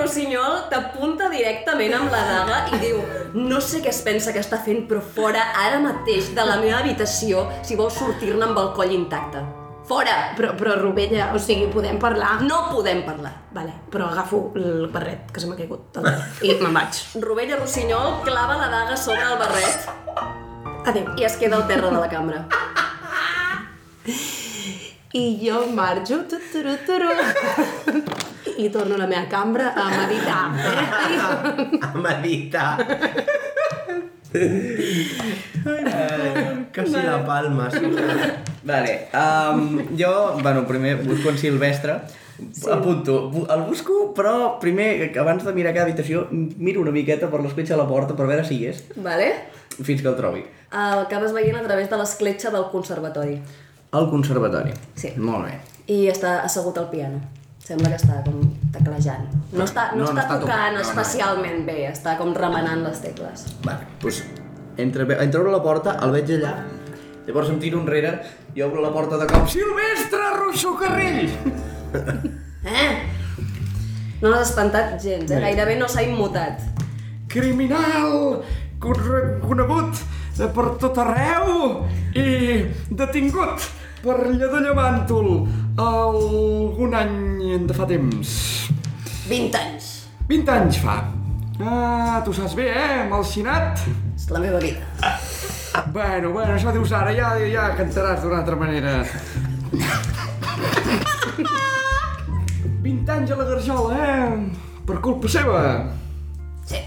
Rossinyol 0.05 0.67
t'apunta 0.69 1.31
directament 1.33 1.95
amb 1.97 2.13
la 2.13 2.21
daga 2.29 2.57
i 2.77 2.81
diu 2.83 2.99
no 3.35 3.57
sé 3.65 3.81
què 3.81 3.89
es 3.89 4.03
pensa 4.05 4.35
que 4.35 4.43
està 4.45 4.59
fent, 4.61 4.83
però 4.91 5.01
fora 5.01 5.47
ara 5.63 5.79
mateix 5.81 6.29
de 6.37 6.45
la 6.45 6.59
meva 6.61 6.83
habitació 6.83 7.47
si 7.65 7.79
vols 7.79 7.97
sortir-ne 7.97 8.45
amb 8.45 8.61
el 8.61 8.69
coll 8.77 8.93
intacte. 8.93 9.41
Fora! 9.89 10.33
però, 10.37 10.53
però, 10.57 10.75
Rovella, 10.81 11.31
o 11.37 11.41
sigui, 11.41 11.67
podem 11.73 11.99
parlar? 12.01 12.39
No 12.45 12.61
podem 12.71 13.03
parlar. 13.05 13.33
Vale, 13.57 13.73
però 13.93 14.11
agafo 14.13 14.43
el 14.61 14.87
barret 14.93 15.33
que 15.33 15.41
se 15.41 15.49
m'ha 15.49 15.57
caigut 15.57 15.99
i 16.45 16.55
me'n 16.61 16.77
vaig. 16.77 17.01
Rovella 17.25 17.59
Rossinyol 17.61 18.21
clava 18.29 18.59
la 18.61 18.69
daga 18.73 18.97
sobre 19.01 19.25
el 19.25 19.41
barret 19.41 19.89
Adéu. 20.85 21.15
i 21.17 21.25
es 21.25 21.37
queda 21.41 21.57
al 21.61 21.67
terra 21.69 21.89
de 21.89 22.01
la 22.01 22.13
cambra. 22.13 22.45
I 25.15 25.25
jo 25.41 25.65
marxo, 25.73 26.25
tu, 26.29 26.41
turu, 26.53 26.77
turu, 26.85 27.13
i 28.59 28.71
torno 28.71 28.95
a 28.95 28.99
la 28.99 29.07
meva 29.07 29.27
cambra 29.29 29.73
a 29.75 29.89
meditar. 30.07 30.47
Eh? 30.59 31.79
A 31.81 31.93
meditar. 31.99 32.77
Quasi 36.75 37.03
la 37.03 37.25
palma. 37.25 37.69
Vale, 38.63 39.09
um, 39.13 39.97
jo, 39.97 40.39
bueno, 40.43 40.67
primer 40.67 41.03
busco 41.05 41.31
en 41.31 41.39
Silvestre, 41.39 42.01
sí. 42.53 42.71
apunto, 42.71 43.31
el 43.55 43.63
busco, 43.69 44.15
però 44.17 44.59
primer, 44.59 45.13
abans 45.19 45.45
de 45.45 45.53
mirar 45.53 45.75
cada 45.75 45.85
habitació, 45.85 46.27
miro 46.33 46.81
una 46.81 46.91
miqueta 46.91 47.29
per 47.31 47.43
l'escletxa 47.45 47.77
de 47.77 47.83
la 47.83 47.89
porta 47.89 48.17
per 48.17 48.27
veure 48.27 48.45
si 48.49 48.57
hi 48.63 48.71
és, 48.73 48.83
Vale? 48.97 49.29
fins 49.77 50.01
que 50.01 50.09
el 50.09 50.17
trobi. 50.17 50.43
El 50.73 51.05
acabes 51.05 51.37
veient 51.37 51.61
a 51.61 51.63
través 51.69 51.93
de 51.93 52.01
l'escletxa 52.01 52.51
del 52.51 52.67
conservatori. 52.73 53.39
Al 53.95 54.09
conservatori. 54.11 54.73
Sí. 54.99 55.13
Molt 55.21 55.47
bé. 55.47 55.59
I 55.93 56.09
està 56.11 56.41
assegut 56.43 56.81
al 56.81 56.89
piano. 56.91 57.21
Sembla 57.65 57.89
que 57.89 57.97
està 57.97 58.19
com 58.27 58.43
teclejant. 58.75 59.25
No 59.57 59.65
està, 59.65 59.87
no, 59.95 60.03
No, 60.05 60.05
no 60.05 60.11
està, 60.13 60.25
està 60.27 60.35
tocant 60.37 60.45
tocant, 60.45 60.75
no, 60.75 60.81
no. 60.81 60.85
especialment 60.85 61.63
bé, 61.67 61.77
està 61.89 62.17
com 62.21 62.35
remenant 62.37 62.83
les 62.85 62.99
tecles. 63.01 63.47
Vale, 63.65 63.87
doncs 64.03 64.19
entre, 64.77 65.07
entre 65.23 65.41
obro 65.41 65.53
la 65.55 65.63
porta, 65.65 65.95
el 66.05 66.13
veig 66.13 66.35
allà, 66.37 66.53
llavors 67.27 67.49
em 67.55 67.59
tiro 67.63 67.81
enrere 67.81 68.19
i 68.55 68.63
obro 68.67 68.83
la 68.85 68.91
porta 68.93 69.17
de 69.17 69.27
cop. 69.31 69.49
Silvestre 69.49 70.31
Rosso 70.41 70.75
Carrell! 70.81 71.31
Eh? 72.65 72.93
No 74.23 74.31
l'has 74.33 74.49
espantat 74.49 74.95
gens, 75.03 75.29
eh? 75.31 75.35
Bé. 75.37 75.41
Gairebé 75.43 75.75
no 75.77 75.85
s'ha 75.89 76.01
immutat. 76.03 76.63
Criminal 77.29 78.41
con- 78.81 79.41
conegut 79.45 80.01
per 80.57 80.65
tot 80.81 80.97
arreu 80.99 81.85
i 82.17 82.25
detingut 82.91 83.67
per 84.05 84.21
Lledó 84.37 84.61
Llamàntol 84.61 85.29
algun 85.81 86.93
any 86.99 87.65
de 87.65 87.75
fa 87.77 87.87
temps. 87.89 88.33
20 89.31 89.57
anys. 89.57 89.91
20 90.29 90.53
anys 90.53 90.81
fa. 90.85 90.97
Ah, 91.65 92.21
tu 92.25 92.35
saps 92.37 92.55
bé, 92.59 92.69
eh, 92.69 93.23
xinat? 93.25 93.81
És 94.17 94.29
la 94.31 94.43
meva 94.43 94.61
vida. 94.61 94.85
Bueno, 95.95 96.31
bueno, 96.33 96.53
això 96.55 96.73
dius 96.75 96.93
ara, 96.93 97.13
ja, 97.17 97.33
ja 97.51 97.71
cantaràs 97.79 98.23
d'una 98.23 98.43
altra 98.43 98.57
manera. 98.57 99.05
20 102.85 103.13
anys 103.17 103.31
a 103.31 103.37
la 103.41 103.45
garjola, 103.49 103.97
eh? 104.05 104.29
Per 104.85 105.01
culpa 105.01 105.29
seva. 105.29 105.63
Sí. 106.69 106.83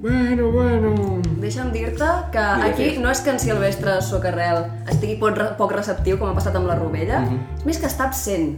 Bueno, 0.00 0.50
bueno... 0.50 1.20
Deixa'm 1.40 1.72
dir-te 1.72 2.08
que 2.32 2.40
aquí 2.40 2.98
no 2.98 3.10
és 3.12 3.20
que 3.20 3.34
en 3.34 3.40
Silvestre 3.40 3.98
Socarrel 4.00 4.62
estigui 4.88 5.18
poc, 5.20 5.36
poc 5.58 5.74
receptiu, 5.76 6.16
com 6.16 6.30
ha 6.30 6.36
passat 6.36 6.56
amb 6.56 6.68
la 6.70 6.76
Rovella, 6.78 7.20
és 7.28 7.66
més 7.68 7.80
que 7.80 7.88
està 7.90 8.06
absent. 8.08 8.54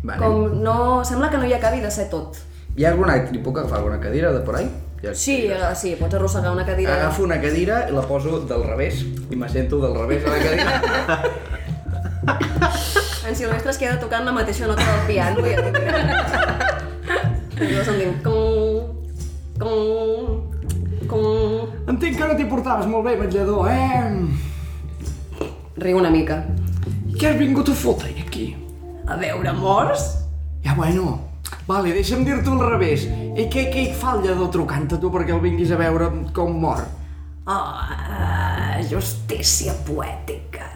Vale. 0.00 0.22
Com 0.22 0.62
no... 0.64 1.04
Sembla 1.04 1.28
que 1.28 1.36
no 1.40 1.44
hi 1.44 1.52
acabi 1.56 1.84
de 1.84 1.92
ser 1.92 2.08
tot. 2.12 2.40
Hi 2.76 2.86
ha 2.86 2.94
alguna... 2.94 3.18
Li 3.28 3.40
puc 3.44 3.60
agafar 3.60 3.82
alguna 3.82 4.00
cadira 4.00 4.32
de 4.32 4.40
por 4.46 4.56
ahí? 4.56 4.70
Ja 5.02 5.12
Sí, 5.14 5.46
eh, 5.52 5.60
sí, 5.76 5.92
pots 6.00 6.16
arrossegar 6.16 6.56
una 6.56 6.64
cadira. 6.64 6.96
Agafo 6.96 7.22
una 7.28 7.40
cadira 7.42 7.84
i 7.88 7.92
la 7.92 8.08
poso 8.08 8.40
del 8.48 8.64
revés 8.64 9.04
i 9.04 9.36
m'assento 9.36 9.84
del 9.84 9.94
revés 9.98 10.24
a 10.24 10.28
la 10.32 10.40
cadira. 10.48 10.72
En 13.28 13.36
Silvestre 13.36 13.70
es 13.70 13.76
queda 13.76 13.98
tocant 14.00 14.24
la 14.24 14.32
mateixa 14.32 14.66
nota 14.66 14.84
del 14.84 15.04
piano. 15.04 15.44
I 15.44 15.52
llavors 17.60 17.88
em 17.92 17.98
diu... 18.00 18.12
Com... 18.24 18.96
Com... 19.60 20.47
Com... 21.08 21.68
Entenc 21.88 22.18
que 22.18 22.26
no 22.28 22.36
t'hi 22.36 22.46
portaves 22.50 22.88
molt 22.90 23.06
bé, 23.06 23.14
vetllador, 23.16 23.68
eh? 23.72 25.48
Riu 25.80 26.00
una 26.00 26.10
mica. 26.12 26.42
Què 27.18 27.30
has 27.30 27.38
vingut 27.40 27.70
a 27.72 27.76
fotre 27.76 28.12
aquí? 28.20 28.50
A 29.08 29.16
veure 29.16 29.54
morts? 29.56 30.04
Ja, 30.66 30.74
bueno, 30.76 31.14
vale, 31.66 31.94
deixa'm 31.96 32.26
dir-t'ho 32.26 32.58
al 32.58 32.66
revés. 32.74 33.06
I 33.08 33.48
què, 33.48 33.68
què 33.72 33.86
hi 33.86 33.94
fa 33.96 34.18
el 34.18 34.26
lladó 34.26 34.50
trucant 34.52 34.88
a 34.92 35.00
tu 35.00 35.10
perquè 35.14 35.32
el 35.36 35.40
vinguis 35.44 35.72
a 35.72 35.80
veure 35.80 36.10
com 36.36 36.58
mor? 36.60 36.84
Oh, 37.48 37.64
justícia 38.90 39.72
poètica. 39.88 40.68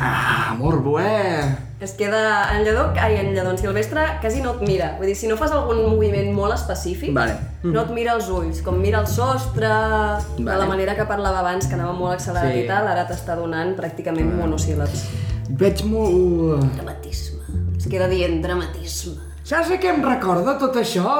Ah, 0.00 0.54
morbo, 0.58 0.98
eh? 1.00 1.56
Es 1.80 1.92
queda 1.92 2.56
en 2.56 2.64
lledó, 2.64 2.92
ai, 3.00 3.16
en 3.16 3.34
lledó, 3.34 3.50
en 3.52 3.58
Silvestre 3.58 4.00
quasi 4.20 4.40
no 4.42 4.52
et 4.56 4.62
mira. 4.66 4.96
Vull 4.98 5.06
dir, 5.06 5.14
si 5.16 5.28
no 5.30 5.36
fas 5.38 5.52
algun 5.54 5.84
moviment 5.88 6.32
molt 6.34 6.54
específic, 6.54 7.12
Vale. 7.14 7.36
no 7.62 7.82
et 7.86 7.90
mira 7.94 8.12
els 8.18 8.28
ulls, 8.34 8.62
com 8.66 8.78
mira 8.82 8.98
el 9.00 9.06
sostre, 9.06 9.68
de 9.68 10.44
Vale. 10.44 10.58
la 10.58 10.66
manera 10.66 10.96
que 10.98 11.04
parlava 11.06 11.38
abans, 11.40 11.66
que 11.66 11.74
anava 11.78 11.92
molt 11.92 12.14
accelerat 12.18 12.52
Sí. 12.52 12.64
i 12.64 12.66
tal, 12.66 12.86
ara 12.88 13.06
t'està 13.06 13.36
donant 13.38 13.76
pràcticament 13.78 14.32
monosíl·labs. 14.40 15.04
Veig 15.50 15.84
molt... 15.84 16.64
Dramatisme. 16.74 17.42
Es 17.78 17.86
queda 17.86 18.08
dient 18.08 18.42
dramatisme. 18.42 19.14
Saps 19.44 19.70
a 19.70 19.78
què 19.80 19.94
em 19.94 20.02
recorda 20.04 20.58
tot 20.58 20.74
això? 20.76 21.14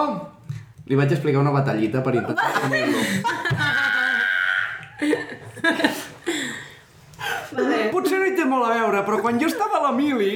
Li 0.87 0.97
vaig 0.97 1.12
explicar 1.12 1.39
una 1.41 1.51
batallita 1.55 2.03
per 2.03 2.14
intentar 2.16 2.53
assumir-lo. 7.59 7.92
Potser 7.94 8.22
no 8.22 8.30
hi 8.30 8.34
té 8.38 8.46
molt 8.48 8.68
a 8.68 8.72
veure, 8.76 9.04
però 9.06 9.20
quan 9.24 9.38
jo 9.42 9.50
estava 9.50 9.78
a 9.80 9.86
la 9.88 9.92
mili, 9.96 10.32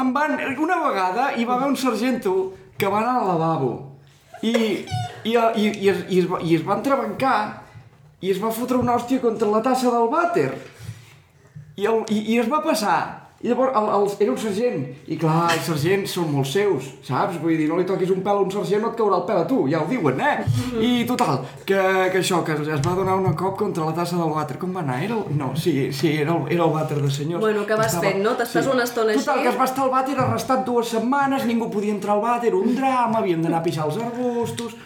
em 0.00 0.12
van... 0.14 0.38
Una 0.62 0.80
vegada 0.86 1.30
hi 1.36 1.46
va 1.46 1.56
haver 1.58 1.70
un 1.72 1.78
sargento 1.78 2.34
que 2.78 2.88
va 2.88 3.02
anar 3.02 3.20
al 3.20 3.30
lavabo 3.34 3.72
i, 4.42 4.52
i, 4.52 5.34
i, 5.34 5.64
i, 5.68 5.88
es, 5.90 6.04
i, 6.08 6.20
es, 6.22 6.28
va, 6.30 6.40
i 6.40 6.54
es 6.56 6.62
va 6.64 6.78
entrebancar 6.78 7.38
i 8.20 8.30
es 8.32 8.40
va 8.40 8.52
fotre 8.52 8.78
una 8.80 8.96
hòstia 8.96 9.20
contra 9.20 9.48
la 9.50 9.60
tassa 9.64 9.92
del 9.92 10.08
vàter 10.12 10.50
i, 11.76 11.84
el, 11.86 12.04
i, 12.08 12.22
i 12.34 12.38
es 12.40 12.48
va 12.48 12.62
passar 12.64 12.98
i 13.40 13.48
llavors 13.48 13.72
el, 13.72 13.86
el, 13.96 14.02
era 14.20 14.32
un 14.34 14.38
sergent 14.40 14.82
i 15.08 15.16
clar, 15.16 15.46
els 15.54 15.64
sergents 15.64 16.12
són 16.12 16.26
molt 16.28 16.48
seus 16.50 16.90
saps? 17.06 17.38
Vull 17.40 17.56
dir, 17.56 17.68
no 17.70 17.78
li 17.78 17.86
toquis 17.88 18.10
un 18.12 18.20
pèl 18.24 18.36
a 18.36 18.44
un 18.44 18.50
sergent 18.52 18.84
no 18.84 18.90
et 18.92 18.98
caurà 18.98 19.16
el 19.22 19.24
pèl 19.30 19.38
a 19.40 19.46
tu, 19.48 19.62
ja 19.72 19.80
ho 19.80 19.86
diuen, 19.88 20.20
eh? 20.20 20.44
I 20.76 20.90
total, 21.08 21.40
que, 21.64 21.80
que 22.12 22.20
això, 22.20 22.42
que 22.44 22.58
es 22.60 22.84
va 22.84 22.92
donar 22.98 23.16
una 23.16 23.32
cop 23.40 23.56
contra 23.62 23.88
la 23.88 23.96
tassa 23.96 24.20
del 24.20 24.34
vàter 24.36 24.58
com 24.60 24.76
va 24.76 24.84
anar? 24.84 24.98
Era 25.06 25.16
el... 25.16 25.24
No, 25.40 25.54
sí, 25.56 25.88
sí, 25.96 26.12
era 26.20 26.36
el, 26.36 26.52
era 26.52 26.68
el 26.68 26.74
vàter 26.76 27.00
de 27.00 27.10
senyors 27.16 27.40
Bueno, 27.40 27.64
què 27.64 27.80
vas 27.80 27.96
fent, 28.04 28.20
no? 28.20 28.36
T'estàs 28.36 28.68
una 28.74 28.84
estona 28.84 29.16
Total, 29.16 29.38
així. 29.38 29.48
que 29.48 29.54
es 29.54 29.58
va 29.62 29.70
estar 29.72 29.86
al 29.86 29.94
vàter 29.96 30.18
arrestat 30.20 30.66
dues 30.68 30.92
setmanes 30.92 31.48
ningú 31.48 31.70
podia 31.72 31.96
entrar 31.96 32.18
al 32.18 32.24
vàter, 32.26 32.52
un 32.60 32.76
drama 32.76 33.24
havíem 33.24 33.40
d'anar 33.46 33.64
a 33.64 33.66
pixar 33.70 33.88
els 33.88 33.96
arbustos 34.04 34.76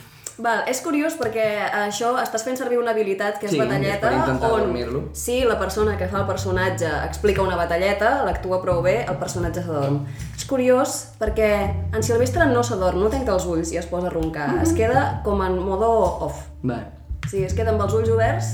Val, 0.42 0.64
és 0.66 0.80
curiós 0.82 1.14
perquè 1.14 1.44
això 1.84 2.14
estàs 2.18 2.42
fent 2.42 2.56
servir 2.58 2.80
una 2.80 2.90
habilitat 2.90 3.38
que 3.38 3.46
és 3.46 3.52
Sí, 3.52 3.60
batalleta 3.60 4.10
intentar 4.16 4.50
on 4.56 5.04
si 5.14 5.36
la 5.46 5.58
persona 5.60 5.94
que 6.00 6.08
fa 6.10 6.22
el 6.22 6.26
personatge 6.26 6.90
explica 7.04 7.42
una 7.42 7.54
batalleta, 7.56 8.24
l'actua 8.26 8.58
prou 8.62 8.82
bé, 8.82 8.96
el 9.04 9.16
personatge 9.20 9.62
s'adorm. 9.62 10.00
És 10.34 10.44
curiós 10.50 10.96
perquè 11.20 11.52
en 11.94 12.02
Silvestre 12.02 12.48
no 12.50 12.64
s'adorm, 12.66 13.04
no 13.04 13.12
tanca 13.14 13.36
els 13.36 13.46
ulls 13.46 13.70
i 13.72 13.78
es 13.78 13.86
posa 13.86 14.10
a 14.10 14.14
roncar. 14.14 14.50
Es 14.62 14.74
queda 14.74 15.22
com 15.24 15.42
en 15.46 15.58
modo 15.62 15.92
off. 16.26 16.48
Vale. 16.62 16.90
Sí, 17.30 17.44
es 17.44 17.54
queda 17.54 17.70
amb 17.70 17.86
els 17.86 17.94
ulls 17.94 18.10
oberts, 18.10 18.52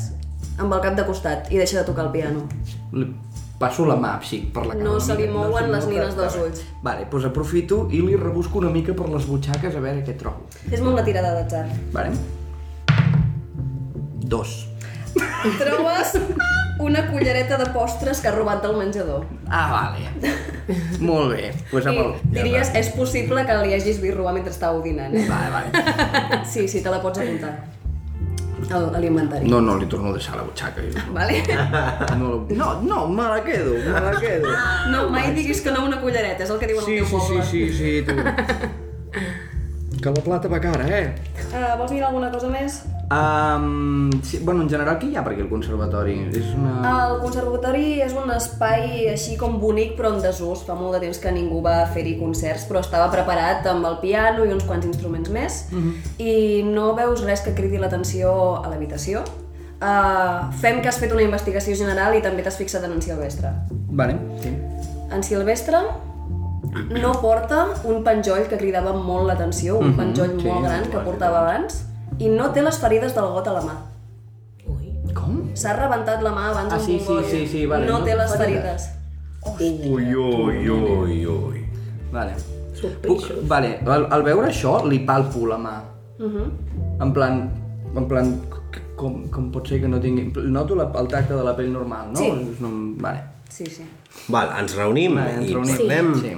amb 0.58 0.72
el 0.76 0.84
cap 0.84 1.00
de 1.00 1.08
costat 1.08 1.48
i 1.50 1.58
deixa 1.58 1.80
de 1.80 1.88
tocar 1.88 2.10
el 2.10 2.12
piano. 2.12 2.44
Passo 3.60 3.84
la 3.84 3.96
mà, 4.00 4.14
sí, 4.24 4.40
per 4.54 4.64
la 4.64 4.74
cara. 4.74 4.84
No 4.86 4.96
se 5.04 5.14
li 5.18 5.26
mouen 5.28 5.66
se 5.68 5.72
les 5.74 5.88
nines 5.90 6.16
dels 6.16 6.36
ulls. 6.40 6.62
Vale, 6.82 7.04
doncs 7.12 7.28
aprofito 7.28 7.82
i 7.92 8.00
li 8.00 8.16
rebusco 8.16 8.58
una 8.62 8.72
mica 8.72 8.94
per 8.96 9.10
les 9.12 9.26
butxaques 9.28 9.76
a 9.76 9.82
veure 9.84 10.00
què 10.06 10.16
trobo. 10.16 10.48
Fes-me 10.70 10.88
una 10.94 11.04
tirada 11.04 11.34
d'atzar. 11.36 11.66
Vale? 11.92 12.14
Dos. 14.32 14.56
Trobes 15.58 16.16
una 16.80 17.02
cullereta 17.10 17.58
de 17.60 17.66
postres 17.74 18.22
que 18.22 18.30
ha 18.30 18.32
robat 18.32 18.62
del 18.64 18.78
menjador. 18.78 19.26
Ah, 19.48 19.66
vale. 19.74 20.32
Molt 21.00 21.34
bé. 21.34 21.50
Pues 21.70 21.84
amb 21.90 22.00
el... 22.00 22.14
I 22.30 22.38
diries, 22.38 22.72
és 22.80 22.88
possible 22.96 23.44
que 23.44 23.58
li 23.60 23.74
hagis 23.76 24.00
vist 24.00 24.16
robar 24.16 24.32
mentre 24.38 24.54
estàveu 24.54 24.80
dinant, 24.86 25.12
eh? 25.12 25.26
Vale, 25.28 25.52
vale. 25.52 26.40
Sí, 26.48 26.64
sí, 26.68 26.80
te 26.80 26.94
la 26.94 27.02
pots 27.04 27.20
apuntar. 27.20 27.79
Al, 28.70 28.84
a 28.94 28.98
l'inventari. 29.02 29.48
No, 29.50 29.60
no, 29.60 29.76
li 29.78 29.86
torno 29.90 30.10
a 30.10 30.12
deixar 30.12 30.36
la 30.36 30.42
butxaca. 30.46 30.80
jo. 30.82 31.12
Vale? 31.12 31.42
No, 32.20 32.46
no, 32.50 32.68
no, 32.82 33.06
me 33.08 33.22
la 33.24 33.42
quedo, 33.42 33.72
me 33.74 34.00
la 34.00 34.12
quedo. 34.20 34.48
No, 34.92 35.08
mai 35.10 35.32
diguis 35.34 35.60
que 35.64 35.70
no 35.72 35.84
una 35.86 36.00
cullereta, 36.00 36.44
és 36.44 36.50
el 36.50 36.58
que 36.60 36.66
diuen 36.70 36.84
Sí, 36.84 36.98
al 36.98 37.06
teu 37.08 37.20
sí, 37.20 37.26
sí, 37.26 37.32
poble. 37.32 37.44
sí, 37.44 37.72
sí, 37.72 38.02
tu. 38.06 38.14
que 40.00 40.10
la 40.10 40.22
plata 40.24 40.48
va 40.48 40.60
cara, 40.60 40.86
eh? 40.88 41.14
Uh, 41.52 41.76
vols 41.78 41.92
mirar 41.92 42.08
alguna 42.10 42.30
cosa 42.30 42.48
més? 42.48 42.82
Um, 43.10 44.08
sí, 44.22 44.38
bueno, 44.38 44.62
en 44.62 44.70
general, 44.70 45.00
què 45.00 45.08
hi 45.10 45.16
ha 45.18 45.24
per 45.26 45.32
aquí 45.32 45.42
al 45.42 45.48
conservatori? 45.50 46.14
És 46.30 46.52
una... 46.54 46.76
El 46.92 47.16
conservatori 47.24 47.98
és 48.04 48.14
un 48.14 48.30
espai 48.30 49.08
així 49.10 49.34
com 49.40 49.56
bonic 49.58 49.96
però 49.98 50.12
en 50.14 50.20
desús. 50.22 50.62
Fa 50.66 50.76
molt 50.78 50.94
de 50.94 51.00
temps 51.06 51.18
que 51.18 51.32
ningú 51.34 51.58
va 51.64 51.80
fer-hi 51.90 52.14
concerts, 52.20 52.68
però 52.70 52.84
estava 52.84 53.10
preparat 53.10 53.66
amb 53.66 53.88
el 53.90 53.98
piano 54.04 54.46
i 54.46 54.54
uns 54.54 54.62
quants 54.68 54.86
instruments 54.86 55.32
més. 55.34 55.64
I 56.22 56.62
no 56.68 56.92
veus 56.94 57.24
res 57.26 57.42
que 57.42 57.56
cridi 57.58 57.82
l'atenció 57.82 58.30
a 58.62 58.70
l'habitació. 58.70 59.24
Uh, 59.80 60.52
fem 60.60 60.78
que 60.84 60.90
has 60.92 61.00
fet 61.00 61.10
una 61.10 61.24
investigació 61.24 61.74
general 61.74 62.14
i 62.14 62.22
també 62.22 62.44
t'has 62.46 62.60
fixat 62.60 62.84
en 62.86 62.94
en 62.94 63.02
Silvestre. 63.02 63.50
Vale, 63.90 64.18
sí. 64.44 64.54
En 65.10 65.22
Silvestre 65.26 65.82
no 66.94 67.14
porta 67.18 67.66
un 67.90 68.04
penjoll 68.04 68.46
que 68.46 68.58
cridava 68.60 68.92
molt 68.94 69.26
l'atenció, 69.26 69.80
un 69.82 69.96
penjoll 69.98 70.36
sí, 70.36 70.46
molt 70.46 70.68
gran 70.68 70.84
que 70.92 71.00
portava 71.02 71.40
abans, 71.40 71.86
i 72.20 72.28
no 72.28 72.50
té 72.54 72.62
les 72.62 72.78
ferides 72.80 73.14
del 73.16 73.28
got 73.34 73.48
a 73.48 73.56
la 73.58 73.62
mà. 73.66 73.76
Com? 75.16 75.40
S'ha 75.58 75.72
rebentat 75.74 76.22
la 76.22 76.30
mà 76.36 76.50
abans 76.52 76.72
Ah, 76.72 76.78
sí, 76.78 76.98
sí, 77.02 77.16
sí, 77.30 77.46
sí, 77.50 77.64
vale, 77.66 77.86
no, 77.88 77.98
no 77.98 78.04
té 78.06 78.14
les 78.16 78.34
ferides. 78.36 78.86
ferides. 79.42 79.80
Ui, 79.90 80.14
ui, 80.14 80.68
ui, 80.68 81.26
ui. 81.26 81.64
Vale. 82.12 82.34
Puc, 83.02 83.24
vale, 83.50 83.74
al, 83.86 84.06
al 84.12 84.22
veure 84.24 84.48
això, 84.48 84.78
li 84.88 85.00
palpo 85.08 85.46
la 85.50 85.58
mà. 85.60 85.74
En 86.20 87.12
plan, 87.16 87.42
en 87.96 88.06
plan, 88.08 88.30
com, 88.96 89.22
com 89.32 89.50
pot 89.52 89.66
ser 89.68 89.80
que 89.82 89.88
no 89.88 89.98
tingui... 90.00 90.28
Noto 90.52 90.76
la, 90.78 90.86
el 91.00 91.08
tacte 91.08 91.34
de 91.34 91.42
la 91.44 91.54
pell 91.56 91.72
normal, 91.72 92.12
no? 92.12 92.20
Sí. 92.20 92.30
No, 92.60 92.70
vale. 93.00 93.24
Sí, 93.50 93.66
sí. 93.66 93.84
Val, 94.28 94.52
ens 94.60 94.76
reunim 94.78 95.16
vale 95.18 95.38
ens 95.40 95.48
i 95.50 95.54
reunim. 95.54 95.76
parlem. 95.76 96.14
Sí. 96.20 96.36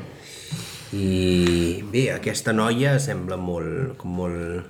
I 0.97 1.85
bé, 1.93 2.07
aquesta 2.15 2.53
noia 2.57 2.97
sembla 3.01 3.37
molt, 3.41 3.95
com 4.01 4.13
molt 4.23 4.67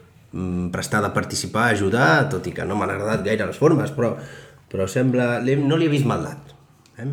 prestada 0.72 1.08
a 1.08 1.12
participar, 1.14 1.68
a 1.68 1.74
ajudar, 1.76 2.28
tot 2.32 2.46
i 2.46 2.52
que 2.56 2.64
no 2.64 2.76
m'han 2.76 2.90
agradat 2.94 3.24
gaire 3.26 3.46
les 3.46 3.58
formes, 3.58 3.90
però, 3.92 4.14
però 4.70 4.86
sembla... 4.88 5.38
li- 5.44 5.56
No 5.60 5.76
li 5.76 5.86
he 5.86 5.92
vist 5.92 6.06
maldat. 6.08 6.54
Eh? 6.98 7.06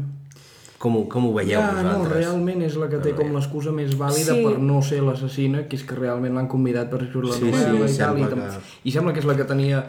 Com, 0.79 0.95
ho, 0.95 1.01
com 1.11 1.25
ho 1.27 1.33
veieu 1.35 1.59
Ja, 1.59 1.73
no, 1.75 1.81
vosaltres? 1.83 2.21
realment 2.23 2.61
és 2.63 2.75
la 2.79 2.87
que 2.87 3.01
té 3.03 3.11
com 3.17 3.33
l'excusa 3.35 3.71
més 3.75 3.97
vàlida 3.99 4.31
Sí. 4.37 4.43
per 4.45 4.59
no 4.63 4.81
ser 4.81 5.01
l'assassina, 5.03 5.65
que 5.67 5.75
és 5.75 5.83
que 5.83 5.95
realment 5.97 6.33
l'han 6.37 6.47
convidat 6.47 6.87
per 6.89 7.01
escriure 7.03 7.27
la 7.27 7.35
Sí, 7.35 7.43
novel·la 7.49 7.87
sí, 7.89 7.95
i 7.95 7.97
tal, 7.99 8.19
i, 8.19 8.23
que- 8.23 8.61
i 8.87 8.91
sembla 8.95 9.11
que 9.13 9.19
és 9.19 9.25
la 9.27 9.35
que 9.35 9.43
tenia 9.43 9.81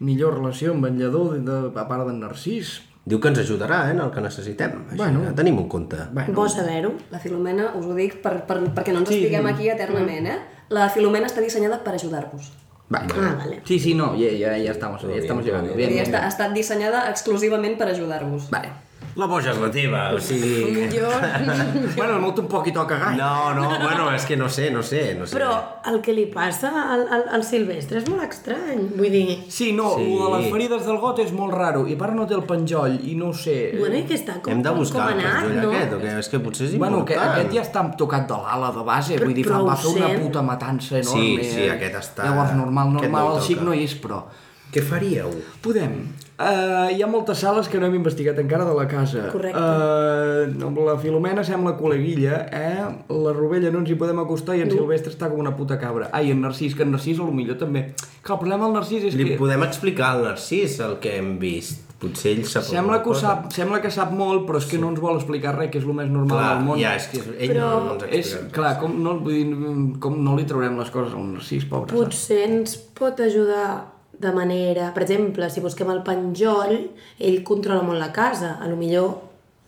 millor 0.00 0.38
relació 0.38 0.72
amb 0.72 0.86
en 0.86 0.96
Lledó, 0.96 1.32
de, 1.34 1.40
de, 1.44 1.58
a 1.78 1.84
part 1.88 2.06
d'en 2.08 2.20
Narcís. 2.20 2.78
Diu 3.08 3.20
que 3.20 3.28
ens 3.28 3.38
ajudarà 3.40 3.88
eh, 3.88 3.92
en 3.92 4.00
el 4.04 4.10
que 4.12 4.20
necessitem. 4.24 4.72
Així 4.88 4.96
Bueno. 4.96 5.20
que 5.26 5.32
tenim 5.36 5.58
en 5.58 5.68
compte. 5.68 5.96
Bueno, 6.12 6.32
Bo 6.32 6.48
saber-ho. 6.48 6.94
La 7.10 7.18
Filomena, 7.18 7.72
us 7.76 7.84
ho 7.84 7.94
dic 7.96 8.22
per, 8.22 8.46
per, 8.46 8.58
perquè 8.72 8.92
no 8.92 9.00
ens 9.00 9.08
Sí, 9.12 9.20
estiguem 9.20 9.46
aquí 9.52 9.68
eternament, 9.68 10.26
eh? 10.32 10.38
La 10.70 10.88
Filomena 10.88 11.26
està 11.26 11.40
dissenyada 11.44 11.82
per 11.84 11.94
ajudar-vos. 11.96 12.50
Vale. 12.88 13.06
Ah, 13.20 13.34
vale. 13.38 13.60
Sí, 13.64 13.78
sí, 13.78 13.92
no, 13.94 14.16
ya, 14.16 14.30
ya, 14.32 14.56
ya 14.56 14.70
estamos, 14.70 15.02
ya 15.02 15.08
estamos 15.14 15.44
llegando. 15.44 15.68
Vull 15.68 15.76
Bien, 15.76 15.90
dir, 15.90 15.96
bien, 16.00 16.06
està, 16.06 16.18
ha 16.18 16.20
bien. 16.20 16.32
estat 16.32 16.54
dissenyada 16.56 17.10
exclusivament 17.10 17.76
per 17.76 17.88
ajudar-vos. 17.92 18.48
Vale. 18.50 18.70
La 19.18 19.26
boja 19.26 19.50
és 19.50 19.56
la 19.58 19.68
teva, 19.74 20.00
o 20.14 20.18
sigui... 20.22 20.84
Jo... 20.92 21.08
Bueno, 21.98 22.12
el 22.14 22.20
meu 22.22 22.30
tampoc 22.36 22.68
hi 22.68 22.72
toca 22.76 22.94
gaire. 23.00 23.16
No, 23.18 23.50
no, 23.56 23.64
bueno, 23.82 24.04
és 24.14 24.22
que 24.28 24.36
no 24.38 24.46
sé, 24.48 24.68
no 24.70 24.82
sé, 24.86 25.16
no 25.18 25.26
sé. 25.26 25.34
Però 25.34 25.48
el 25.90 25.96
que 26.04 26.12
li 26.14 26.26
passa 26.30 26.70
al, 26.94 27.02
al, 27.16 27.24
al 27.34 27.42
Silvestre 27.42 27.98
és 27.98 28.06
molt 28.06 28.22
estrany. 28.28 28.84
Vull 28.94 29.10
dir... 29.10 29.24
Sí, 29.50 29.72
no, 29.74 29.88
Sí. 29.98 30.04
de 30.20 30.28
les 30.36 30.46
ferides 30.52 30.86
del 30.86 31.00
got 31.02 31.18
és 31.24 31.32
molt 31.34 31.56
raro. 31.58 31.82
I 31.90 31.96
part 31.98 32.14
no 32.14 32.28
té 32.30 32.36
el 32.38 32.44
penjoll, 32.46 32.94
i 33.10 33.16
no 33.18 33.32
sé... 33.34 33.56
Bueno, 33.80 33.98
i 33.98 34.04
que 34.06 34.14
està 34.20 34.38
com, 34.38 34.52
Hem 34.54 34.62
de 34.62 34.74
buscar 34.78 35.08
com 35.08 35.18
el 35.18 35.24
anat, 35.26 35.48
penjoll 35.48 35.58
no? 35.66 35.72
aquest, 35.74 35.96
o 35.96 36.00
què? 36.04 36.14
És 36.22 36.30
que 36.36 36.42
potser 36.46 36.68
és 36.70 36.78
Bueno, 36.78 37.02
que 37.08 37.18
important. 37.18 37.34
aquest 37.40 37.56
ja 37.58 37.66
està 37.66 37.84
tocat 38.04 38.28
de 38.30 38.38
l'ala 38.46 38.70
de 38.78 38.86
base, 38.86 39.16
Però- 39.18 39.26
vull 39.26 39.34
dir, 39.40 39.48
però 39.50 39.58
fa, 39.64 39.66
va 39.72 39.76
fer 39.82 39.96
una 39.96 40.12
puta 40.22 40.46
matança 40.52 41.00
enorme. 41.02 41.26
Sí, 41.42 41.50
sí, 41.56 41.66
eh? 41.66 41.72
aquest 41.74 41.98
està- 42.04 42.30
Llavors, 42.30 42.54
normal, 42.62 42.94
no 42.94 43.02
normal, 43.02 43.32
hi 43.32 43.36
el 43.42 43.44
xic 43.50 43.66
no 43.66 43.74
hi 43.74 43.82
és, 43.90 43.98
però... 44.06 44.22
Què 44.68 44.82
faríeu? 44.84 45.30
Podem. 45.64 45.94
Uh, 46.38 46.86
hi 46.94 47.00
ha 47.02 47.06
moltes 47.10 47.40
sales 47.42 47.66
que 47.66 47.80
no 47.82 47.88
hem 47.88 47.96
investigat 47.98 48.36
encara 48.38 48.62
de 48.62 48.74
la 48.76 48.84
casa. 48.86 49.24
Correcte. 49.32 49.58
Uh, 49.58 50.84
la 50.86 50.94
Filomena 51.02 51.42
sembla 51.42 51.72
col·leguilla, 51.80 52.44
eh? 52.54 52.84
La 53.10 53.32
Rovella 53.34 53.72
no 53.74 53.80
ens 53.82 53.90
hi 53.90 53.96
podem 53.98 54.20
acostar 54.22 54.54
i 54.54 54.62
en 54.62 54.70
Silvestre 54.70 55.10
està 55.10 55.32
com 55.32 55.42
una 55.42 55.56
puta 55.58 55.80
cabra. 55.82 56.12
Ai, 56.14 56.30
en 56.30 56.44
Narcís, 56.44 56.76
que 56.78 56.86
en 56.86 56.94
Narcís 56.94 57.18
a 57.18 57.26
lo 57.26 57.34
millor 57.34 57.58
també. 57.58 57.88
Que 58.22 58.32
el 58.36 58.38
problema 58.38 58.68
del 58.68 58.78
Narcís 58.78 59.08
és 59.10 59.18
Li 59.18 59.32
que... 59.32 59.40
podem 59.40 59.66
explicar 59.66 60.12
al 60.14 60.22
Narcís 60.28 60.78
el 60.86 61.00
que 61.02 61.18
hem 61.18 61.34
vist. 61.42 61.82
Potser 61.98 62.36
ell 62.36 62.44
sap 62.46 62.62
Sembla 62.62 63.00
que, 63.02 63.14
sap, 63.18 63.48
sembla 63.50 63.80
que 63.82 63.90
sap 63.90 64.12
molt, 64.14 64.44
però 64.46 64.60
és 64.62 64.68
que 64.70 64.78
no 64.78 64.92
ens 64.92 65.00
vol 65.02 65.16
explicar 65.18 65.56
res, 65.56 65.72
que 65.72 65.80
és 65.82 65.86
el 65.88 65.96
més 65.98 66.06
normal 66.06 66.38
Clar, 66.38 66.52
del 66.54 66.66
món. 66.68 66.78
ja, 66.78 66.92
és 66.94 67.08
que 67.10 67.18
ell 67.34 67.50
Però 67.56 67.66
no, 67.72 67.80
no 67.88 67.96
ens 67.96 68.14
És, 68.14 68.34
clar, 68.54 68.76
com 68.78 68.94
no, 69.02 69.16
vull 69.24 69.34
dir, 69.34 69.98
com 69.98 70.22
no 70.22 70.36
li 70.38 70.46
traurem 70.46 70.78
les 70.78 70.92
coses 70.94 71.18
al 71.18 71.26
Narcís, 71.32 71.66
pobre. 71.66 71.90
saps? 71.90 71.98
Potser 71.98 72.44
ens 72.46 72.76
pot 72.94 73.18
ajudar 73.26 73.97
de 74.20 74.32
manera... 74.34 74.92
Per 74.94 75.02
exemple, 75.04 75.48
si 75.50 75.60
busquem 75.64 75.90
el 75.94 76.02
penjoll, 76.06 76.76
ell 77.18 77.42
controla 77.46 77.82
molt 77.86 77.98
la 78.02 78.10
casa. 78.12 78.56
A 78.60 78.66
lo 78.70 78.76
millor 78.76 79.14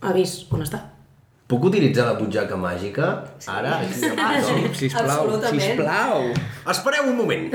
ha 0.03 0.13
vist 0.17 0.51
on 0.53 0.63
està. 0.67 0.81
Puc 1.51 1.65
utilitzar 1.67 2.05
la 2.07 2.15
butxaca 2.15 2.55
màgica? 2.57 3.07
Ara? 3.51 3.81
Aquí 3.83 4.07
a 4.07 4.15
Ah, 4.17 4.35
sí, 4.39 4.53
tothom? 4.55 4.75
sisplau, 4.79 5.07
Absolutament. 5.11 5.63
sisplau. 5.65 6.29
Espereu 6.71 7.09
un 7.11 7.17
moment. 7.19 7.49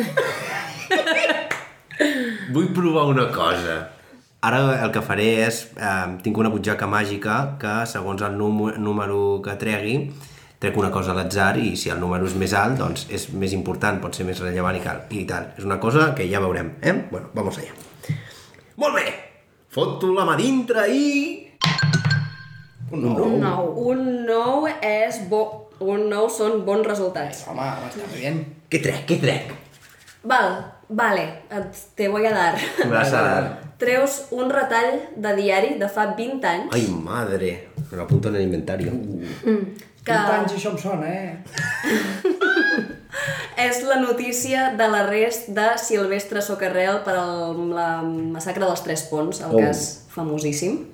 Vull 2.53 2.71
provar 2.75 3.05
una 3.11 3.29
cosa. 3.31 3.77
Ara 4.45 4.59
el 4.83 4.91
que 4.93 5.01
faré 5.01 5.29
és... 5.47 5.61
Eh, 5.79 6.17
tinc 6.25 6.37
una 6.37 6.51
butxaca 6.53 6.85
màgica 6.91 7.37
que, 7.61 7.75
segons 7.89 8.21
el 8.27 8.35
número, 8.37 8.77
número 8.77 9.19
que 9.45 9.55
tregui, 9.61 9.95
trec 10.59 10.77
una 10.77 10.91
cosa 10.91 11.11
a 11.11 11.17
l'atzar 11.17 11.55
i 11.61 11.75
si 11.79 11.91
el 11.93 11.99
número 11.99 12.27
és 12.27 12.35
més 12.39 12.53
alt, 12.55 12.79
doncs 12.79 13.07
és 13.13 13.27
més 13.35 13.53
important, 13.57 13.99
pot 14.03 14.15
ser 14.15 14.25
més 14.27 14.39
rellevant 14.43 14.77
i, 14.77 14.83
cal, 14.83 15.03
i 15.11 15.25
tal. 15.29 15.51
És 15.57 15.67
una 15.67 15.79
cosa 15.83 16.13
que 16.17 16.27
ja 16.31 16.41
veurem, 16.43 16.75
eh? 16.81 16.95
Bueno, 17.11 17.31
vamos 17.35 17.59
allá. 17.59 17.75
Molt 18.81 18.97
bé! 18.97 19.05
Foto 19.75 20.13
la 20.15 20.23
mà 20.23 20.37
dintre 20.39 20.87
i... 20.87 21.05
Un 22.95 23.03
nou. 23.41 23.67
Un 23.91 24.01
nou 24.27 24.67
és 24.79 25.19
bo... 25.29 25.43
Un 25.83 26.05
nou 26.07 26.29
són 26.31 26.61
bons 26.63 26.87
resultats. 26.87 27.41
Home, 27.51 27.65
està 27.89 28.05
bien. 28.13 28.37
Què 28.71 28.79
trec, 28.79 29.01
què 29.09 29.17
trec? 29.19 29.49
Val, 30.23 30.53
vale, 30.87 31.25
et, 31.51 31.81
te 31.99 32.07
voy 32.07 32.25
a 32.29 32.31
dar. 32.31 32.53
Me 32.79 32.93
vas 32.93 33.11
a 33.11 33.23
dar. 33.25 33.41
Treus 33.81 34.21
un 34.31 34.47
retall 34.49 35.01
de 35.19 35.33
diari 35.35 35.75
de 35.81 35.89
fa 35.91 36.07
20 36.15 36.47
anys 36.47 36.77
Ai, 36.77 36.87
madre. 36.87 37.51
Me 37.91 37.97
lo 37.97 38.03
apunto 38.03 38.31
en 38.31 38.37
el 38.39 38.47
inventario. 38.47 38.95
Que 40.05 40.13
20 40.13 40.35
anys 40.39 40.53
això 40.57 40.71
em 40.71 40.77
sona, 40.77 41.07
eh? 41.09 41.37
és 43.67 43.79
la 43.87 43.97
notícia 44.01 44.71
de 44.77 44.87
l'arrest 44.91 45.49
de 45.55 45.69
Silvestre 45.81 46.41
Socarrel 46.43 47.01
per 47.05 47.15
el, 47.19 47.63
la 47.73 47.89
massacre 48.03 48.65
dels 48.65 48.83
Tres 48.85 49.07
Ponts, 49.09 49.41
el 49.41 49.55
Oh. 49.55 49.63
cas 49.63 50.05
famosíssim. 50.13 50.85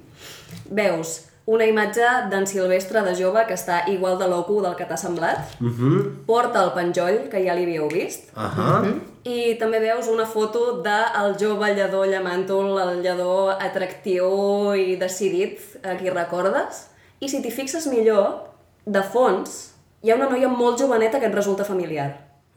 Veus 0.71 1.21
una 1.51 1.65
imatge 1.65 2.05
d'en 2.31 2.45
Silvestre 2.47 3.01
de 3.03 3.15
jove 3.17 3.41
que 3.47 3.55
està 3.57 3.81
igual 3.91 4.19
de 4.19 4.27
loco 4.29 4.61
del 4.61 4.75
que 4.77 4.85
t'ha 4.85 4.97
semblat. 4.97 5.57
Uh 5.59 5.67
-huh. 5.67 6.25
Porta 6.25 6.63
el 6.63 6.71
penjoll, 6.71 7.29
que 7.29 7.43
ja 7.43 7.55
l'havíeu 7.55 7.89
vist. 7.89 8.29
Uh 8.37 8.43
-huh. 8.43 8.99
I 9.23 9.55
també 9.59 9.79
veus 9.79 10.07
una 10.07 10.25
foto 10.25 10.81
del 10.81 11.35
jove 11.39 11.73
llador 11.75 12.07
llamàntol, 12.07 12.79
el 12.79 13.01
llador 13.01 13.57
atractiu 13.59 14.73
i 14.75 14.95
decidit, 14.95 15.59
a 15.83 15.95
qui 15.97 16.09
recordes. 16.09 16.87
I 17.19 17.27
si 17.29 17.41
t'hi 17.41 17.51
fixes 17.51 17.87
millor, 17.87 18.50
de 18.85 19.03
fons, 19.03 19.71
hi 20.03 20.11
ha 20.11 20.15
una 20.17 20.29
noia 20.29 20.49
molt 20.49 20.79
joveneta 20.81 21.19
que 21.19 21.27
et 21.29 21.35
resulta 21.35 21.63
familiar. 21.67 22.09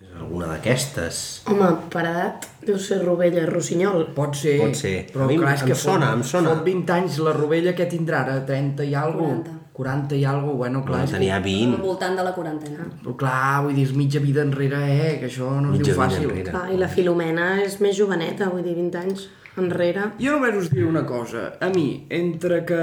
És 0.04 0.10
alguna 0.20 0.46
d'aquestes. 0.52 1.42
Home, 1.48 1.68
per 1.92 2.04
edat, 2.08 2.46
deu 2.66 2.78
ser 2.78 3.00
Rovella 3.04 3.46
Rossinyol. 3.48 4.08
Pot 4.16 4.36
ser, 4.36 4.58
Pot 4.60 4.74
ser. 4.76 5.06
però 5.12 5.24
A 5.24 5.28
mi 5.30 5.36
clar, 5.38 5.54
és 5.54 5.62
em 5.62 5.68
que 5.68 5.74
sona, 5.74 6.06
fot, 6.10 6.16
em 6.18 6.22
sona. 6.24 6.54
Fot 6.54 6.64
20 6.64 6.92
anys, 6.92 7.18
la 7.24 7.32
rovella 7.36 7.74
que 7.74 7.86
tindrà 7.90 8.22
ara, 8.24 8.38
30 8.46 8.84
i 8.84 8.94
algo, 8.94 9.28
40. 9.28 9.60
40 9.74 10.14
i 10.16 10.24
algo, 10.24 10.52
bueno, 10.54 10.84
clar, 10.84 11.04
que, 11.06 11.12
tenia 11.16 11.36
Al 11.36 11.42
20. 11.42 11.80
voltant 11.82 12.16
de 12.16 12.22
la 12.22 12.32
quarantena. 12.34 12.84
però 13.02 13.16
clar, 13.16 13.62
vull 13.64 13.74
dir, 13.74 13.88
és 13.88 13.94
mitja 13.96 14.20
vida 14.20 14.42
enrere, 14.42 14.82
eh, 14.86 15.18
que 15.18 15.26
això 15.26 15.48
no 15.60 15.72
es 15.72 15.78
Mitja 15.80 15.92
diu 15.92 16.02
fàcil. 16.02 16.44
Clar, 16.50 16.68
I 16.72 16.76
la 16.78 16.88
Filomena 16.88 17.62
és 17.62 17.80
més 17.80 17.96
joveneta, 17.96 18.48
vull 18.50 18.62
dir, 18.62 18.74
20 18.76 18.98
anys 19.00 19.28
enrere. 19.56 20.10
Jo 20.20 20.32
només 20.38 20.56
us 20.56 20.70
diré 20.70 20.84
una 20.86 21.04
cosa. 21.06 21.52
A 21.60 21.68
mi, 21.70 22.06
entre 22.10 22.64
que... 22.66 22.78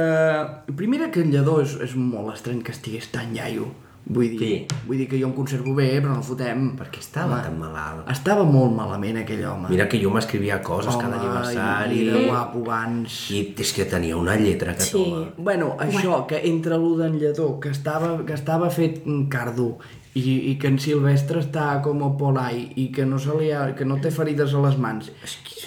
Primera, 0.76 1.12
que 1.12 1.22
el 1.22 1.32
lladó 1.32 1.62
és, 1.62 1.78
és 1.84 1.96
molt 1.96 2.34
estrany 2.36 2.62
que 2.64 2.72
estigués 2.76 3.10
tan 3.12 3.36
iaio. 3.36 3.70
Vull 4.04 4.32
dir, 4.34 4.40
Sí. 4.40 4.66
vull 4.88 4.98
dir 4.98 5.06
que 5.08 5.20
jo 5.22 5.28
em 5.28 5.34
conservo 5.38 5.76
bé, 5.78 6.02
però 6.02 6.16
no 6.18 6.24
fotem. 6.26 6.72
Per 6.76 6.88
què 6.90 7.00
estava 7.00 7.38
tan 7.46 7.60
malalt? 7.60 8.10
Estava 8.10 8.44
molt 8.44 8.74
malament 8.74 9.20
aquell 9.22 9.44
home. 9.46 9.70
Mira 9.70 9.86
que 9.88 10.00
jo 10.02 10.10
m'escrivia 10.10 10.58
coses 10.66 10.96
cada 10.98 11.20
aniversari. 11.22 12.00
I 12.02 12.08
era 12.10 12.24
guapo 12.28 12.64
abans. 12.66 13.30
I 13.32 13.54
és 13.62 13.72
que 13.78 13.86
tenia 13.86 14.18
una 14.18 14.36
lletra 14.36 14.74
que 14.74 14.82
Sí. 14.82 14.92
toma. 14.98 15.28
Bueno, 15.38 15.76
això, 15.78 16.26
que 16.26 16.42
entre 16.50 16.78
l'u 16.82 16.98
d'en 16.98 17.20
Lledó, 17.20 17.60
que 17.60 17.70
estava, 17.70 18.26
que 18.26 18.34
estava 18.34 18.72
fet 18.72 19.04
un 19.06 19.30
cardo, 19.30 19.78
i, 20.14 20.52
i 20.52 20.58
que 20.60 20.68
en 20.68 20.78
Silvestre 20.80 21.40
està 21.40 21.82
com 21.84 22.02
a 22.04 22.10
polai 22.20 22.66
i 22.76 22.90
que 22.92 23.06
no, 23.08 23.20
se 23.20 23.32
li 23.40 23.52
ha, 23.56 23.70
que 23.78 23.86
no 23.88 23.96
té 24.04 24.12
ferides 24.12 24.52
a 24.54 24.60
les 24.66 24.76
mans. 24.78 25.08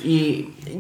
I 0.04 0.18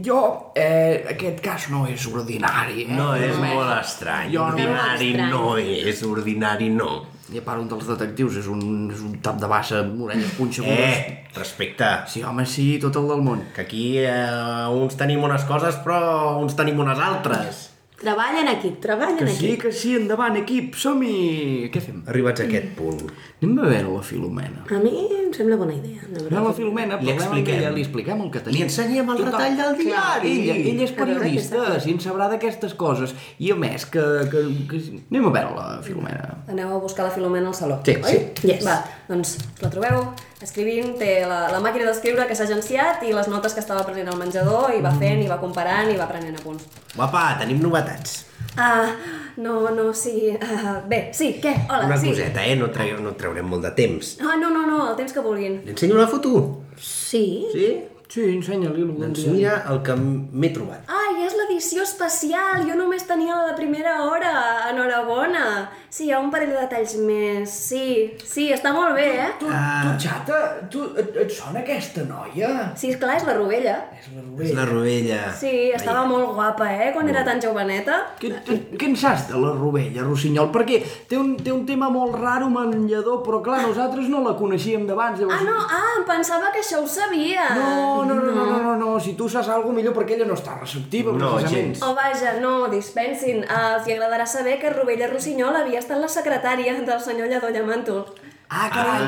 jo, 0.04 0.18
eh, 0.56 1.04
aquest 1.14 1.40
cas 1.44 1.70
no 1.72 1.86
és 1.88 2.04
ordinari, 2.10 2.84
eh? 2.84 2.92
No 2.98 3.14
és 3.16 3.36
molt 3.40 3.72
estrany. 3.80 4.30
Jo 4.34 4.44
no- 4.44 4.52
Ordinari 4.52 5.10
Estrany. 5.14 5.30
no 5.32 5.56
és, 5.58 6.02
ordinari 6.04 6.68
no. 6.70 6.92
I 7.32 7.38
a 7.40 7.42
part, 7.42 7.58
un 7.58 7.68
dels 7.70 7.86
detectius 7.88 8.36
és 8.36 8.46
un, 8.52 8.90
és 8.92 9.00
un 9.00 9.14
tap 9.24 9.38
de 9.40 9.48
bassa 9.48 9.78
amb 9.80 10.02
orelles 10.04 10.34
punxegudes. 10.36 10.98
Eh, 10.98 11.24
respecte. 11.34 11.86
Sí, 12.06 12.22
home, 12.22 12.44
sí, 12.44 12.78
tot 12.82 12.94
el 13.00 13.08
del 13.08 13.22
món. 13.24 13.40
Que 13.56 13.62
aquí 13.64 13.96
eh, 13.96 14.68
uns 14.76 14.94
tenim 15.00 15.24
unes 15.24 15.46
coses, 15.48 15.78
però 15.82 16.36
uns 16.42 16.54
tenim 16.54 16.78
unes 16.84 16.98
altres. 17.00 17.70
Treballen 17.94 18.48
aquí, 18.48 18.70
treballen 18.82 19.16
Que 19.16 19.28
sí, 19.28 19.46
aquí. 19.52 19.56
que 19.62 19.70
sí, 19.72 19.94
endavant, 19.94 20.34
equip, 20.36 20.74
som-hi! 20.74 21.70
Què 21.72 21.80
fem? 21.80 22.00
Arribats 22.10 22.42
a 22.42 22.44
aquest 22.48 22.72
punt. 22.76 23.04
Anem 23.40 23.60
a 23.62 23.68
veure 23.70 23.92
la 23.94 24.02
Filomena. 24.02 24.64
A 24.66 24.80
mi 24.82 24.90
em 25.14 25.30
sembla 25.32 25.56
bona 25.56 25.72
idea. 25.76 26.02
de 26.02 26.08
No, 26.10 26.24
veritat. 26.24 26.42
la 26.48 26.52
Filomena, 26.58 26.98
Li 27.00 27.10
expliquem. 27.14 27.54
ella, 27.60 27.70
li 27.70 27.80
expliquem 27.86 28.20
el 28.20 28.30
que 28.34 28.40
tenim. 28.40 28.58
Li 28.58 28.62
ensenyem 28.66 29.08
el 29.14 29.16
Total. 29.16 29.32
retall 29.32 29.56
del 29.56 29.78
diari. 29.78 30.32
Ella, 30.40 30.56
ella 30.72 30.84
és 30.84 30.92
A 30.92 30.96
periodista, 30.96 31.80
si 31.80 31.90
en 31.92 31.98
sabrà 32.00 32.28
d'aquestes 32.28 32.74
coses. 32.74 33.14
I 33.38 33.52
a 33.52 33.54
més, 33.54 33.86
que, 33.86 34.02
que, 34.30 34.42
que... 34.68 34.82
Anem 35.10 35.30
a 35.30 35.34
veure 35.38 35.54
la 35.54 35.80
Filomena. 35.86 36.42
Aneu 36.48 36.74
a 36.74 36.78
buscar 36.82 37.06
la 37.06 37.14
Filomena 37.14 37.48
al 37.48 37.54
saló, 37.54 37.78
Sí, 37.86 37.94
oi? 38.02 38.10
sí. 38.42 38.48
Yes. 38.48 38.66
Va, 38.66 38.82
doncs 39.08 39.38
la 39.62 39.70
trobeu 39.70 40.10
escrivint, 40.44 40.92
té 41.00 41.24
la, 41.26 41.46
la 41.52 41.60
màquina 41.64 41.88
d'escriure 41.88 42.26
que 42.28 42.36
s'ha 42.36 42.44
agenciat 42.46 43.02
i 43.08 43.12
les 43.16 43.28
notes 43.32 43.56
que 43.56 43.62
estava 43.64 43.82
prenent 43.88 44.10
al 44.12 44.20
menjador 44.20 44.74
i 44.76 44.82
va 44.84 44.92
fent, 45.00 45.22
i 45.24 45.30
va 45.30 45.40
comparant, 45.42 45.90
i 45.90 45.96
va 45.98 46.06
prenent 46.10 46.36
apunts. 46.38 46.68
Guapa, 46.94 47.24
tenim 47.40 47.62
novetats. 47.64 48.20
Ah, 48.60 48.92
no, 49.40 49.70
no, 49.74 49.88
sí... 49.96 50.28
Uh, 50.36 50.76
bé, 50.90 51.08
sí, 51.16 51.32
què? 51.42 51.54
Hola, 51.66 51.88
Una 51.88 51.96
sí. 51.98 52.12
coseta, 52.12 52.44
eh? 52.46 52.54
No, 52.60 52.68
treu, 52.74 53.00
no 53.02 53.16
traurem 53.18 53.48
molt 53.50 53.64
de 53.66 53.72
temps. 53.74 54.14
Ah, 54.22 54.36
no, 54.38 54.52
no, 54.54 54.62
no, 54.68 54.84
el 54.92 54.94
temps 55.00 55.16
que 55.16 55.24
vulguin. 55.24 55.58
Li 55.64 55.74
ensenyo 55.74 55.96
una 55.98 56.06
foto? 56.12 56.36
Sí? 56.78 57.24
Sí? 57.54 57.72
Sí, 58.14 58.22
ensenya-li 58.30 58.82
el 58.84 58.90
bon 58.92 59.00
Doncs 59.08 59.24
dia. 59.24 59.32
mira 59.32 59.54
el 59.72 59.80
que 59.82 59.94
m'he 59.98 60.50
trobat. 60.54 60.84
Ai, 60.92 61.24
és 61.24 61.32
l'edició 61.34 61.82
especial! 61.82 62.62
Jo 62.68 62.76
només 62.78 63.02
tenia 63.08 63.34
la 63.40 63.48
de 63.48 63.56
primera 63.58 63.96
hora! 64.04 64.34
Enhorabona! 64.70 65.46
Sí, 65.94 66.08
hi 66.08 66.10
ha 66.10 66.18
un 66.18 66.26
parell 66.32 66.50
de 66.50 66.58
detalls 66.58 66.96
més. 67.06 67.52
Sí, 67.54 67.84
sí, 68.26 68.48
està 68.50 68.72
molt 68.74 68.96
bé, 68.98 69.04
eh? 69.14 69.28
Tu, 69.38 69.46
tu, 69.46 69.90
xata, 70.02 70.38
tu, 70.72 70.80
et, 70.98 71.12
et 71.22 71.30
sona 71.30 71.60
aquesta 71.60 72.02
noia? 72.08 72.48
Sí, 72.74 72.88
esclar, 72.90 73.14
és 73.20 73.26
la 73.28 73.36
Rovella. 73.36 73.76
És 74.00 74.08
la 74.10 74.18
És 74.18 74.24
Rovella. 74.24 74.56
la 74.58 74.64
rovella. 74.72 75.18
Sí, 75.38 75.52
estava 75.76 76.02
molt 76.10 76.32
guapa, 76.34 76.66
eh? 76.82 76.88
Quan 76.96 77.12
era 77.12 77.22
tan 77.28 77.38
joveneta. 77.44 78.00
Què, 78.18 78.32
què 78.74 78.88
en 78.88 78.96
saps 78.98 79.28
de 79.28 79.38
la 79.38 79.52
Rovella, 79.54 80.02
Rossinyol? 80.08 80.50
Perquè 80.56 80.80
té 81.12 81.20
un, 81.20 81.36
té 81.38 81.54
un 81.54 81.62
tema 81.68 81.86
molt 81.94 82.18
raro 82.18 82.50
Lledó, 82.90 83.20
però 83.22 83.38
clar, 83.46 83.60
nosaltres 83.62 84.10
no 84.10 84.24
la 84.26 84.34
coneixíem 84.34 84.88
d'abans. 84.90 85.20
Ah, 85.20 85.22
llavors- 85.22 85.46
no, 85.46 85.54
ah, 85.78 85.94
em 86.00 86.04
pensava 86.10 86.50
que 86.50 86.58
això 86.64 86.82
ho 86.82 86.88
sabia. 86.90 87.46
No, 87.54 88.02
no, 88.02 88.18
no, 88.18 88.34
no, 88.34 88.48
no, 88.50 88.58
no, 88.66 88.74
no, 88.82 88.90
si 88.98 89.14
tu 89.14 89.28
saps 89.30 89.48
alguna 89.48 89.78
millor 89.78 89.94
perquè 89.94 90.18
ella 90.18 90.26
no 90.26 90.34
està 90.34 90.58
receptiva, 90.58 91.14
No, 91.14 91.36
precisament. 91.36 91.76
gens. 91.78 91.86
Oh, 91.86 91.94
vaja, 91.94 92.34
no, 92.42 92.66
dispensin. 92.74 93.44
Uh, 93.46 93.78
els 93.78 93.86
hi 93.86 93.94
agradarà 93.94 94.26
saber 94.26 94.58
que 94.58 94.74
Rovella 94.74 95.06
Rossinyol 95.14 95.54
havia 95.62 95.83
estat 95.84 96.00
la 96.00 96.08
secretària 96.10 96.74
del 96.80 97.00
senyor 97.00 97.28
Lledó 97.30 97.52
Llamàntol. 97.54 98.06
Ah, 98.54 98.68
carai! 98.70 99.02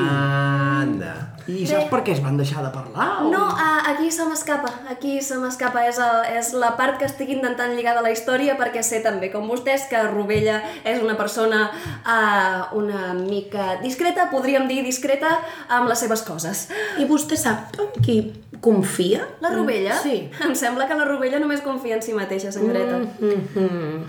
Anda. 0.83 1.11
I 1.47 1.63
saps 1.69 1.87
per 1.93 2.01
què 2.03 2.15
es 2.17 2.21
van 2.25 2.39
deixar 2.41 2.63
de 2.65 2.71
parlar? 2.75 3.05
o- 3.23 3.29
No, 3.31 3.43
uh, 3.53 3.83
aquí 3.93 4.09
se 4.11 4.25
m'escapa, 4.27 4.71
aquí 4.91 5.21
se 5.23 5.37
m'escapa. 5.39 5.85
És, 5.87 5.99
el, 6.03 6.25
és 6.39 6.49
la 6.59 6.73
part 6.77 6.97
que 6.99 7.05
estic 7.07 7.29
intentant 7.31 7.77
lligar 7.77 7.95
de 7.95 8.03
la 8.03 8.11
història 8.11 8.57
perquè 8.59 8.83
sé 8.83 9.03
també, 9.05 9.29
com 9.31 9.47
vostès, 9.47 9.85
que 9.91 10.01
Rovella 10.09 10.57
és 10.85 10.99
una 11.05 11.15
persona 11.21 11.69
uh, 11.71 12.77
una 12.81 13.13
mica 13.15 13.77
discreta, 13.85 14.27
podríem 14.33 14.67
dir 14.67 14.83
discreta, 14.83 15.37
amb 15.69 15.87
les 15.93 16.03
seves 16.03 16.23
coses. 16.27 16.67
I 16.99 17.07
vostè 17.07 17.37
sap 17.39 17.79
en 17.79 17.93
qui 18.03 18.19
confia? 18.61 19.23
La 19.45 19.53
Rovella? 19.55 19.95
Sí. 20.03 20.25
Em 20.43 20.55
sembla 20.59 20.89
que 20.89 20.97
la 20.99 21.05
Rovella 21.07 21.39
només 21.39 21.61
confia 21.63 22.01
en 22.01 22.03
si 22.03 22.17
mateixa, 22.17 22.51
senyoreta. 22.51 23.05
Mm. 23.21 24.07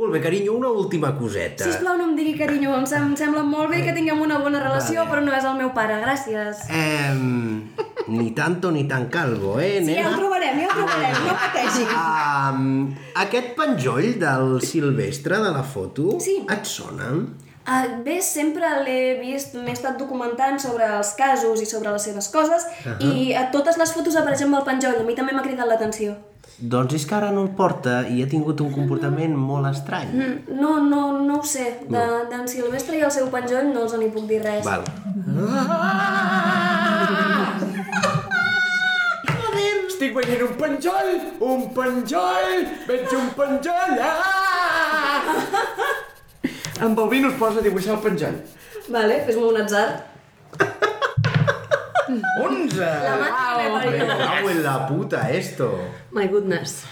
Molt 0.00 0.14
bé, 0.14 0.20
carinyo, 0.24 0.54
una 0.56 0.70
última 0.72 1.10
coseta. 1.12 1.66
Sisplau, 1.66 1.98
no 1.98 2.06
em 2.08 2.14
digui 2.16 2.32
carinyo, 2.38 2.72
em, 2.72 2.86
sem 2.88 3.02
em 3.04 3.10
sembla 3.20 3.42
molt 3.44 3.68
bé 3.68 3.82
que 3.84 3.92
tinguem 3.92 4.22
una 4.24 4.38
bona 4.40 4.62
relació, 4.62 5.02
però 5.10 5.20
no 5.20 5.34
és 5.36 5.44
el 5.44 5.58
meu 5.58 5.74
pare, 5.76 5.98
gràcies. 6.00 6.62
Eh, 6.72 7.12
ni 8.08 8.30
tanto 8.38 8.70
ni 8.72 8.86
tan 8.88 9.10
calvo, 9.12 9.58
eh, 9.60 9.82
Sí, 9.84 9.92
ja 9.92 10.06
nena? 10.06 10.14
el 10.14 10.16
trobarem, 10.22 10.56
ja 10.56 10.70
el 10.70 10.72
trobarem, 10.78 11.18
no 11.26 11.34
pateixi. 11.42 11.84
Um, 12.00 12.96
aquest 13.26 13.52
penjoll 13.60 14.18
del 14.24 14.62
Silvestre 14.62 15.36
de 15.44 15.52
la 15.58 15.62
foto 15.62 16.16
Sí. 16.18 16.46
et 16.48 16.64
sona? 16.64 17.12
Uh, 17.68 18.02
bé, 18.02 18.22
sempre 18.22 18.64
l'he 18.86 19.20
vist, 19.20 19.52
m'he 19.54 19.70
estat 19.76 19.98
documentant 19.98 20.58
sobre 20.58 20.86
els 20.96 21.12
casos 21.12 21.60
i 21.60 21.66
sobre 21.66 21.92
les 21.92 22.02
seves 22.02 22.28
coses 22.28 22.64
uh 22.86 22.96
-huh. 22.96 23.12
i 23.12 23.34
a 23.34 23.50
totes 23.50 23.76
les 23.76 23.92
fotos 23.92 24.16
apareix 24.16 24.40
amb 24.42 24.54
el 24.54 24.64
penjoll, 24.64 24.98
a 24.98 25.02
mi 25.04 25.14
també 25.14 25.32
m'ha 25.34 25.42
cridat 25.42 25.68
l'atenció. 25.68 26.16
Doncs 26.60 26.92
és 26.98 27.06
que 27.08 27.14
ara 27.16 27.30
no 27.32 27.42
el 27.46 27.52
porta 27.56 28.02
i 28.12 28.20
ha 28.22 28.28
tingut 28.28 28.60
un 28.60 28.72
comportament 28.74 29.32
molt 29.36 29.66
estrany. 29.70 30.10
Mm, 30.12 30.58
No, 30.60 30.74
no, 30.84 31.04
no 31.24 31.38
ho 31.40 31.44
sé, 31.46 31.66
d'en 31.88 31.94
de, 31.94 32.18
d'en 32.32 32.48
Silvestre 32.48 32.98
i 32.98 33.04
el 33.06 33.10
seu 33.14 33.30
penjoll 33.32 33.70
no 33.72 33.86
els 33.86 33.94
en 33.96 34.02
hi 34.04 34.10
puc 34.12 34.26
dir 34.28 34.42
res. 34.44 34.64
Val. 34.66 34.84
Estic 39.90 40.14
veient 40.16 40.42
un 40.46 40.54
penjoll! 40.60 41.10
Un 41.44 41.64
penjoll! 41.76 42.62
Veig 42.88 43.10
un 43.16 43.26
penjoll! 43.36 43.98
Ah! 44.00 45.34
En 46.80 46.94
Balbino 46.96 47.28
es 47.28 47.36
posa 47.40 47.60
a 47.60 47.64
dibuixar 47.64 47.98
el 47.98 48.04
penjoll. 48.04 48.38
Vale, 48.88 49.18
fes-me 49.26 49.44
un 49.50 49.58
atzar. 49.60 49.88
11! 52.40 52.80
La 52.80 53.16
màquina 53.20 54.38
en 54.50 54.62
la 54.64 54.76
puta, 54.88 55.26
esto. 55.30 55.68
My 56.12 56.26
goodness. 56.28 56.84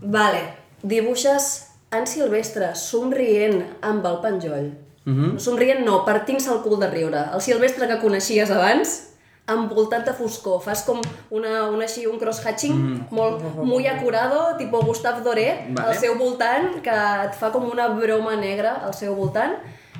Vale, 0.00 0.42
dibuixes 0.82 1.70
en 1.94 2.06
Silvestre 2.06 2.74
somrient 2.78 3.62
amb 3.82 4.06
el 4.06 4.20
penjoll. 4.22 4.72
Mm 5.04 5.14
-hmm. 5.14 5.38
Somrient 5.38 5.84
no, 5.84 6.04
partint-se 6.04 6.50
el 6.50 6.62
cul 6.62 6.78
de 6.80 6.90
riure. 6.90 7.24
El 7.34 7.40
Silvestre 7.40 7.86
que 7.86 8.00
coneixies 8.00 8.50
abans, 8.50 9.14
envoltat 9.46 10.06
de 10.06 10.12
foscor. 10.12 10.62
Fas 10.62 10.84
com 10.84 11.00
una, 11.30 11.68
una 11.68 11.84
així, 11.84 12.06
un 12.06 12.18
cross-hatching 12.18 12.74
mm. 12.74 13.06
molt 13.10 13.42
muy 13.62 13.86
acurado, 13.86 14.56
tipo 14.56 14.80
Gustave 14.80 15.22
Doré, 15.22 15.66
Vale. 15.70 15.88
al 15.88 15.96
seu 15.96 16.16
voltant, 16.18 16.80
que 16.82 16.96
et 17.24 17.34
fa 17.34 17.50
com 17.52 17.68
una 17.70 17.88
broma 17.88 18.36
negra 18.36 18.80
al 18.84 18.94
seu 18.94 19.14
voltant. 19.14 19.58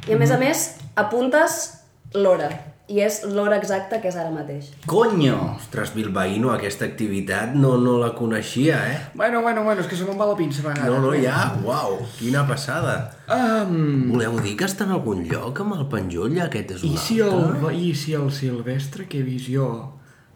I 0.08 0.14
a 0.14 0.16
més 0.16 0.30
a 0.30 0.38
més, 0.38 0.76
apuntes 0.94 1.80
l'hora. 2.12 2.73
I 2.84 2.98
és 3.00 3.22
l'hora 3.24 3.56
exacta 3.56 3.96
que 4.02 4.10
és 4.10 4.16
ara 4.20 4.28
mateix. 4.28 4.66
Conyo! 4.84 5.38
Ostres, 5.54 5.94
Bilbaïno, 5.94 6.50
aquesta 6.52 6.84
activitat 6.84 7.54
no, 7.56 7.78
no 7.80 7.94
la 8.02 8.10
coneixia, 8.12 8.76
eh? 8.90 8.98
Bueno, 9.14 9.40
bueno, 9.40 9.62
bueno, 9.64 9.80
és 9.80 9.88
que 9.88 9.96
se 9.96 10.04
me'n 10.04 10.18
va 10.20 10.26
la 10.28 10.36
pinça 10.36 10.60
a 10.60 10.66
vegades. 10.66 10.90
No, 10.92 10.98
no, 11.00 11.14
ja, 11.16 11.54
uau, 11.64 11.96
quina 12.18 12.42
passada. 12.44 12.98
Um, 13.24 14.10
Voleu 14.10 14.36
dir 14.44 14.52
que 14.60 14.68
està 14.68 14.84
en 14.84 14.92
algun 14.98 15.24
lloc 15.30 15.62
amb 15.64 15.78
el 15.78 15.86
penjoll? 15.88 16.36
Aquest 16.44 16.74
és 16.76 16.84
un 16.84 16.92
I 16.92 17.00
si, 17.00 17.16
altre? 17.24 17.70
el, 17.70 17.80
I 17.88 17.94
si 17.96 18.12
el 18.20 18.28
Silvestre 18.36 19.08
que 19.08 19.22
he 19.22 19.24
vist 19.24 19.48
jo 19.48 19.70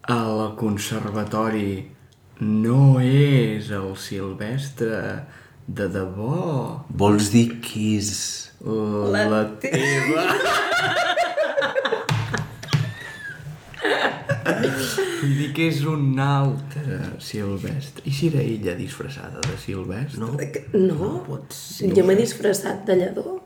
al 0.09 0.55
conservatori 0.57 1.85
no 2.41 2.97
és 2.97 3.69
el 3.69 3.93
Silvestre 3.93 5.03
de 5.69 5.85
debò? 5.93 6.81
Vols 6.89 7.29
dir 7.35 7.59
que 7.61 7.91
és... 7.99 8.09
La, 8.65 9.27
la 9.29 9.43
teva... 9.61 10.25
Vull 14.97 15.35
dir 15.37 15.51
que 15.55 15.67
és 15.69 15.83
un 15.87 16.17
altre 16.23 16.99
Silvestre. 17.19 18.03
I 18.09 18.11
si 18.15 18.27
era 18.31 18.41
ella 18.41 18.75
disfressada 18.79 19.41
de 19.45 19.57
Silvestre? 19.61 20.19
No. 20.19 20.33
No, 20.73 21.13
pot 21.27 21.53
ser. 21.53 21.91
jo 21.95 22.03
m'he 22.07 22.15
disfressat 22.19 22.85
de 22.87 22.95
lladó. 23.03 23.39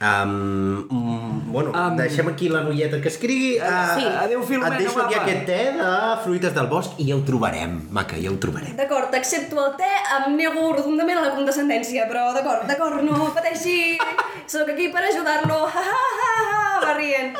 Um, 0.00 0.86
um, 0.94 1.38
bueno, 1.50 1.72
um, 1.74 1.96
deixem 1.98 2.28
aquí 2.30 2.48
la 2.48 2.60
noieta 2.62 3.00
que 3.02 3.08
escrigui. 3.10 3.56
Uh, 3.58 3.96
sí. 3.98 4.04
Adéu, 4.06 4.44
Filomena, 4.46 4.76
Et 4.76 4.84
deixo 4.84 5.00
aquí 5.02 5.14
guapa. 5.16 5.24
aquest 5.24 5.46
te 5.48 5.56
de 5.74 5.88
fruites 6.22 6.54
del 6.54 6.68
bosc 6.70 7.00
i 7.02 7.08
ja 7.08 7.16
ho 7.16 7.24
trobarem, 7.26 7.72
maca, 7.90 8.14
ja 8.22 8.30
ho 8.30 8.36
trobarem. 8.38 8.76
D'acord, 8.78 9.10
t'accepto 9.10 9.58
el 9.64 9.72
te, 9.80 9.90
em 10.20 10.36
nego 10.38 10.68
rotundament 10.76 11.18
a 11.18 11.24
la 11.26 11.32
condescendència, 11.34 12.06
però 12.06 12.28
d'acord, 12.36 12.62
d'acord, 12.70 13.02
no 13.02 13.32
pateixi, 13.34 13.98
sóc 14.46 14.70
aquí 14.70 14.86
per 14.94 15.02
ajudar-lo, 15.08 15.64
ha, 15.66 15.82
ha, 15.82 16.06
ha, 16.20 16.30
ha, 16.46 16.78
va 16.86 16.94
rient, 17.00 17.34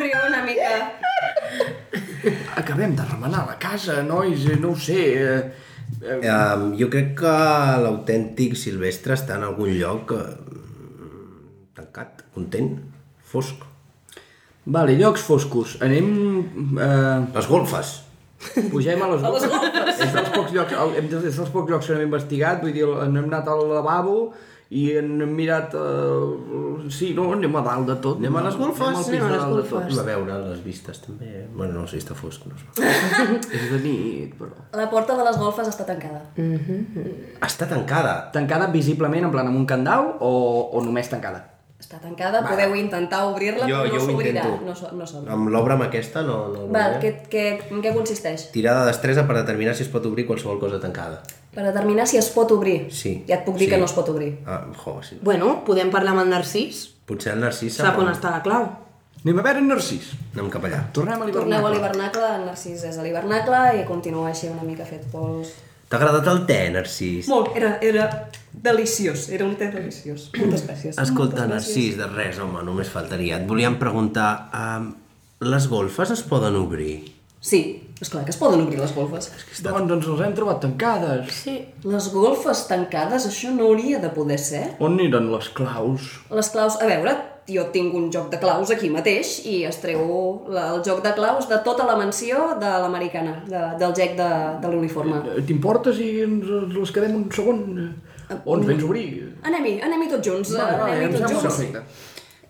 riu 0.00 0.16
una 0.30 0.42
mica. 0.48 0.72
Acabem 2.56 2.94
de 2.96 3.04
remenar 3.06 3.46
la 3.46 3.56
casa, 3.60 4.02
nois, 4.02 4.46
eh, 4.46 4.56
no 4.60 4.72
ho 4.72 4.76
sé. 4.76 5.00
Eh, 5.16 5.40
eh, 6.02 6.18
Um, 6.28 6.74
jo 6.76 6.90
crec 6.92 7.14
que 7.22 7.30
l'autèntic 7.80 8.56
Silvestre 8.60 9.14
està 9.16 9.38
en 9.38 9.46
algun 9.46 9.70
lloc 9.72 10.12
uh, 10.12 10.26
tancat, 11.78 12.26
content, 12.34 12.74
fosc. 13.24 13.64
Vale, 14.68 14.98
llocs 15.00 15.24
foscos. 15.24 15.78
Anem... 15.80 16.10
Eh, 16.76 17.20
Les 17.34 17.48
golfes. 17.48 17.94
pugem 18.70 19.00
a 19.02 19.08
les 19.14 19.22
golfes. 19.24 20.02
És 20.04 20.12
dels 20.12 20.28
pocs 20.34 20.52
llocs, 20.52 20.74
hem 20.98 21.08
és 21.08 21.38
dels 21.40 21.50
pocs 21.54 21.72
llocs 21.72 21.88
que 21.88 21.96
hem 21.96 22.04
investigat, 22.04 22.60
vull 22.62 22.76
dir, 22.76 22.84
hem 22.84 23.16
anat 23.24 23.48
al 23.48 23.64
lavabo 23.72 24.18
i 24.70 24.82
hem 24.98 25.22
mirat... 25.32 25.72
Eh, 25.72 26.88
sí, 26.92 27.14
no, 27.16 27.30
anem 27.32 27.54
a 27.56 27.62
dalt 27.64 27.86
de 27.88 27.96
tot. 28.04 28.18
Anem 28.20 28.36
a 28.36 28.42
les 28.44 28.56
golfes? 28.60 28.84
Anem 29.08 29.22
Anem 29.24 29.26
a 29.26 29.34
les 29.34 29.44
golfes. 29.48 29.70
tot. 29.70 29.82
Anem 29.88 30.00
a 30.02 30.06
veure 30.10 30.38
les 30.50 30.62
vistes 30.64 31.00
també. 31.04 31.46
Bueno, 31.56 31.80
no, 31.80 31.86
si 31.88 31.96
està 32.02 32.16
fosc, 32.18 32.44
no. 32.50 32.56
És 33.56 33.68
de 33.72 33.78
nit, 33.84 34.34
però... 34.36 34.52
La 34.76 34.88
porta 34.92 35.16
de 35.16 35.24
les 35.24 35.38
golfes 35.40 35.70
està 35.72 35.86
tancada. 35.88 36.20
Està 37.48 37.68
tancada. 37.70 38.16
Tancada 38.34 38.68
visiblement, 38.74 39.24
en 39.28 39.32
plan 39.32 39.48
amb 39.48 39.56
un 39.62 39.64
candau, 39.68 40.12
o, 40.20 40.32
o 40.72 40.82
només 40.84 41.08
tancada? 41.08 41.44
Està 41.78 42.00
tancada, 42.02 42.40
podeu 42.42 42.72
intentar 42.74 43.20
obrir-la, 43.30 43.64
però 43.64 43.84
no 43.94 44.00
s'obrirà. 44.02 44.42
intento. 44.42 44.64
No, 44.66 44.74
s'o- 44.74 44.90
no 44.98 45.06
s'obre. 45.06 45.30
Amb 45.32 45.48
l'obra 45.54 45.76
amb 45.78 45.84
aquesta 45.86 46.24
no... 46.26 46.48
no 46.50 46.64
no. 46.66 46.80
què, 47.00 47.12
què, 47.30 47.44
en 47.70 47.80
què 47.84 47.92
consisteix? 47.94 48.48
Tirada 48.50 48.82
de 48.82 48.90
destresa 48.90 49.22
per 49.28 49.36
determinar 49.38 49.76
si 49.78 49.84
es 49.86 49.92
pot 49.92 50.04
obrir 50.10 50.26
qualsevol 50.26 50.58
cosa 50.58 50.80
tancada. 50.82 51.22
Per 51.54 51.64
determinar 51.64 52.06
si 52.06 52.18
es 52.20 52.28
pot 52.30 52.50
obrir. 52.52 52.88
Sí. 52.92 53.24
Ja 53.28 53.36
et 53.40 53.44
puc 53.46 53.56
dir 53.56 53.66
Sí. 53.66 53.70
que 53.72 53.78
no 53.78 53.84
es 53.86 53.92
pot 53.92 54.08
obrir. 54.08 54.38
Ah, 54.46 54.66
jo, 54.84 55.00
sí. 55.02 55.18
Bueno, 55.22 55.64
podem 55.64 55.90
parlar 55.90 56.12
amb 56.12 56.20
el 56.26 56.28
Narcís. 56.30 56.94
Potser 57.08 57.32
el 57.32 57.40
Narcís 57.40 57.74
Sap 57.74 57.98
on 57.98 58.08
està 58.12 58.30
la 58.30 58.42
clau. 58.42 58.68
anem 59.24 59.38
a 59.38 59.42
veure 59.42 59.58
en 59.58 59.66
Narcís. 59.68 60.12
Anem 60.34 60.50
cap 60.50 60.62
allà. 60.64 60.82
Tornem 60.92 61.22
a 61.22 61.26
Torneu 61.26 61.66
a 61.66 61.70
l'hivernacle. 61.70 61.72
l'hivernacle, 61.74 62.34
en 62.36 62.44
Narcís 62.46 62.84
és 62.84 62.98
a 62.98 63.02
l'hivernacle 63.02 63.80
i 63.80 63.84
continua 63.86 64.28
així 64.28 64.46
una 64.48 64.62
mica 64.62 64.84
fet 64.84 65.04
pols. 65.10 65.48
T'ha 65.88 65.96
agradat 65.96 66.26
el 66.28 66.44
te, 66.46 66.70
Narcís? 66.70 67.26
Molt, 67.28 67.56
era, 67.56 67.78
era 67.80 68.28
deliciós, 68.52 69.30
era 69.30 69.44
un 69.46 69.56
te 69.56 69.70
deliciós. 69.72 70.30
Moltes 70.38 70.66
gràcies. 70.66 70.98
Escolta, 71.00 71.46
Moltes 71.46 71.48
Narcís, 71.48 71.96
de 71.96 72.06
res, 72.06 72.38
home, 72.38 72.62
només 72.62 72.88
faltaria. 72.92 73.38
Et 73.38 73.46
volíem 73.48 73.78
preguntar, 73.80 74.50
um, 74.52 74.94
les 75.40 75.66
golfes 75.68 76.10
es 76.10 76.22
poden 76.22 76.56
obrir? 76.56 77.14
Sí, 77.40 77.87
esclar 78.00 78.24
que 78.24 78.30
es 78.34 78.38
poden 78.40 78.60
obrir 78.66 78.78
les 78.80 78.92
golfes. 78.94 79.30
Doncs 79.62 79.92
ens 79.96 80.06
les 80.06 80.20
hem 80.26 80.34
trobat 80.36 80.60
tancades. 80.62 81.32
Sí. 81.44 81.56
Les 81.84 82.10
golfes 82.14 82.66
tancades, 82.70 83.26
això 83.30 83.50
no 83.54 83.70
hauria 83.72 83.98
de 84.02 84.10
poder 84.14 84.38
ser. 84.38 84.64
On 84.78 84.98
eren 85.02 85.30
les 85.32 85.48
claus? 85.56 86.12
Les 86.30 86.50
claus, 86.54 86.76
a 86.82 86.86
veure, 86.86 87.16
jo 87.48 87.62
tinc 87.72 87.94
un 87.96 88.10
joc 88.12 88.26
de 88.30 88.36
claus 88.42 88.68
aquí 88.74 88.90
mateix 88.92 89.38
i 89.48 89.62
es 89.64 89.78
treu 89.80 90.02
la, 90.52 90.66
el 90.74 90.82
joc 90.84 91.00
de 91.02 91.14
claus 91.16 91.46
de 91.48 91.56
tota 91.64 91.86
la 91.88 91.96
mansió 91.96 92.50
de 92.60 92.72
l'americana, 92.84 93.38
de, 93.48 93.62
del 93.80 93.94
gec 93.96 94.18
de, 94.18 94.28
de 94.60 94.68
l'uniforme. 94.74 95.22
Eh, 95.36 95.42
T'importa 95.48 95.94
si 95.96 96.10
ens 96.26 96.44
les 96.76 96.92
quedem 96.92 97.16
un 97.16 97.24
segon? 97.32 97.64
Eh, 98.28 98.36
O 98.44 98.58
ens 98.58 98.66
vens 98.68 98.82
a 98.82 98.84
obrir? 98.84 99.06
Anem-hi, 99.48 99.78
anem-hi 99.80 100.10
tots 100.12 100.28
junts, 100.28 100.50
vale, 100.52 100.76
anem-hi 100.84 101.06
em 101.06 101.14
tots 101.16 101.32
junts. 101.32 101.46
perfecte. 101.48 101.80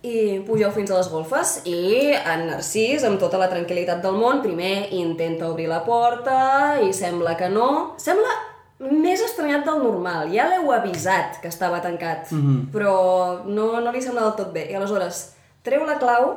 I 0.06 0.38
pugeu 0.46 0.70
fins 0.70 0.92
a 0.92 0.98
les 1.00 1.08
golfes 1.10 1.56
i 1.66 2.12
en 2.14 2.44
Narcís, 2.46 3.02
amb 3.02 3.18
tota 3.18 3.38
la 3.40 3.48
tranquil·litat 3.50 3.98
del 4.04 4.14
món, 4.14 4.42
primer 4.44 4.92
intenta 4.94 5.48
obrir 5.50 5.66
la 5.66 5.80
porta 5.86 6.78
i 6.84 6.92
sembla 6.94 7.34
que 7.36 7.48
no. 7.50 7.96
Sembla 7.98 8.36
més 8.78 9.18
estranyat 9.26 9.66
del 9.66 9.82
normal. 9.82 10.30
Ja 10.30 10.46
l'heu 10.46 10.70
avisat 10.70 11.40
que 11.42 11.50
estava 11.50 11.80
tancat, 11.82 12.30
però 12.70 13.42
no, 13.46 13.80
no 13.82 13.90
li 13.90 14.02
sembla 14.04 14.28
del 14.28 14.36
tot 14.38 14.54
bé. 14.54 14.68
I 14.70 14.78
aleshores 14.78 15.32
treu 15.66 15.82
la 15.84 15.98
clau 15.98 16.36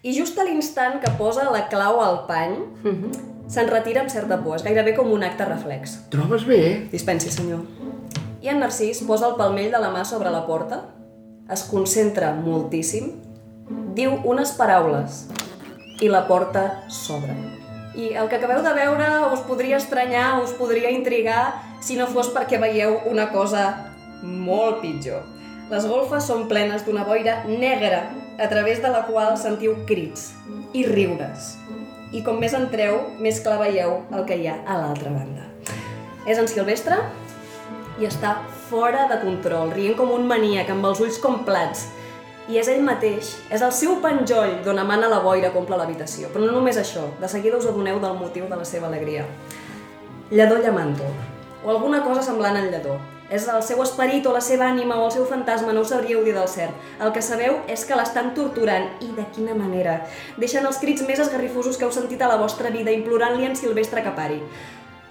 i 0.00 0.16
just 0.16 0.38
a 0.40 0.44
l'instant 0.48 0.96
que 1.00 1.12
posa 1.20 1.50
la 1.52 1.66
clau 1.68 2.00
al 2.00 2.24
pany 2.28 2.56
se'n 3.48 3.68
retira 3.68 4.00
amb 4.00 4.10
certa 4.10 4.40
por. 4.40 4.56
És 4.56 4.64
gairebé 4.64 4.96
com 4.96 5.12
un 5.12 5.22
acte 5.22 5.44
reflex. 5.44 5.98
Trobes 6.08 6.48
bé? 6.48 6.88
Dispensi, 6.92 7.30
senyor. 7.30 7.60
I 8.40 8.48
en 8.48 8.60
Narcís 8.60 9.02
posa 9.04 9.28
el 9.28 9.36
palmell 9.36 9.70
de 9.72 9.80
la 9.80 9.92
mà 9.92 10.04
sobre 10.04 10.32
la 10.32 10.46
porta, 10.48 10.82
es 11.52 11.64
concentra 11.68 12.32
moltíssim, 12.32 13.10
diu 13.96 14.16
unes 14.24 14.54
paraules 14.56 15.24
i 16.00 16.08
la 16.08 16.24
porta 16.28 16.64
s'obre. 16.88 17.36
I 17.94 18.14
el 18.18 18.28
que 18.30 18.40
acabeu 18.40 18.62
de 18.64 18.72
veure 18.74 19.08
us 19.32 19.44
podria 19.46 19.78
estranyar, 19.78 20.40
us 20.42 20.54
podria 20.58 20.90
intrigar, 20.90 21.60
si 21.84 21.98
no 22.00 22.08
fos 22.10 22.32
perquè 22.34 22.58
veieu 22.58 22.96
una 23.10 23.28
cosa 23.30 23.64
molt 24.22 24.80
pitjor. 24.82 25.22
Les 25.70 25.86
golfes 25.88 26.26
són 26.26 26.48
plenes 26.48 26.84
d'una 26.84 27.04
boira 27.06 27.42
negra, 27.46 28.02
a 28.38 28.48
través 28.48 28.82
de 28.82 28.90
la 28.90 29.04
qual 29.06 29.36
sentiu 29.38 29.76
crits 29.86 30.32
i 30.74 30.82
riures. 30.88 31.54
I 32.14 32.22
com 32.26 32.40
més 32.40 32.54
entreu, 32.54 32.98
més 33.22 33.38
clar 33.42 33.60
veieu 33.62 34.00
el 34.10 34.24
que 34.26 34.38
hi 34.38 34.48
ha 34.50 34.56
a 34.66 34.78
l'altra 34.80 35.12
banda. 35.14 35.46
És 36.26 36.40
en 36.40 36.48
Silvestre 36.50 36.98
i 38.00 38.08
està 38.08 38.38
fora 38.68 39.06
de 39.10 39.20
control, 39.22 39.70
rient 39.74 39.96
com 39.98 40.10
un 40.14 40.26
maníac, 40.26 40.70
amb 40.72 40.86
els 40.88 41.02
ulls 41.04 41.20
com 41.22 41.44
plats. 41.46 41.88
I 42.50 42.58
és 42.60 42.68
ell 42.68 42.82
mateix, 42.84 43.30
és 43.54 43.62
el 43.64 43.72
seu 43.72 43.96
penjoll 44.04 44.58
d'on 44.66 44.82
emana 44.82 45.08
la 45.08 45.22
boira 45.24 45.52
omple 45.56 45.78
l'habitació. 45.80 46.28
Però 46.32 46.44
no 46.44 46.52
només 46.52 46.76
això, 46.80 47.06
de 47.20 47.30
seguida 47.30 47.56
us 47.56 47.68
adoneu 47.70 48.02
del 48.02 48.18
motiu 48.20 48.50
de 48.50 48.58
la 48.60 48.66
seva 48.68 48.90
alegria. 48.90 49.24
Lledó 50.30 50.58
llamàntol, 50.60 51.14
o 51.64 51.70
alguna 51.70 52.02
cosa 52.04 52.22
semblant 52.22 52.58
al 52.60 52.70
lledó. 52.72 52.98
És 53.32 53.46
el 53.48 53.62
seu 53.64 53.80
esperit 53.80 54.26
o 54.28 54.34
la 54.34 54.42
seva 54.44 54.66
ànima 54.68 54.98
o 55.00 55.06
el 55.06 55.12
seu 55.14 55.24
fantasma, 55.24 55.72
no 55.72 55.80
ho 55.80 55.88
sabríeu 55.88 56.20
dir 56.26 56.34
del 56.36 56.48
cert. 56.52 56.76
El 57.00 57.14
que 57.14 57.22
sabeu 57.24 57.56
és 57.72 57.86
que 57.88 57.96
l'estan 57.96 58.34
torturant, 58.36 58.90
i 59.00 59.08
de 59.16 59.24
quina 59.32 59.56
manera. 59.56 60.02
Deixen 60.36 60.66
els 60.68 60.76
crits 60.82 61.06
més 61.08 61.22
esgarrifosos 61.24 61.80
que 61.80 61.88
heu 61.88 61.94
sentit 61.94 62.20
a 62.20 62.28
la 62.28 62.36
vostra 62.42 62.68
vida, 62.74 62.92
implorant-li 62.92 63.48
en 63.48 63.56
Silvestre 63.56 64.04
que 64.04 64.12
pari. 64.12 64.42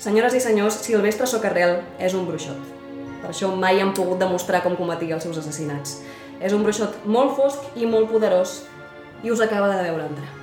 Senyores 0.03 0.33
i 0.35 0.41
senyors, 0.43 0.81
Silvestre 0.83 1.23
Socarrel 1.31 1.77
és 1.95 2.11
un 2.11 2.25
bruixot. 2.27 2.59
Per 3.21 3.29
això 3.29 3.53
mai 3.55 3.77
han 3.79 3.93
pogut 3.95 4.19
demostrar 4.19 4.59
com 4.65 4.73
cometia 4.75 5.15
els 5.15 5.23
seus 5.23 5.37
assassinats. 5.39 6.01
És 6.43 6.51
un 6.51 6.65
bruixot 6.65 7.05
molt 7.07 7.37
fosc 7.37 7.77
i 7.79 7.87
molt 7.87 8.09
poderós, 8.11 8.57
i 9.23 9.31
us 9.31 9.39
acaba 9.45 9.69
de 9.71 9.77
veure 9.85 10.09
entrar. 10.09 10.33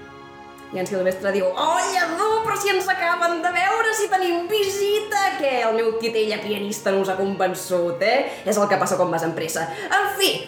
I 0.72 0.80
en 0.80 0.88
Silvestre 0.88 1.34
diu, 1.34 1.50
oh, 1.50 1.76
lledó, 1.92 2.30
però 2.46 2.56
si 2.56 2.72
ens 2.72 2.88
acaben 2.88 3.42
de 3.44 3.52
veure, 3.52 3.92
si 3.98 4.08
tenim 4.08 4.48
visita! 4.48 5.26
Què, 5.36 5.52
el 5.66 5.76
meu 5.76 5.92
titella 6.00 6.40
pianista 6.40 6.94
no 6.94 7.04
us 7.04 7.12
ha 7.12 7.18
convençut, 7.20 8.00
eh? 8.00 8.30
És 8.48 8.56
el 8.56 8.70
que 8.70 8.80
passa 8.80 8.96
quan 8.96 9.12
vas 9.12 9.28
amb 9.28 9.36
pressa. 9.36 9.66
En 9.92 10.08
fi, 10.16 10.38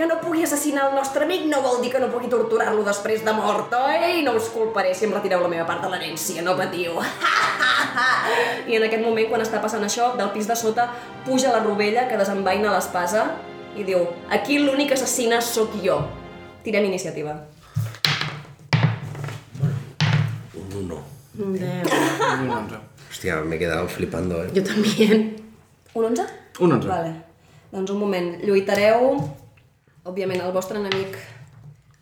que 0.00 0.06
no 0.06 0.16
pugui 0.16 0.44
assassinar 0.44 0.86
el 0.88 0.94
nostre 0.96 1.26
amic 1.26 1.42
no 1.44 1.58
vol 1.60 1.82
dir 1.82 1.90
que 1.92 1.98
no 2.00 2.06
pugui 2.08 2.28
torturar-lo 2.32 2.80
després 2.86 3.20
de 3.20 3.32
mort, 3.36 3.74
oi? 3.76 4.22
No 4.24 4.32
us 4.38 4.46
culparé 4.48 4.94
si 4.96 5.04
em 5.04 5.10
retireu 5.12 5.42
la 5.44 5.48
meva 5.52 5.66
part 5.68 5.82
de 5.84 5.90
l'herència, 5.92 6.40
no 6.40 6.54
patiu. 6.56 6.94
I 8.70 8.78
en 8.78 8.86
aquest 8.86 9.02
moment, 9.04 9.26
quan 9.28 9.44
està 9.44 9.60
passant 9.60 9.84
això, 9.84 10.14
del 10.16 10.30
pis 10.32 10.48
de 10.48 10.56
sota 10.56 10.86
puja 11.26 11.52
la 11.52 11.60
rovella 11.60 12.06
que 12.08 12.16
desenvaina 12.16 12.72
l'espasa 12.72 13.26
i 13.76 13.84
diu, 13.84 14.06
aquí 14.32 14.56
l'única 14.62 14.96
assassina 14.96 15.42
sóc 15.44 15.76
jo. 15.84 15.98
Tirem 16.64 16.88
iniciativa. 16.88 17.36
Un 20.62 20.78
uno. 20.80 21.02
Déu. 21.34 21.92
Un 22.38 22.54
11. 22.56 22.80
Hòstia, 23.10 23.42
m'he 23.44 23.60
quedat 23.60 23.92
flipando, 23.92 24.40
eh? 24.46 24.48
Jo 24.56 24.64
també. 24.64 25.12
Un 25.92 26.08
11? 26.14 26.26
Un 26.64 26.74
11. 26.78 26.88
Vale. 26.88 27.14
Doncs 27.76 27.92
un 27.98 28.02
moment. 28.06 28.32
Lluitareu... 28.48 29.20
Òbviament, 30.10 30.42
el 30.42 30.54
vostre 30.56 30.80
enemic... 30.80 31.18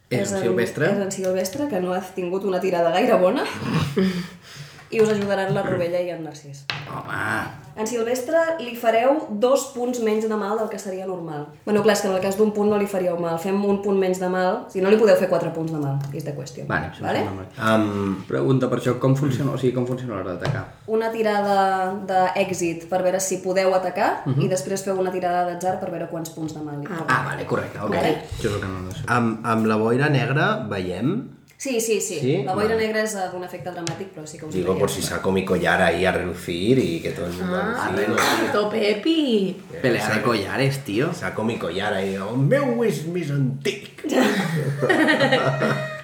És 0.08 0.30
en 0.32 0.40
Silvestre. 0.40 0.88
És 0.88 1.02
en 1.04 1.10
Silvestre, 1.12 1.66
que 1.68 1.82
no 1.84 1.92
ha 1.92 2.00
tingut 2.16 2.46
una 2.48 2.62
tirada 2.62 2.94
gaire 2.94 3.18
bona. 3.20 3.44
I 4.90 5.00
us 5.02 5.10
ajudaran 5.12 5.52
la 5.54 5.62
Rovella 5.62 6.00
i 6.00 6.10
en 6.10 6.22
Narcís. 6.24 6.64
Home, 6.88 7.66
En 7.78 7.86
Silvestre 7.86 8.38
li 8.58 8.72
fareu 8.74 9.28
dos 9.38 9.68
punts 9.70 10.00
menys 10.02 10.24
de 10.26 10.34
mal 10.34 10.56
del 10.58 10.66
que 10.68 10.80
seria 10.82 11.04
normal. 11.06 11.44
Bueno, 11.64 11.82
clar, 11.84 11.94
és 11.94 12.00
que 12.02 12.08
en 12.08 12.14
el 12.16 12.20
cas 12.24 12.34
d'un 12.36 12.50
punt 12.50 12.66
no 12.72 12.78
li 12.80 12.88
faríeu 12.90 13.14
mal. 13.22 13.36
Fem 13.38 13.54
un 13.64 13.76
punt 13.84 13.96
menys 14.00 14.18
de 14.18 14.26
mal. 14.32 14.64
Si 14.72 14.80
no, 14.82 14.90
li 14.90 14.96
podeu 14.98 15.14
fer 15.20 15.28
quatre 15.30 15.52
punts 15.54 15.70
de 15.70 15.78
mal. 15.78 15.94
És 16.12 16.24
de 16.26 16.32
qüestió. 16.34 16.64
vale, 16.66 16.88
sí, 16.96 17.02
vale? 17.04 17.22
Um, 17.62 18.16
Pregunta 18.26 18.66
per 18.68 18.80
això, 18.80 18.96
com 18.98 19.14
funciona, 19.14 19.52
o 19.52 19.58
sigui, 19.58 19.74
com 19.76 19.86
funciona 19.86 20.16
l'hora 20.16 20.34
d'atacar? 20.34 20.64
Una 20.88 21.12
tirada 21.14 21.94
d'èxit 22.08 22.88
per 22.90 23.02
veure 23.04 23.20
si 23.20 23.38
podeu 23.44 23.72
atacar 23.74 24.22
Mhm. 24.26 24.42
i 24.42 24.48
després 24.48 24.82
feu 24.82 24.98
una 24.98 25.12
tirada 25.12 25.44
d'atzar 25.46 25.78
per 25.78 25.90
veure 25.92 26.08
quants 26.10 26.30
punts 26.30 26.54
de 26.54 26.60
mal 26.60 26.80
li 26.80 26.86
feu. 26.86 26.96
Ah, 27.06 27.22
vale, 27.30 27.46
correcte, 27.46 27.78
ok. 27.78 27.90
Vale. 27.94 28.22
El 28.42 28.60
que 28.60 28.66
no 28.66 28.90
sé. 28.90 29.04
amb, 29.06 29.46
amb 29.46 29.66
la 29.66 29.76
boira 29.76 30.08
negra 30.08 30.66
veiem... 30.68 31.37
Sí, 31.58 31.80
sí, 31.80 32.00
sí. 32.00 32.20
Sí? 32.20 32.42
La 32.46 32.54
boira 32.54 32.76
Vale. 32.76 32.86
negra 32.86 33.00
és 33.02 33.16
eh, 33.18 33.24
d'un 33.32 33.42
efecte 33.42 33.72
dramàtic, 33.74 34.12
però 34.14 34.22
sí 34.30 34.38
que 34.38 34.46
Digo, 34.52 34.76
por 34.78 34.90
si 34.94 35.02
saco 35.02 35.32
mi 35.34 35.42
collar 35.44 35.82
ahí 35.82 36.04
a 36.06 36.12
relucir 36.12 36.78
y 36.78 37.00
que 37.02 37.10
todo 37.10 37.26
el 37.26 37.32
mundo 37.32 37.56
Ah, 37.60 37.88
alucine. 37.88 38.52
to 38.52 38.70
Pepi. 38.70 39.56
Pelea 39.82 40.08
de 40.14 40.22
collares, 40.22 40.84
tío. 40.84 41.12
Saco 41.12 41.42
mi 41.42 41.58
collar 41.58 41.94
ahí, 41.94 42.14
el 42.14 42.36
meu 42.38 42.84
és 42.84 43.02
més 43.10 43.32
antic. 43.34 44.06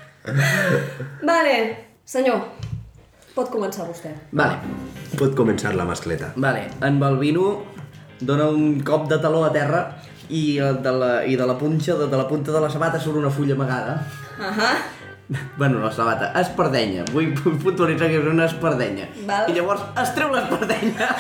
Vale, 1.23 1.55
senyor, 2.05 2.41
pot 3.37 3.51
començar 3.53 3.87
vostè. 3.89 4.13
Vale, 4.33 4.59
Pot 5.15 5.37
començar 5.39 5.71
la 5.79 5.85
mascleta. 5.87 6.33
vale. 6.35 6.65
En 6.83 6.99
Balbino 6.99 7.63
dona 8.21 8.49
un 8.51 8.81
cop 8.83 9.07
de 9.09 9.19
taló 9.23 9.45
a 9.45 9.53
terra 9.53 10.01
i 10.29 10.59
eh, 10.59 10.73
de 10.83 10.91
la, 10.93 11.25
i 11.25 11.37
de 11.37 11.47
la 11.47 11.55
punxa, 11.59 11.95
de, 11.95 12.09
de 12.11 12.17
la 12.17 12.27
punta 12.27 12.51
de 12.51 12.61
la 12.61 12.69
sabata 12.71 12.99
surt 12.99 13.17
una 13.23 13.31
fulla 13.31 13.55
amagada. 13.55 14.01
Ahà. 14.41 14.73
Bueno, 15.59 15.79
la 15.85 15.91
sabata, 15.95 16.33
espardenya. 16.41 17.05
Vull 17.15 17.31
puntualitzar 17.63 18.09
que 18.11 18.19
és 18.21 18.27
una 18.31 18.47
espardenya. 18.51 19.07
Val. 19.29 19.51
I 19.51 19.55
llavors 19.59 19.83
es 20.03 20.11
treu 20.17 20.33
l'espardenya. 20.35 21.09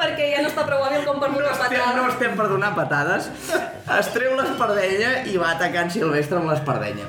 Perquè 0.00 0.30
ja 0.32 0.40
no 0.44 0.48
està 0.50 0.64
prou 0.66 0.80
hàbil 0.86 1.02
com 1.06 1.18
per 1.20 1.28
No 1.30 1.36
fotre 1.36 1.50
estem, 1.52 1.76
patada. 1.76 1.96
no 1.98 2.02
estem 2.08 2.32
per 2.38 2.46
donar 2.48 2.70
patades. 2.76 3.28
Es 3.98 4.08
treu 4.14 4.32
l'espardenya 4.38 5.10
i 5.28 5.36
va 5.40 5.52
atacant 5.56 5.88
Silvestre 5.92 6.38
amb 6.40 6.48
l'espardenya. 6.52 7.06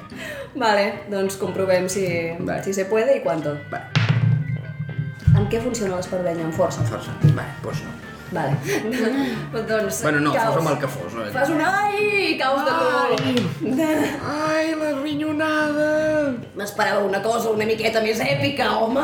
Vale, 0.60 0.86
doncs 1.12 1.38
comprovem 1.40 1.88
si, 1.90 2.06
Vale. 2.40 2.60
si 2.66 2.74
se 2.76 2.86
puede 2.92 3.16
i 3.18 3.24
quanto. 3.24 3.56
Va, 3.72 3.80
Amb 5.32 5.48
què 5.48 5.62
funciona 5.64 5.96
l'espardenya? 5.96 6.44
Amb 6.50 6.54
força. 6.54 6.84
força. 6.92 7.12
Va, 7.38 7.46
doncs 7.64 7.80
no. 7.88 7.92
Vale. 8.32 8.56
doncs 9.68 10.02
Bueno, 10.04 10.20
no, 10.22 10.32
caus. 10.34 10.54
fos 10.54 10.58
amb 10.62 10.70
el 10.72 10.78
que 10.80 10.88
fos. 10.88 11.14
No? 11.14 11.26
Fas 11.34 11.50
un 11.52 11.62
ai, 11.62 12.38
caus 12.40 12.62
de 12.66 12.72
cul. 12.80 13.82
Ai, 14.32 14.76
la 14.80 14.92
rinyonada! 15.02 15.90
M'esperava 16.56 17.04
una 17.04 17.22
cosa 17.22 17.52
una 17.52 17.66
miqueta 17.68 18.02
més 18.06 18.22
èpica, 18.24 18.70
home. 18.80 19.04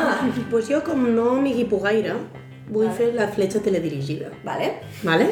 Pues 0.50 0.68
jo, 0.72 0.80
com 0.86 1.04
no 1.14 1.34
m'hi 1.42 1.52
guipo 1.60 1.80
gaire, 1.84 2.16
vull 2.72 2.88
fer 2.96 3.12
la 3.14 3.28
fletxa 3.28 3.60
teledirigida. 3.64 4.32
Vale. 4.48 4.72
Vale? 5.04 5.28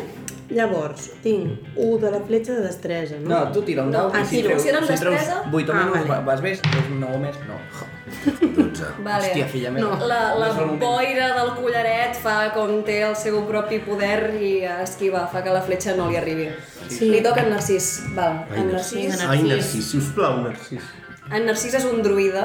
Llavors, 0.46 1.08
tinc 1.24 1.72
un 1.82 1.96
de 1.98 2.10
la 2.12 2.20
fletxa 2.22 2.52
de 2.54 2.60
destresa, 2.68 3.16
no? 3.18 3.28
No, 3.32 3.40
tu 3.50 3.62
tira 3.66 3.82
un 3.82 3.90
No, 3.90 4.04
dau. 4.04 4.12
ah, 4.14 4.20
i 4.22 4.28
tiro. 4.30 4.54
Si 4.60 4.68
era 4.70 4.78
amb 4.78 4.86
destresa? 4.92 5.40
8 5.50 5.72
o 5.72 5.74
Ah, 5.74 5.86
menys, 5.90 6.06
vale. 6.06 6.24
vas 6.28 6.40
bé, 6.44 6.52
és 6.52 6.60
un 6.90 7.00
9 7.00 7.16
o 7.16 7.18
més? 7.18 7.36
No. 7.48 7.56
12. 8.76 9.02
Vale. 9.04 9.28
Hòstia, 9.30 9.46
filla 9.52 9.70
meva. 9.74 9.96
La, 10.06 10.20
la 10.40 10.48
No 10.56 10.76
boira 10.80 11.28
del 11.36 11.50
collaret 11.58 12.16
fa 12.22 12.36
com 12.54 12.82
té 12.86 13.00
el 13.08 13.16
seu 13.16 13.40
propi 13.48 13.78
poder 13.84 14.34
i 14.40 14.52
esquiva, 14.82 15.26
fa 15.32 15.42
que 15.42 15.54
la 15.54 15.62
fletxa 15.66 15.94
no 15.96 16.08
li 16.10 16.16
arribi. 16.20 16.48
Sí. 16.88 17.08
Li 17.10 17.22
toca 17.24 17.42
en 17.42 17.50
Narcís. 17.54 17.88
Val, 18.16 18.42
Ai, 18.50 18.60
en 18.60 18.72
Narcís. 18.72 19.08
Narcís. 19.16 19.28
Ai, 19.30 19.42
Narcís, 19.50 19.90
sisplau, 19.94 20.40
Narcís. 20.44 20.84
En 21.32 21.46
Narcís 21.48 21.74
és 21.80 21.84
un 21.88 22.02
druida, 22.06 22.44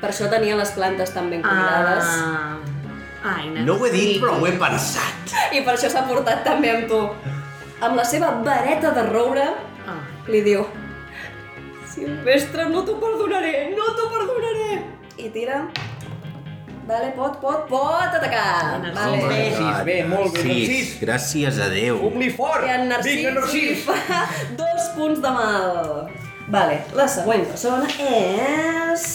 per 0.00 0.10
això 0.12 0.28
tenia 0.30 0.56
les 0.58 0.70
plantes 0.76 1.10
tan 1.14 1.30
ben 1.30 1.42
cuidades. 1.42 2.04
Ah. 2.06 2.58
Ai, 3.36 3.50
No 3.62 3.74
ho 3.78 3.86
he 3.86 3.90
dit, 3.94 4.16
però 4.22 4.36
ho 4.40 4.46
he 4.46 4.52
pensat. 4.58 5.34
I 5.54 5.60
per 5.62 5.76
això 5.76 5.88
s'ha 5.90 6.02
portat 6.08 6.42
també 6.46 6.70
amb 6.74 6.88
tu. 6.90 7.00
Amb 7.82 7.96
la 7.98 8.04
seva 8.06 8.30
vareta 8.46 8.90
de 8.94 9.02
roure, 9.10 9.48
Ah. 9.86 9.98
li 10.28 10.40
diu 10.46 10.64
Silvestre, 11.92 12.64
no 12.70 12.80
t'ho 12.86 12.94
perdonaré, 13.00 13.74
no 13.76 13.84
t'ho 13.96 14.06
perdonaré. 14.12 14.71
I 15.22 15.28
tira. 15.30 15.62
Vale, 16.86 17.12
pot, 17.14 17.36
pot, 17.40 17.68
pot 17.70 18.10
atacar. 18.18 18.80
Vale. 18.82 19.20
Narcís, 19.22 19.84
bé, 19.86 19.98
molt 20.10 20.34
bé, 20.34 20.42
Narcís. 20.42 20.96
Gràcies 21.00 21.60
a 21.62 21.68
Déu. 21.70 22.00
Fum-li 22.02 22.30
fort! 22.34 22.66
I 22.66 22.72
en 22.74 22.88
Narcís, 22.90 23.20
Vinga, 23.20 23.30
li 23.30 23.36
Narcís! 23.38 23.84
fa 23.86 24.24
dos 24.60 24.88
punts 24.96 25.22
de 25.22 25.30
mal. 25.30 26.08
Vale, 26.50 26.80
la 26.98 27.06
següent 27.08 27.46
persona 27.46 27.86
és 28.02 29.06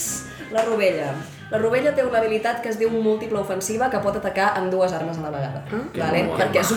la 0.56 0.64
Rovella. 0.64 1.12
La 1.52 1.60
Rovella 1.60 1.92
té 1.96 2.04
una 2.08 2.20
habilitat 2.24 2.62
que 2.64 2.72
es 2.72 2.80
diu 2.80 2.90
múltiple 2.92 3.40
ofensiva 3.40 3.88
que 3.92 4.00
pot 4.04 4.16
atacar 4.20 4.50
amb 4.60 4.72
dues 4.72 4.96
armes 4.96 5.20
a 5.20 5.28
la 5.28 5.32
vegada. 5.36 5.62
vale? 5.96 6.24
maca. 6.32 6.40
Perquè 6.46 6.64
és, 6.64 6.74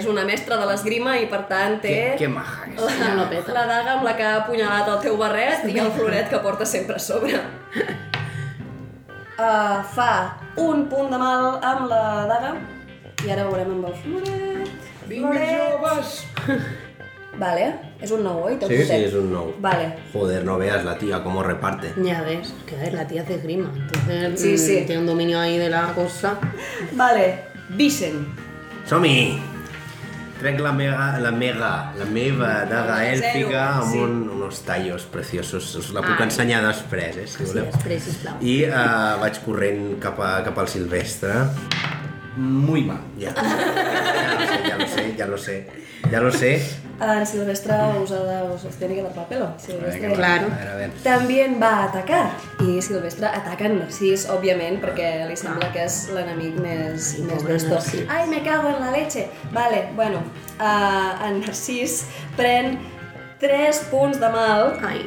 és 0.00 0.08
una 0.08 0.24
mestra 0.28 0.56
de 0.60 0.66
l'esgrima 0.72 1.18
i 1.20 1.28
per 1.28 1.44
tant 1.52 1.78
té 1.84 1.94
Que, 2.16 2.24
que 2.24 2.28
maja 2.32 2.64
que 2.66 2.80
és. 2.80 3.48
la, 3.52 3.60
la 3.60 3.66
daga 3.76 3.94
amb 3.98 4.08
la 4.08 4.16
que 4.16 4.24
ha 4.28 4.34
apunyalat 4.42 4.88
el 4.96 5.00
teu 5.04 5.20
barret 5.20 5.68
i 5.68 5.78
el 5.84 5.92
floret 5.96 6.32
que 6.32 6.40
porta 6.44 6.64
sempre 6.68 6.96
a 6.96 7.04
sobre. 7.12 7.40
Uh, 9.40 9.80
fa 9.94 10.36
un 10.60 10.82
punt 10.90 11.08
de 11.08 11.16
mal 11.16 11.54
amb 11.64 11.86
la 11.88 12.26
daga 12.28 12.50
i 13.24 13.30
ara 13.32 13.46
veurem 13.48 13.70
amb 13.72 13.86
el 13.88 13.94
floret. 14.02 14.68
Vinga, 15.08 15.40
joves! 15.40 16.10
Vale, 17.40 17.70
és 18.04 18.10
un 18.12 18.20
9, 18.26 18.42
oi? 18.50 18.56
Teu 18.60 18.68
Sí, 18.68 18.82
sí, 18.84 18.98
es 19.06 19.14
un 19.16 19.30
no. 19.32 19.46
Vale, 19.64 19.94
Joder, 20.12 20.44
no 20.44 20.58
veas 20.60 20.84
la 20.84 20.98
tía 20.98 21.22
cómo 21.24 21.42
reparte. 21.42 21.94
Ya 22.04 22.20
ves, 22.22 22.52
que 22.66 22.76
a 22.76 22.80
ver, 22.80 22.92
la 22.92 23.06
tía 23.08 23.22
hace 23.22 23.36
esgrima, 23.36 23.72
entonces 23.74 24.38
Sí, 24.40 24.52
mm, 24.54 24.58
sí. 24.58 24.84
tiene 24.84 25.00
un 25.00 25.06
dominio 25.06 25.40
ahí 25.40 25.56
de 25.56 25.70
la 25.70 25.94
cosa. 25.94 26.36
vale. 26.92 27.38
Vicent. 27.70 28.28
Som-hi! 28.84 29.40
Trec 30.40 30.56
la 30.64 30.70
mega, 30.72 31.18
la 31.20 31.30
mega, 31.36 31.70
la 32.00 32.06
meva 32.08 32.48
daga 32.64 32.94
èlfica 33.04 33.64
amb 33.82 33.90
sí. 33.92 33.98
un, 34.00 34.14
uns 34.46 34.62
tallos 34.64 35.04
preciosos. 35.12 35.66
Us 35.76 35.90
la 35.92 36.00
puc 36.00 36.16
Ai. 36.16 36.30
ensenyar 36.30 36.62
després, 36.64 37.18
eh, 37.20 37.26
si 37.28 37.42
Sí, 37.42 37.48
voleu. 37.50 37.66
després, 37.68 38.06
sisplau. 38.08 38.38
I 38.40 38.54
uh, 38.70 39.18
vaig 39.20 39.40
corrent 39.44 39.82
cap, 40.00 40.16
a, 40.24 40.30
cap 40.46 40.56
al 40.62 40.70
Silvestre. 40.72 41.34
Muy 42.36 42.84
mal. 42.84 43.00
Ja, 43.18 43.34
ja 43.34 44.76
lo 44.78 44.86
sé, 44.86 45.14
ja 45.16 45.26
lo 45.26 45.38
sé, 45.38 45.66
ja 46.10 46.20
lo 46.20 46.30
sé. 46.32 46.60
Us, 47.00 48.12
ha 48.12 48.22
de, 48.24 48.54
us, 48.54 48.64
us 48.64 48.76
tiene 48.76 48.94
que 48.94 49.02
dar 49.02 49.12
papel. 49.12 49.42
Silvestre 49.56 50.12
Claro. 50.12 50.48
A 50.52 50.84
a. 50.84 50.90
También 51.02 51.58
va 51.60 51.78
a 51.78 51.84
atacar. 51.84 52.30
I 52.60 52.82
Silvestre 52.82 53.26
ataca 53.26 53.64
en 53.64 53.78
Narcís, 53.78 54.26
òbviament, 54.28 54.76
perquè 54.82 55.24
li 55.26 55.36
sembla 55.36 55.70
que 55.72 55.86
és 55.88 55.96
l'enemic 56.12 56.58
més, 56.60 57.14
més 57.24 57.40
pobre 57.40 57.56
d'esto. 57.56 58.04
Ai, 58.12 58.26
me 58.28 58.42
cago 58.44 58.68
en 58.68 58.84
la 58.84 58.90
leche. 58.92 59.30
Vale, 59.56 59.86
bueno, 59.96 60.20
uh, 60.58 61.24
en 61.24 61.40
Narcís 61.40 62.02
pren 62.36 62.76
3 63.40 63.80
punts 63.88 64.20
de 64.20 64.28
mal, 64.28 64.76
Ai, 64.84 65.00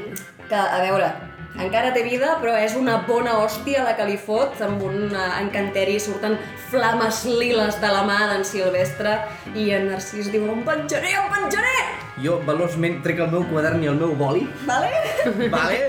que, 0.49 0.57
a 0.57 0.81
veure, 0.81 1.13
encara 1.59 1.93
té 1.93 2.03
vida, 2.05 2.37
però 2.41 2.55
és 2.57 2.75
una 2.79 2.97
bona 3.07 3.35
hòstia 3.43 3.83
la 3.85 3.93
que 3.97 4.07
li 4.09 4.17
fot, 4.17 4.57
amb 4.65 4.81
un 4.85 5.13
uh, 5.13 5.27
encanteri 5.41 5.99
surten 6.01 6.37
flames 6.71 7.23
liles 7.29 7.77
de 7.81 7.93
la 7.93 8.01
mà 8.07 8.19
d'en 8.31 8.45
Silvestre, 8.47 9.19
i 9.53 9.69
en 9.77 9.89
Narcís 9.91 10.31
diu, 10.33 10.47
em 10.49 10.65
penjaré, 10.65 11.13
em 11.19 11.29
penjaré! 11.31 11.77
Jo, 12.23 12.39
veloçment, 12.47 13.01
trec 13.05 13.21
el 13.25 13.31
meu 13.33 13.45
quadern 13.51 13.83
i 13.83 13.89
el 13.91 13.97
meu 14.01 14.13
boli, 14.17 14.47
Vale? 14.69 14.91
vale? 15.53 15.81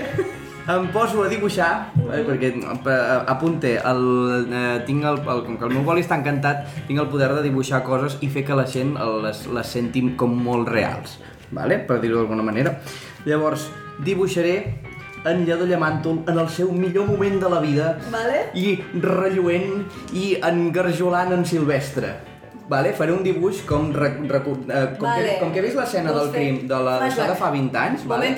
em 0.65 0.87
poso 0.89 1.21
a 1.21 1.27
dibuixar, 1.29 1.91
eh, 2.09 2.23
perquè 2.25 2.49
eh, 2.57 2.95
apunte, 3.29 3.75
el, 3.77 4.01
eh, 4.49 4.79
tinc 4.87 5.05
el, 5.05 5.19
el, 5.21 5.43
com 5.45 5.59
que 5.61 5.67
el 5.67 5.75
meu 5.75 5.85
boli 5.85 6.01
està 6.01 6.17
encantat, 6.17 6.65
tinc 6.87 7.01
el 7.01 7.09
poder 7.11 7.29
de 7.35 7.43
dibuixar 7.45 7.83
coses 7.85 8.17
i 8.25 8.31
fer 8.33 8.45
que 8.47 8.57
la 8.57 8.65
gent 8.69 8.95
les, 9.21 9.43
les 9.53 9.73
senti 9.77 10.01
com 10.17 10.33
molt 10.33 10.69
reals, 10.73 11.19
vale? 11.53 11.77
per 11.85 11.99
dir-ho 12.01 12.23
d'alguna 12.23 12.45
manera. 12.45 12.79
Llavors, 13.29 13.69
dibuixaré 14.05 14.57
en 15.25 15.45
Lledó 15.45 15.65
Llamàntol 15.65 16.23
en 16.29 16.39
el 16.39 16.49
seu 16.49 16.71
millor 16.71 17.07
moment 17.09 17.41
de 17.41 17.49
la 17.49 17.59
vida 17.63 17.97
Vale. 18.13 18.45
i 18.53 18.77
relluent 19.01 19.83
i 20.13 20.35
engarjolant 20.45 21.33
en 21.35 21.45
Silvestre. 21.45 22.13
Vale? 22.67 22.95
Faré 22.97 23.13
un 23.13 23.21
dibuix 23.21 23.59
com, 23.69 23.91
rec, 23.93 24.15
eh, 24.25 24.39
com, 24.41 24.63
Vale. 25.05 25.27
que, 25.27 25.33
com 25.37 25.51
que 25.53 25.59
he 25.61 25.65
vist 25.67 25.77
l'escena 25.77 26.13
del 26.15 26.31
crim 26.33 26.63
de 26.65 26.79
la 26.87 26.95
flashback? 27.03 27.29
de 27.29 27.35
fa 27.37 27.51
20 27.53 27.77
anys, 27.77 28.07
vale? 28.09 28.31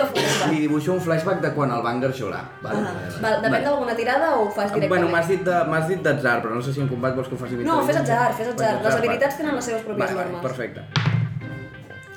Li 0.51 0.59
dibuixo 0.65 0.91
un 0.97 0.99
flashback 0.99 1.39
de 1.45 1.53
quan 1.55 1.71
el 1.71 1.81
van 1.85 2.01
engarjolar. 2.01 2.43
Vale? 2.65 2.83
Ah, 2.83 3.07
val, 3.23 3.39
depèn 3.45 3.63
d'alguna 3.69 3.95
tirada 3.95 4.33
o 4.35 4.43
ho 4.43 4.51
fas 4.51 4.73
directament? 4.73 4.89
Bueno, 4.89 5.07
m'has 5.15 5.31
dit, 5.31 5.47
de, 5.47 5.81
dit 5.88 6.03
d'atzar, 6.03 6.41
però 6.43 6.59
no 6.59 6.61
sé 6.61 6.75
si 6.75 6.83
en 6.83 6.91
combat 6.91 7.15
vols 7.15 7.31
que 7.31 7.39
ho 7.39 7.41
faci 7.45 7.63
No, 7.63 7.79
fes 7.88 8.03
atzar, 8.03 8.33
fes 8.35 8.51
atzar. 8.51 8.81
Les 8.83 8.99
habilitats 8.99 9.33
va. 9.33 9.41
tenen 9.41 9.55
les 9.55 9.71
seves 9.71 9.88
pròpies 9.88 10.05
vale, 10.05 10.19
vale, 10.19 10.31
normes. 10.35 10.51
perfecte. 10.51 10.81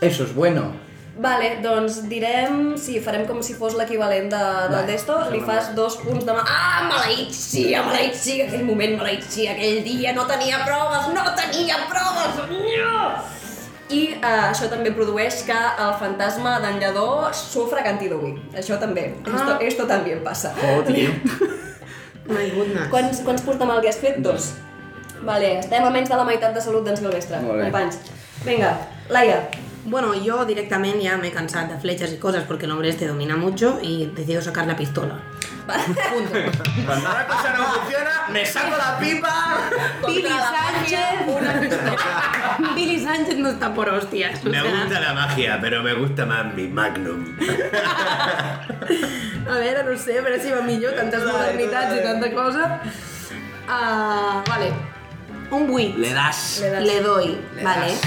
Eso 0.00 0.24
es 0.24 0.34
bueno. 0.34 0.89
Vale, 1.20 1.58
doncs 1.60 1.98
direm, 2.08 2.78
sí, 2.80 2.94
farem 3.04 3.26
com 3.28 3.42
si 3.44 3.52
fos 3.52 3.74
l'equivalent 3.76 4.30
de, 4.32 4.38
del 4.40 4.72
Vale, 4.72 4.86
d'esto, 4.88 5.18
li 5.28 5.42
fas 5.44 5.74
dos 5.76 5.98
punts 6.00 6.24
de 6.24 6.32
mà. 6.32 6.44
Ah, 6.48 6.86
maleït 6.88 7.34
sia, 7.36 7.82
maleït 7.84 8.16
sia, 8.16 8.46
aquell 8.46 8.64
moment 8.64 8.96
maleït 9.02 9.26
sia, 9.28 9.52
aquell 9.52 9.82
dia 9.84 10.14
no 10.16 10.24
tenia 10.30 10.62
proves, 10.64 11.10
no 11.12 11.26
tenia 11.36 11.82
proves! 11.92 12.40
No! 12.48 13.04
I 13.90 14.00
uh, 14.14 14.48
això 14.48 14.70
també 14.72 14.94
produeix 14.96 15.42
que 15.44 15.60
el 15.84 15.94
fantasma 16.00 16.56
d'en 16.64 16.80
Lledó 16.80 17.28
sofra 17.36 17.82
cantidogui. 17.84 18.36
Això 18.56 18.78
també. 18.80 19.10
Esto, 19.26 19.60
esto 19.66 19.88
també 19.90 20.14
passa. 20.24 20.54
Oh, 20.56 20.80
tio. 20.88 21.10
my 22.32 22.46
goodness. 22.54 22.86
Quants, 22.94 23.24
quants 23.26 23.44
punts 23.44 23.60
de 23.60 23.68
mal 23.68 23.82
li 23.84 23.90
has 23.92 24.00
fet? 24.00 24.22
Dos. 24.24 24.54
Vale, 25.20 25.58
estem 25.58 25.84
a 25.84 25.90
menys 25.92 26.08
de 26.08 26.16
la 26.16 26.24
meitat 26.24 26.56
de 26.56 26.62
salut 26.64 26.86
d'en 26.86 26.96
Silvestre. 26.96 27.42
Companys. 27.44 28.00
Vinga, 28.46 28.78
Laia. 29.12 29.42
Bueno, 29.84 30.14
yo 30.14 30.44
directamente 30.44 31.02
ya 31.04 31.16
me 31.16 31.28
he 31.28 31.32
cansado 31.32 31.68
de 31.68 31.80
flechas 31.80 32.12
y 32.12 32.16
cosas 32.18 32.44
porque 32.44 32.66
el 32.66 32.72
hombre 32.72 32.90
este 32.90 33.06
domina 33.06 33.36
mucho 33.36 33.78
y 33.82 34.06
decido 34.14 34.42
sacar 34.42 34.66
la 34.66 34.76
pistola. 34.76 35.14
Punto. 35.66 36.32
Cuando 36.86 37.10
una 37.10 37.26
cosa 37.26 37.54
no 37.56 37.64
funciona, 37.64 38.10
me 38.32 38.44
saco 38.44 38.76
la 38.76 38.98
pipa. 38.98 39.58
Billy 40.06 40.28
Sánchez, 40.28 40.98
màgia, 41.22 41.26
una 41.26 41.60
pistola. 41.60 42.72
Billy 42.74 42.98
Sánchez 43.04 43.36
no 43.38 43.48
está 43.50 43.72
por 43.72 43.88
hostias. 43.88 44.40
o 44.44 44.48
Me 44.48 44.60
sea, 44.60 44.70
gusta 44.70 45.00
la 45.00 45.14
magia, 45.14 45.58
pero 45.60 45.82
me 45.82 45.94
gusta 45.94 46.26
más 46.26 46.52
mi 46.54 46.66
Magnum. 46.68 47.36
A 49.48 49.52
veure, 49.54 49.82
no 49.84 49.96
sé, 49.96 50.18
a 50.18 50.22
veure 50.22 50.40
si 50.40 50.50
va 50.50 50.60
millor, 50.62 50.92
tantes 50.94 51.24
modernitats 51.24 51.94
i 51.96 52.02
tanta 52.02 52.30
cosa. 52.32 52.80
Ah, 53.68 54.42
vale. 54.46 54.72
Un 55.50 55.68
8. 55.70 55.94
Le 55.98 56.12
das. 56.14 56.60
Le 56.60 56.70
das. 56.70 56.82
Le 56.84 57.00
doy, 57.00 57.38
Le 57.56 57.62
vale. 57.64 57.86
das. 57.86 58.00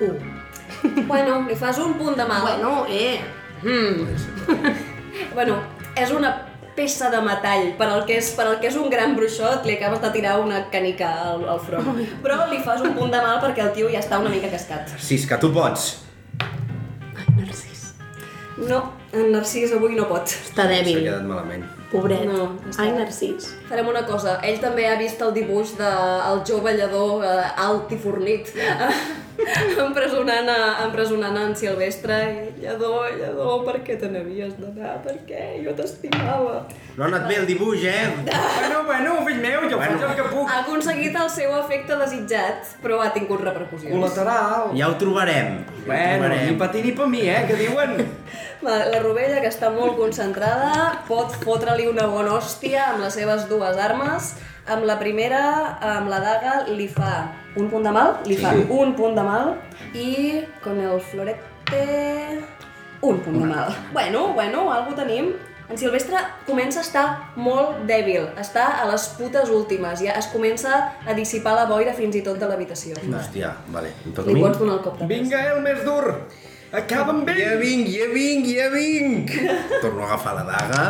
Uh. 0.00 0.35
Bueno, 1.06 1.42
li 1.48 1.54
fas 1.56 1.78
un 1.78 1.94
punt 1.94 2.16
de 2.16 2.24
mal. 2.24 2.42
Bueno, 2.42 2.86
eh. 2.88 3.20
Hmm. 3.62 4.06
Bueno, 5.34 5.56
és 5.96 6.10
una 6.12 6.30
peça 6.76 7.08
de 7.10 7.20
metall. 7.24 7.70
Per 7.78 7.86
al 7.88 8.02
que 8.08 8.18
és, 8.20 8.30
per 8.36 8.44
al 8.50 8.58
que 8.60 8.68
és 8.68 8.76
un 8.76 8.90
gran 8.92 9.14
bruixot, 9.16 9.64
li 9.64 9.76
acabes 9.78 10.00
de 10.02 10.10
tirar 10.12 10.34
una 10.42 10.58
canica 10.72 11.08
al, 11.30 11.46
al 11.48 11.60
front. 11.64 12.02
Però 12.22 12.42
li 12.50 12.58
fas 12.64 12.82
un 12.84 12.92
punt 12.98 13.10
de 13.14 13.20
mal 13.24 13.38
perquè 13.40 13.64
el 13.64 13.72
tio 13.76 13.88
ja 13.92 14.02
està 14.04 14.18
una 14.20 14.28
mica 14.32 14.50
cascat. 14.52 14.92
Si 15.00 15.16
és 15.16 15.24
que 15.28 15.38
tu 15.40 15.48
pots. 15.56 15.86
Ai, 16.42 17.24
Narcís. 17.38 17.86
No, 18.68 18.82
en 19.16 19.32
Narcís 19.32 19.72
avui 19.76 19.96
no 19.96 20.04
pot. 20.10 20.28
Està 20.28 20.66
S'ha 20.66 20.70
dèbil. 20.74 21.00
quedat 21.06 21.24
malament. 21.24 21.64
Pobret. 21.92 22.26
No, 22.28 22.50
està- 22.68 22.82
Ai, 22.84 22.92
Narcís. 22.98 23.48
Farem 23.70 23.88
una 23.88 24.04
cosa, 24.08 24.36
ell 24.44 24.60
també 24.60 24.84
ha 24.90 24.98
vist 25.00 25.20
el 25.24 25.32
dibuix 25.32 25.76
del 25.80 26.20
el 26.32 26.44
jove 26.48 26.76
llador 26.76 27.24
eh, 27.24 27.44
alt 27.56 27.92
i 27.92 27.98
fornit 28.04 28.52
empresonant, 29.86 30.48
a, 30.48 30.84
empresonant 30.86 31.36
en 31.40 31.54
Silvestre 31.58 32.16
i 32.56 32.62
llador, 32.64 33.10
llador, 33.20 33.64
per 33.66 33.80
què 33.86 33.96
te 34.00 34.08
n'havies 34.12 34.54
d'anar? 34.60 34.96
Per 35.04 35.14
què? 35.28 35.42
Jo 35.64 35.74
t'estimava. 35.76 36.62
No 36.96 37.04
ha 37.04 37.08
anat 37.10 37.26
bé 37.28 37.36
el 37.42 37.46
dibuix, 37.48 37.84
eh? 37.84 38.06
Bueno, 38.56 38.82
bueno, 38.88 39.14
fill 39.26 39.40
meu, 39.42 39.66
jo 39.70 39.76
Bueno. 39.78 39.98
faig 40.00 40.08
el 40.10 40.16
que 40.16 40.28
puc. 40.32 40.48
Ha 40.50 40.60
aconseguit 40.64 41.16
el 41.20 41.30
seu 41.30 41.52
efecte 41.60 41.96
desitjat, 42.00 42.74
però 42.82 43.00
ha 43.04 43.10
tingut 43.14 43.42
repercussions. 43.44 43.92
Col·lateral. 43.94 44.70
Ja 44.78 44.88
ho 44.90 44.96
trobarem. 45.00 45.60
Ja 45.66 45.82
ho 45.82 45.86
Bueno, 45.86 46.24
trobarem. 46.24 46.46
ni 46.50 46.56
pa 46.60 46.70
ti 46.72 46.82
ni 46.82 46.92
pa 46.96 47.06
mi, 47.06 47.22
eh, 47.28 47.44
que 47.48 47.54
diuen. 47.60 47.96
Va, 48.64 48.76
La 48.90 49.00
Rovella, 49.04 49.40
que 49.44 49.50
està 49.52 49.68
molt 49.70 49.96
concentrada, 50.00 51.02
pot 51.08 51.34
fotre-li 51.44 51.86
una 51.90 52.06
bona 52.08 52.32
hòstia 52.38 52.86
amb 52.94 53.04
les 53.04 53.14
seves 53.14 53.44
dues 53.50 53.76
armes. 53.76 54.34
Amb 54.66 54.82
la 54.88 54.96
primera, 54.98 55.42
amb 55.78 56.08
la 56.10 56.18
daga, 56.24 56.54
li 56.72 56.88
fa 56.90 57.28
un 57.56 57.68
punt 57.70 57.84
de 57.84 57.92
mal, 57.92 58.16
li 58.26 58.36
fa 58.36 58.52
Sí. 58.54 58.66
un 58.68 58.94
punt 58.94 59.14
de 59.16 59.22
mal, 59.22 59.54
i 59.94 60.42
con 60.62 60.78
el 60.80 61.00
florete... 61.00 62.40
un 63.00 63.18
punt 63.20 63.38
de 63.40 63.46
mal. 63.46 63.74
Bueno, 63.92 64.32
bueno, 64.34 64.72
algo 64.72 64.94
tenim. 64.94 65.32
En 65.68 65.76
Silvestre 65.76 66.16
comença 66.46 66.78
a 66.78 66.82
estar 66.86 67.04
molt 67.34 67.80
dèbil, 67.88 68.28
està 68.38 68.68
a 68.82 68.84
les 68.86 69.08
putes 69.18 69.48
últimes, 69.50 69.98
ja 70.00 70.12
es 70.14 70.28
comença 70.30 70.92
a 71.04 71.12
dissipar 71.12 71.56
la 71.56 71.64
boira 71.66 71.92
fins 71.92 72.14
i 72.14 72.22
tot 72.22 72.38
de 72.38 72.46
l'habitació. 72.46 72.94
Hòstia, 73.02 73.50
vale. 73.74 73.90
Em 74.06 74.12
toca 74.14 74.28
Li 74.30 74.34
mi? 74.38 74.42
pots 74.46 74.60
donar 74.62 74.76
el 74.78 74.84
cop 74.84 75.00
de. 75.00 75.08
Vinga, 75.10 75.40
el 75.56 75.60
més 75.66 75.82
dur. 75.84 76.12
Acaba 76.72 77.10
amb 77.10 77.28
ell. 77.28 77.40
Ja 77.42 77.56
vinc, 77.58 77.88
ja 77.90 78.06
vinc, 78.14 78.46
ja 78.46 78.68
vinc! 78.70 79.30
Torno 79.82 80.02
a 80.04 80.06
agafar 80.12 80.36
la 80.38 80.44
daga 80.52 80.84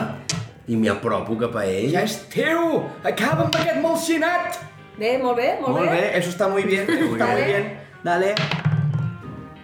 i 0.69 0.77
m'hi 0.77 0.89
apropo 0.93 1.39
cap 1.41 1.57
a 1.57 1.65
ell. 1.65 1.89
Ja 1.97 2.03
és 2.05 2.19
teu. 2.29 2.83
Acaba 3.03 3.47
amb 3.47 3.57
aquest 3.57 3.81
malsinat. 3.81 4.61
Bé, 4.97 5.19
molt 5.21 5.37
bé, 5.37 5.59
molt, 5.61 5.77
Molt 5.77 5.91
bé, 5.91 6.17
eso 6.17 6.31
está 6.31 6.49
muy 6.49 6.63
bien, 6.63 6.89
está 6.89 7.27
muy 7.27 7.43
bien. 7.43 7.81
Dale. 8.03 8.35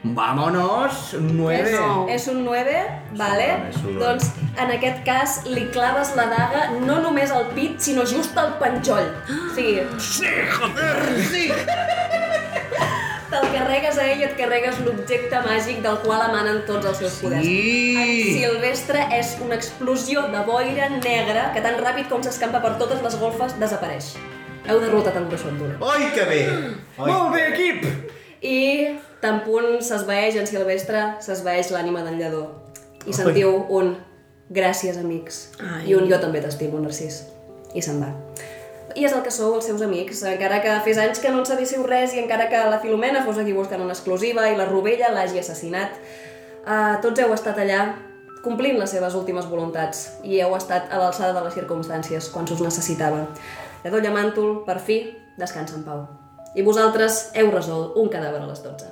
Vámonos, 0.04 1.14
nueve. 1.20 1.70
És, 1.70 2.22
és 2.26 2.26
un 2.28 2.42
9, 2.44 2.72
vale? 3.16 3.46
és 3.70 3.76
un 3.86 4.00
doncs 4.00 4.32
en 4.58 4.72
aquest 4.74 4.98
cas 5.06 5.36
li 5.46 5.62
claves 5.72 6.10
la 6.18 6.26
daga 6.26 6.64
no 6.82 6.98
només 7.04 7.30
al 7.30 7.46
pit, 7.54 7.78
sinó 7.80 8.02
just 8.04 8.36
al 8.36 8.56
penjoll. 8.60 9.06
O 9.30 9.54
sigui, 9.54 9.86
Sí, 10.02 10.26
joder, 10.56 10.98
sí! 11.30 11.44
te'l 13.32 13.48
carregues 13.54 13.96
a 13.96 14.08
ell 14.10 14.20
i 14.20 14.26
et 14.26 14.34
carregues 14.36 14.82
l'objecte 14.84 15.40
màgic 15.46 15.80
del 15.86 15.96
qual 16.02 16.26
emanen 16.26 16.60
tots 16.68 16.90
els 16.90 16.98
seus 17.00 17.16
poders. 17.22 17.46
Sí. 17.46 17.94
En 18.02 18.42
Silvestre 18.42 19.06
és 19.16 19.36
una 19.40 19.56
explosió 19.56 20.26
de 20.34 20.44
boira 20.50 20.90
negra 20.98 21.48
que 21.54 21.62
tan 21.64 21.78
ràpid 21.80 22.10
com 22.12 22.26
s'escampa 22.26 22.60
per 22.60 22.74
totes 22.82 23.00
les 23.06 23.16
golfes 23.22 23.56
desapareix. 23.62 24.16
Heu 24.62 24.78
derrotat 24.78 25.16
el 25.18 25.26
bruixot 25.26 25.58
dur. 25.58 25.72
Oi, 25.82 26.08
que 26.14 26.24
bé! 26.28 26.40
Oi. 26.98 27.08
Molt 27.08 27.32
bé, 27.34 27.42
equip. 27.50 27.86
I 28.42 28.58
tan 29.22 29.42
punt 29.46 29.80
s'esvaeix 29.82 30.38
en 30.38 30.46
Silvestre, 30.46 31.02
s'esvaeix 31.22 31.72
l'ànima 31.74 32.04
d'en 32.06 32.18
Lledó. 32.20 32.44
I 33.06 33.14
sentiu 33.16 33.56
un 33.74 33.96
gràcies, 34.54 34.98
amics. 35.00 35.48
Ai. 35.58 35.88
I 35.90 35.96
un 35.98 36.06
jo 36.10 36.18
també 36.22 36.42
t'estimo, 36.44 36.78
Narcís. 36.82 37.24
I 37.74 37.82
se'n 37.82 37.98
va. 38.02 38.12
I 38.94 39.06
és 39.08 39.14
el 39.16 39.22
que 39.24 39.32
sou 39.32 39.56
els 39.56 39.66
seus 39.66 39.82
amics, 39.82 40.20
encara 40.28 40.60
que 40.62 40.72
fes 40.84 41.00
anys 41.00 41.22
que 41.22 41.32
no 41.32 41.40
en 41.40 41.48
sabéssiu 41.48 41.82
res 41.86 42.14
i 42.14 42.20
encara 42.22 42.48
que 42.52 42.60
la 42.68 42.78
Filomena 42.82 43.24
fos 43.26 43.40
aquí 43.40 43.54
buscant 43.56 43.82
una 43.82 43.96
exclusiva 43.96 44.46
i 44.50 44.56
la 44.58 44.68
Rovella 44.68 45.10
l'hagi 45.14 45.40
assassinat, 45.40 45.96
eh, 46.66 46.94
tots 47.02 47.22
heu 47.22 47.32
estat 47.34 47.58
allà 47.58 47.86
complint 48.42 48.76
les 48.78 48.90
seves 48.90 49.14
últimes 49.14 49.46
voluntats 49.48 50.18
i 50.26 50.40
heu 50.42 50.54
estat 50.58 50.90
a 50.90 50.98
l'alçada 50.98 51.32
de 51.32 51.44
les 51.46 51.54
circumstàncies 51.54 52.28
quan 52.34 52.44
us 52.50 52.60
necessitava 52.60 53.24
de 53.82 53.90
Dolla 53.90 54.12
Màntol, 54.14 54.62
per 54.66 54.78
fi, 54.78 55.02
descansa 55.38 55.74
en 55.78 55.86
pau. 55.86 56.02
I 56.54 56.62
vosaltres 56.62 57.30
heu 57.38 57.50
resolt 57.50 57.96
un 57.98 58.10
cadàver 58.12 58.42
a 58.44 58.50
les 58.50 58.60
12. 58.62 58.90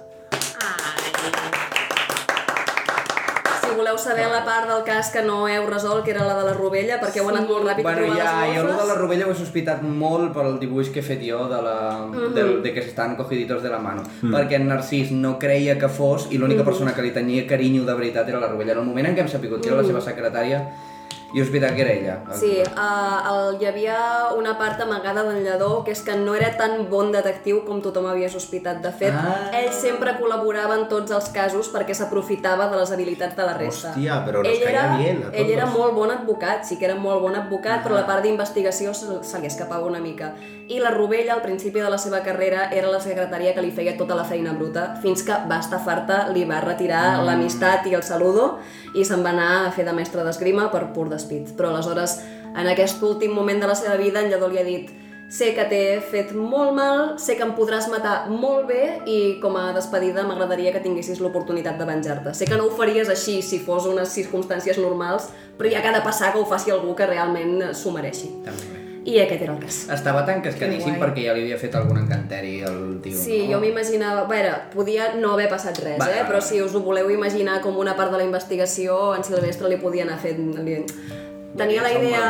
Si 3.61 3.76
voleu 3.76 3.99
saber 4.03 4.24
la 4.26 4.41
part 4.43 4.66
del 4.66 4.80
cas 4.82 5.12
que 5.14 5.22
no 5.22 5.45
heu 5.47 5.68
resolt, 5.68 6.03
que 6.03 6.11
era 6.11 6.24
la 6.26 6.34
de 6.41 6.49
la 6.49 6.55
rovella, 6.57 6.99
perquè 6.99 7.20
ho 7.20 7.28
heu 7.28 7.30
anat 7.30 7.47
molt 7.47 7.68
ràpid 7.68 7.86
bueno, 7.86 8.09
a 8.11 8.16
ja, 8.18 8.32
les 8.41 8.57
jo 8.57 8.64
la 8.66 8.80
de 8.80 8.88
la 8.88 8.97
rovella 8.99 9.28
ho 9.28 9.30
he 9.30 9.38
sospitat 9.38 9.84
molt 9.86 10.34
pel 10.34 10.59
dibuix 10.59 10.91
que 10.91 11.05
he 11.05 11.07
fet 11.07 11.22
jo 11.22 11.45
de, 11.47 11.62
la, 11.62 11.78
mm 12.03 12.14
-hmm. 12.14 12.34
de, 12.34 12.43
de 12.66 12.74
que 12.74 12.82
s'estan 12.82 13.14
cogiditos 13.14 13.62
de 13.62 13.70
la 13.70 13.78
mano, 13.78 14.03
mm. 14.03 14.34
perquè 14.34 14.57
en 14.59 14.66
Narcís 14.66 15.12
no 15.12 15.38
creia 15.38 15.78
que 15.78 15.88
fos 15.88 16.26
i 16.32 16.38
l'única 16.38 16.62
mm 16.62 16.62
-hmm. 16.62 16.70
persona 16.70 16.95
que 16.95 17.03
li 17.03 17.12
tenia 17.12 17.47
carinyo 17.47 17.84
de 17.84 17.95
veritat 17.95 18.28
era 18.28 18.41
la 18.41 18.49
rovella. 18.49 18.72
En 18.72 18.78
el 18.78 18.86
moment 18.86 19.07
en 19.07 19.14
què 19.14 19.20
hem 19.20 19.28
sapigut 19.28 19.61
que 19.61 19.68
era 19.68 19.76
la 19.76 19.82
mhm. 19.82 19.91
seva 19.91 20.01
secretària, 20.01 20.66
jo 21.35 21.41
he 21.43 21.45
sospitat 21.45 21.74
que 21.74 21.83
era 21.83 21.93
ella. 21.93 22.14
Mhm. 22.26 22.35
Sí, 22.39 22.53
uh, 22.62 23.31
el, 23.33 23.61
hi 23.62 23.66
havia 23.66 23.97
una 24.37 24.57
part 24.59 24.81
amagada 24.81 25.22
d'en 25.24 25.43
Lledó, 25.45 25.83
que 25.85 25.93
és 25.93 26.03
que 26.03 26.16
no 26.16 26.35
era 26.35 26.57
tan 26.57 26.89
bon 26.91 27.12
detectiu 27.12 27.64
com 27.64 27.81
tothom 27.83 28.07
havia 28.07 28.28
sospitat. 28.28 28.81
De 28.83 28.93
fet, 28.93 29.14
Ah. 29.14 29.51
ell 29.53 29.72
sempre 29.72 30.16
col·laborava 30.18 30.74
en 30.78 30.89
tots 30.89 31.11
els 31.11 31.28
casos 31.31 31.70
perquè 31.72 31.95
s'aprofitava 31.95 32.68
de 32.70 32.76
les 32.76 32.91
habilitats 32.93 33.37
de 33.37 33.43
la 33.45 33.55
resta. 33.57 33.91
Hòstia, 33.91 34.24
però 34.26 34.45
ell 34.45 34.62
era, 34.62 34.97
bien 34.97 35.24
a. 35.24 35.35
Ell 35.37 35.51
era 35.51 35.66
molt 35.66 35.95
bon 35.95 36.11
advocat, 36.11 36.64
sí 36.64 36.76
que 36.78 36.85
era 36.87 36.95
molt 36.95 37.20
bon 37.22 37.35
advocat, 37.37 37.83
però 37.85 37.95
la 37.95 38.07
part 38.07 38.22
d'investigació 38.22 38.95
se, 38.95 39.07
se 39.22 39.39
li 39.41 39.47
escapava 39.47 39.87
una 39.87 40.01
mica. 40.01 40.35
I 40.70 40.78
la 40.78 40.91
Rovella, 40.93 41.35
al 41.35 41.43
principi 41.43 41.81
de 41.81 41.91
la 41.91 41.99
seva 41.99 42.20
carrera, 42.22 42.68
era 42.70 42.89
la 42.89 43.01
secretària 43.01 43.55
que 43.55 43.61
li 43.62 43.72
feia 43.72 43.97
tota 43.99 44.14
la 44.14 44.22
feina 44.24 44.53
bruta, 44.53 44.95
fins 45.03 45.22
que 45.26 45.35
va 45.51 45.59
estar 45.59 45.81
farta, 45.85 46.28
li 46.28 46.45
va 46.45 46.61
retirar 46.61 47.22
l'amistat 47.24 47.87
i 47.87 47.95
el 47.95 48.03
saludo 48.05 48.59
i 48.95 49.05
se'n 49.05 49.24
va 49.24 49.31
anar 49.31 49.66
a 49.66 49.70
fer 49.72 49.85
de 49.85 49.93
mestre 49.93 50.22
d'esgrima 50.22 50.70
per 50.70 50.93
pur 50.95 51.09
despit. 51.21 51.53
Però 51.59 51.71
aleshores, 51.71 52.18
en 52.57 52.66
aquest 52.73 53.03
últim 53.07 53.37
moment 53.37 53.62
de 53.62 53.71
la 53.71 53.79
seva 53.79 54.01
vida, 54.01 54.25
en 54.25 54.33
Lledó 54.33 54.51
li 54.51 54.59
ha 54.59 54.66
dit 54.66 54.91
sé 55.31 55.53
que 55.55 55.64
t'he 55.71 56.01
fet 56.11 56.33
molt 56.35 56.75
mal, 56.75 57.14
sé 57.23 57.37
que 57.39 57.47
em 57.47 57.53
podràs 57.55 57.87
matar 57.93 58.25
molt 58.33 58.66
bé 58.66 58.83
i 59.07 59.18
com 59.43 59.55
a 59.61 59.68
despedida 59.77 60.27
m'agradaria 60.27 60.75
que 60.75 60.83
tinguessis 60.83 61.23
l'oportunitat 61.23 61.79
de 61.79 61.87
venjar-te. 61.87 62.35
Sé 62.35 62.51
que 62.51 62.59
no 62.59 62.66
ho 62.66 62.75
faries 62.75 63.12
així 63.14 63.39
si 63.47 63.62
fos 63.62 63.87
unes 63.87 64.11
circumstàncies 64.18 64.83
normals, 64.83 65.31
però 65.57 65.71
ja 65.71 65.85
que 65.85 65.95
ha 65.95 65.97
de 66.01 66.05
passar 66.05 66.35
que 66.35 66.43
ho 66.43 66.51
faci 66.51 66.75
algú 66.75 66.99
que 66.99 67.07
realment 67.07 67.71
s'ho 67.79 67.95
mereixi. 67.95 68.35
També. 68.43 68.80
I 69.05 69.17
aquest 69.23 69.43
era 69.43 69.55
el 69.55 69.61
cas. 69.63 69.77
Estava 69.95 70.27
tan 70.29 70.43
cascadíssim 70.45 70.99
perquè 71.01 71.25
ja 71.25 71.33
li 71.37 71.47
havia 71.47 71.57
fet 71.61 71.75
algun 71.79 72.03
encanteri 72.03 72.59
al 72.69 72.99
tio. 73.05 73.17
Sí, 73.17 73.47
no? 73.47 73.55
jo 73.55 73.61
m'imaginava... 73.63 74.27
A 74.27 74.29
veure, 74.29 74.53
podia 74.75 75.15
no 75.17 75.33
haver 75.33 75.49
passat 75.49 75.81
res, 75.81 75.97
Va, 76.01 76.11
eh? 76.11 76.21
va, 76.21 76.27
Però 76.29 76.43
va. 76.43 76.45
si 76.45 76.61
us 76.61 76.75
ho 76.77 76.83
voleu 76.85 77.09
imaginar 77.11 77.61
com 77.65 77.79
una 77.81 77.97
part 77.97 78.13
de 78.13 78.21
la 78.21 78.27
investigació, 78.29 79.15
en 79.17 79.25
Silvestre 79.25 79.73
li 79.73 79.81
podia 79.81 80.05
anar 80.05 80.19
fent... 80.21 80.53
Li... 80.67 80.83
Tenia 81.57 81.83
la 81.83 81.93
idea. 81.97 82.27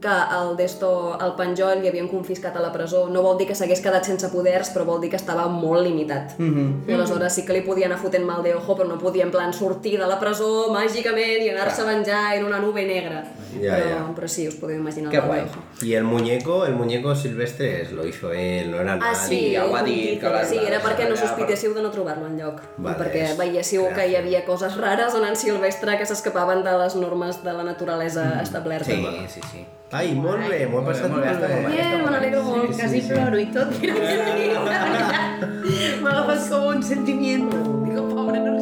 Que 0.00 0.08
el 0.08 0.56
Desto, 0.56 1.18
el 1.20 1.32
penjoll, 1.34 1.80
li 1.82 1.88
havien 1.88 2.08
confiscat 2.08 2.56
a 2.56 2.60
la 2.60 2.72
presó. 2.72 3.08
No 3.08 3.22
vol 3.22 3.36
dir 3.38 3.46
que 3.48 3.54
s'hagués 3.54 3.80
quedat 3.80 4.04
sense 4.04 4.28
poders, 4.30 4.70
però 4.74 4.84
vol 4.84 5.00
dir 5.00 5.10
que 5.10 5.16
estava 5.16 5.48
molt 5.48 5.82
limitat. 5.82 6.38
Mhm. 6.38 6.84
I 6.88 6.92
aleshores 6.94 7.32
sí 7.34 7.44
que 7.44 7.52
li 7.52 7.62
podia 7.62 7.86
anar 7.86 7.98
fotent 7.98 8.24
mal 8.24 8.42
de 8.42 8.54
ojo, 8.54 8.76
però 8.76 8.86
no 8.88 8.98
podia 8.98 9.24
en 9.24 9.30
plan 9.30 9.52
sortir 9.52 9.98
de 9.98 10.06
la 10.06 10.18
presó 10.20 10.68
màgicament 10.72 11.42
i 11.42 11.48
anar-se 11.50 11.82
a 11.82 11.84
venjar 11.84 12.36
en 12.36 12.44
una 12.44 12.58
nube 12.60 12.84
negra. 12.86 13.24
Ja, 13.60 13.76
però, 13.76 13.88
ja. 13.88 14.12
però 14.14 14.28
sí, 14.28 14.46
us 14.46 14.54
podeu 14.56 14.76
imaginar 14.76 15.10
Que 15.10 15.20
guai. 15.20 15.46
Y 15.80 15.94
el 15.94 16.04
muñeco, 16.04 16.66
el 16.66 16.74
muñeco 16.74 17.14
silvestre 17.14 17.82
es- 17.82 17.92
lo 17.92 18.06
hizo 18.06 18.30
él, 18.32 18.70
no 18.70 18.76
era 18.80 18.96
nadie. 18.96 19.10
Ah, 19.10 19.14
sí, 19.14 19.38
Sí, 19.38 19.54
ja 19.54 19.64
ho 19.64 19.74
ha 19.74 19.82
dit, 19.82 20.20
que 20.20 20.28
la- 20.28 20.44
sí, 20.44 20.58
era 20.58 20.78
la- 20.78 20.84
perquè 20.84 21.08
no 21.08 21.16
sospitéssiu 21.16 21.72
de 21.74 21.82
no 21.82 21.90
trobar-lo 21.90 22.26
enlloc. 22.26 22.60
Vale, 22.76 22.96
I 22.96 23.00
perquè 23.00 23.22
és- 23.30 23.36
veiéssiu 23.38 23.88
que 23.94 24.06
hi 24.08 24.16
havia 24.16 24.44
coses 24.44 24.76
rares 24.76 25.14
en 25.14 25.24
en 25.24 25.34
Silvestre 25.36 25.96
que 25.98 26.04
s'escapaven 26.06 26.62
de 26.62 26.78
les 26.78 26.94
normes 26.96 27.42
de 27.42 27.52
la 27.52 27.62
naturalesa 27.64 28.40
establerta. 28.42 28.84
Sí, 28.84 29.04
sí, 29.28 29.40
sí. 29.50 29.66
Ai, 29.90 30.12
molt 30.14 30.42
bé, 30.48 30.66
m'ho 30.68 30.80
he 30.80 30.82
Molt 30.82 30.84
bé, 30.84 30.92
passat 30.92 31.10
molt 31.10 31.22
bé, 31.24 31.28
molt 31.30 31.38
està 31.38 31.48
molt 31.48 31.62
bé. 31.62 31.68
bé. 31.68 31.76
Bien, 31.76 32.04
me 32.04 32.10
n'alegro 32.12 32.42
molt. 32.44 32.76
Casi 32.76 33.00
ploro 33.08 33.38
y 33.38 33.46
todo. 33.46 33.70
Mira 33.80 33.94
que 33.94 34.06
sí, 34.06 34.50
la 34.52 34.60
verdad. 34.64 35.48
Me 36.02 36.08
agafas 36.10 36.48
como 36.50 36.68
un 36.68 36.82
sentimiento. 36.82 37.56
Digo, 37.86 38.08
pobre, 38.14 38.40
no 38.40 38.57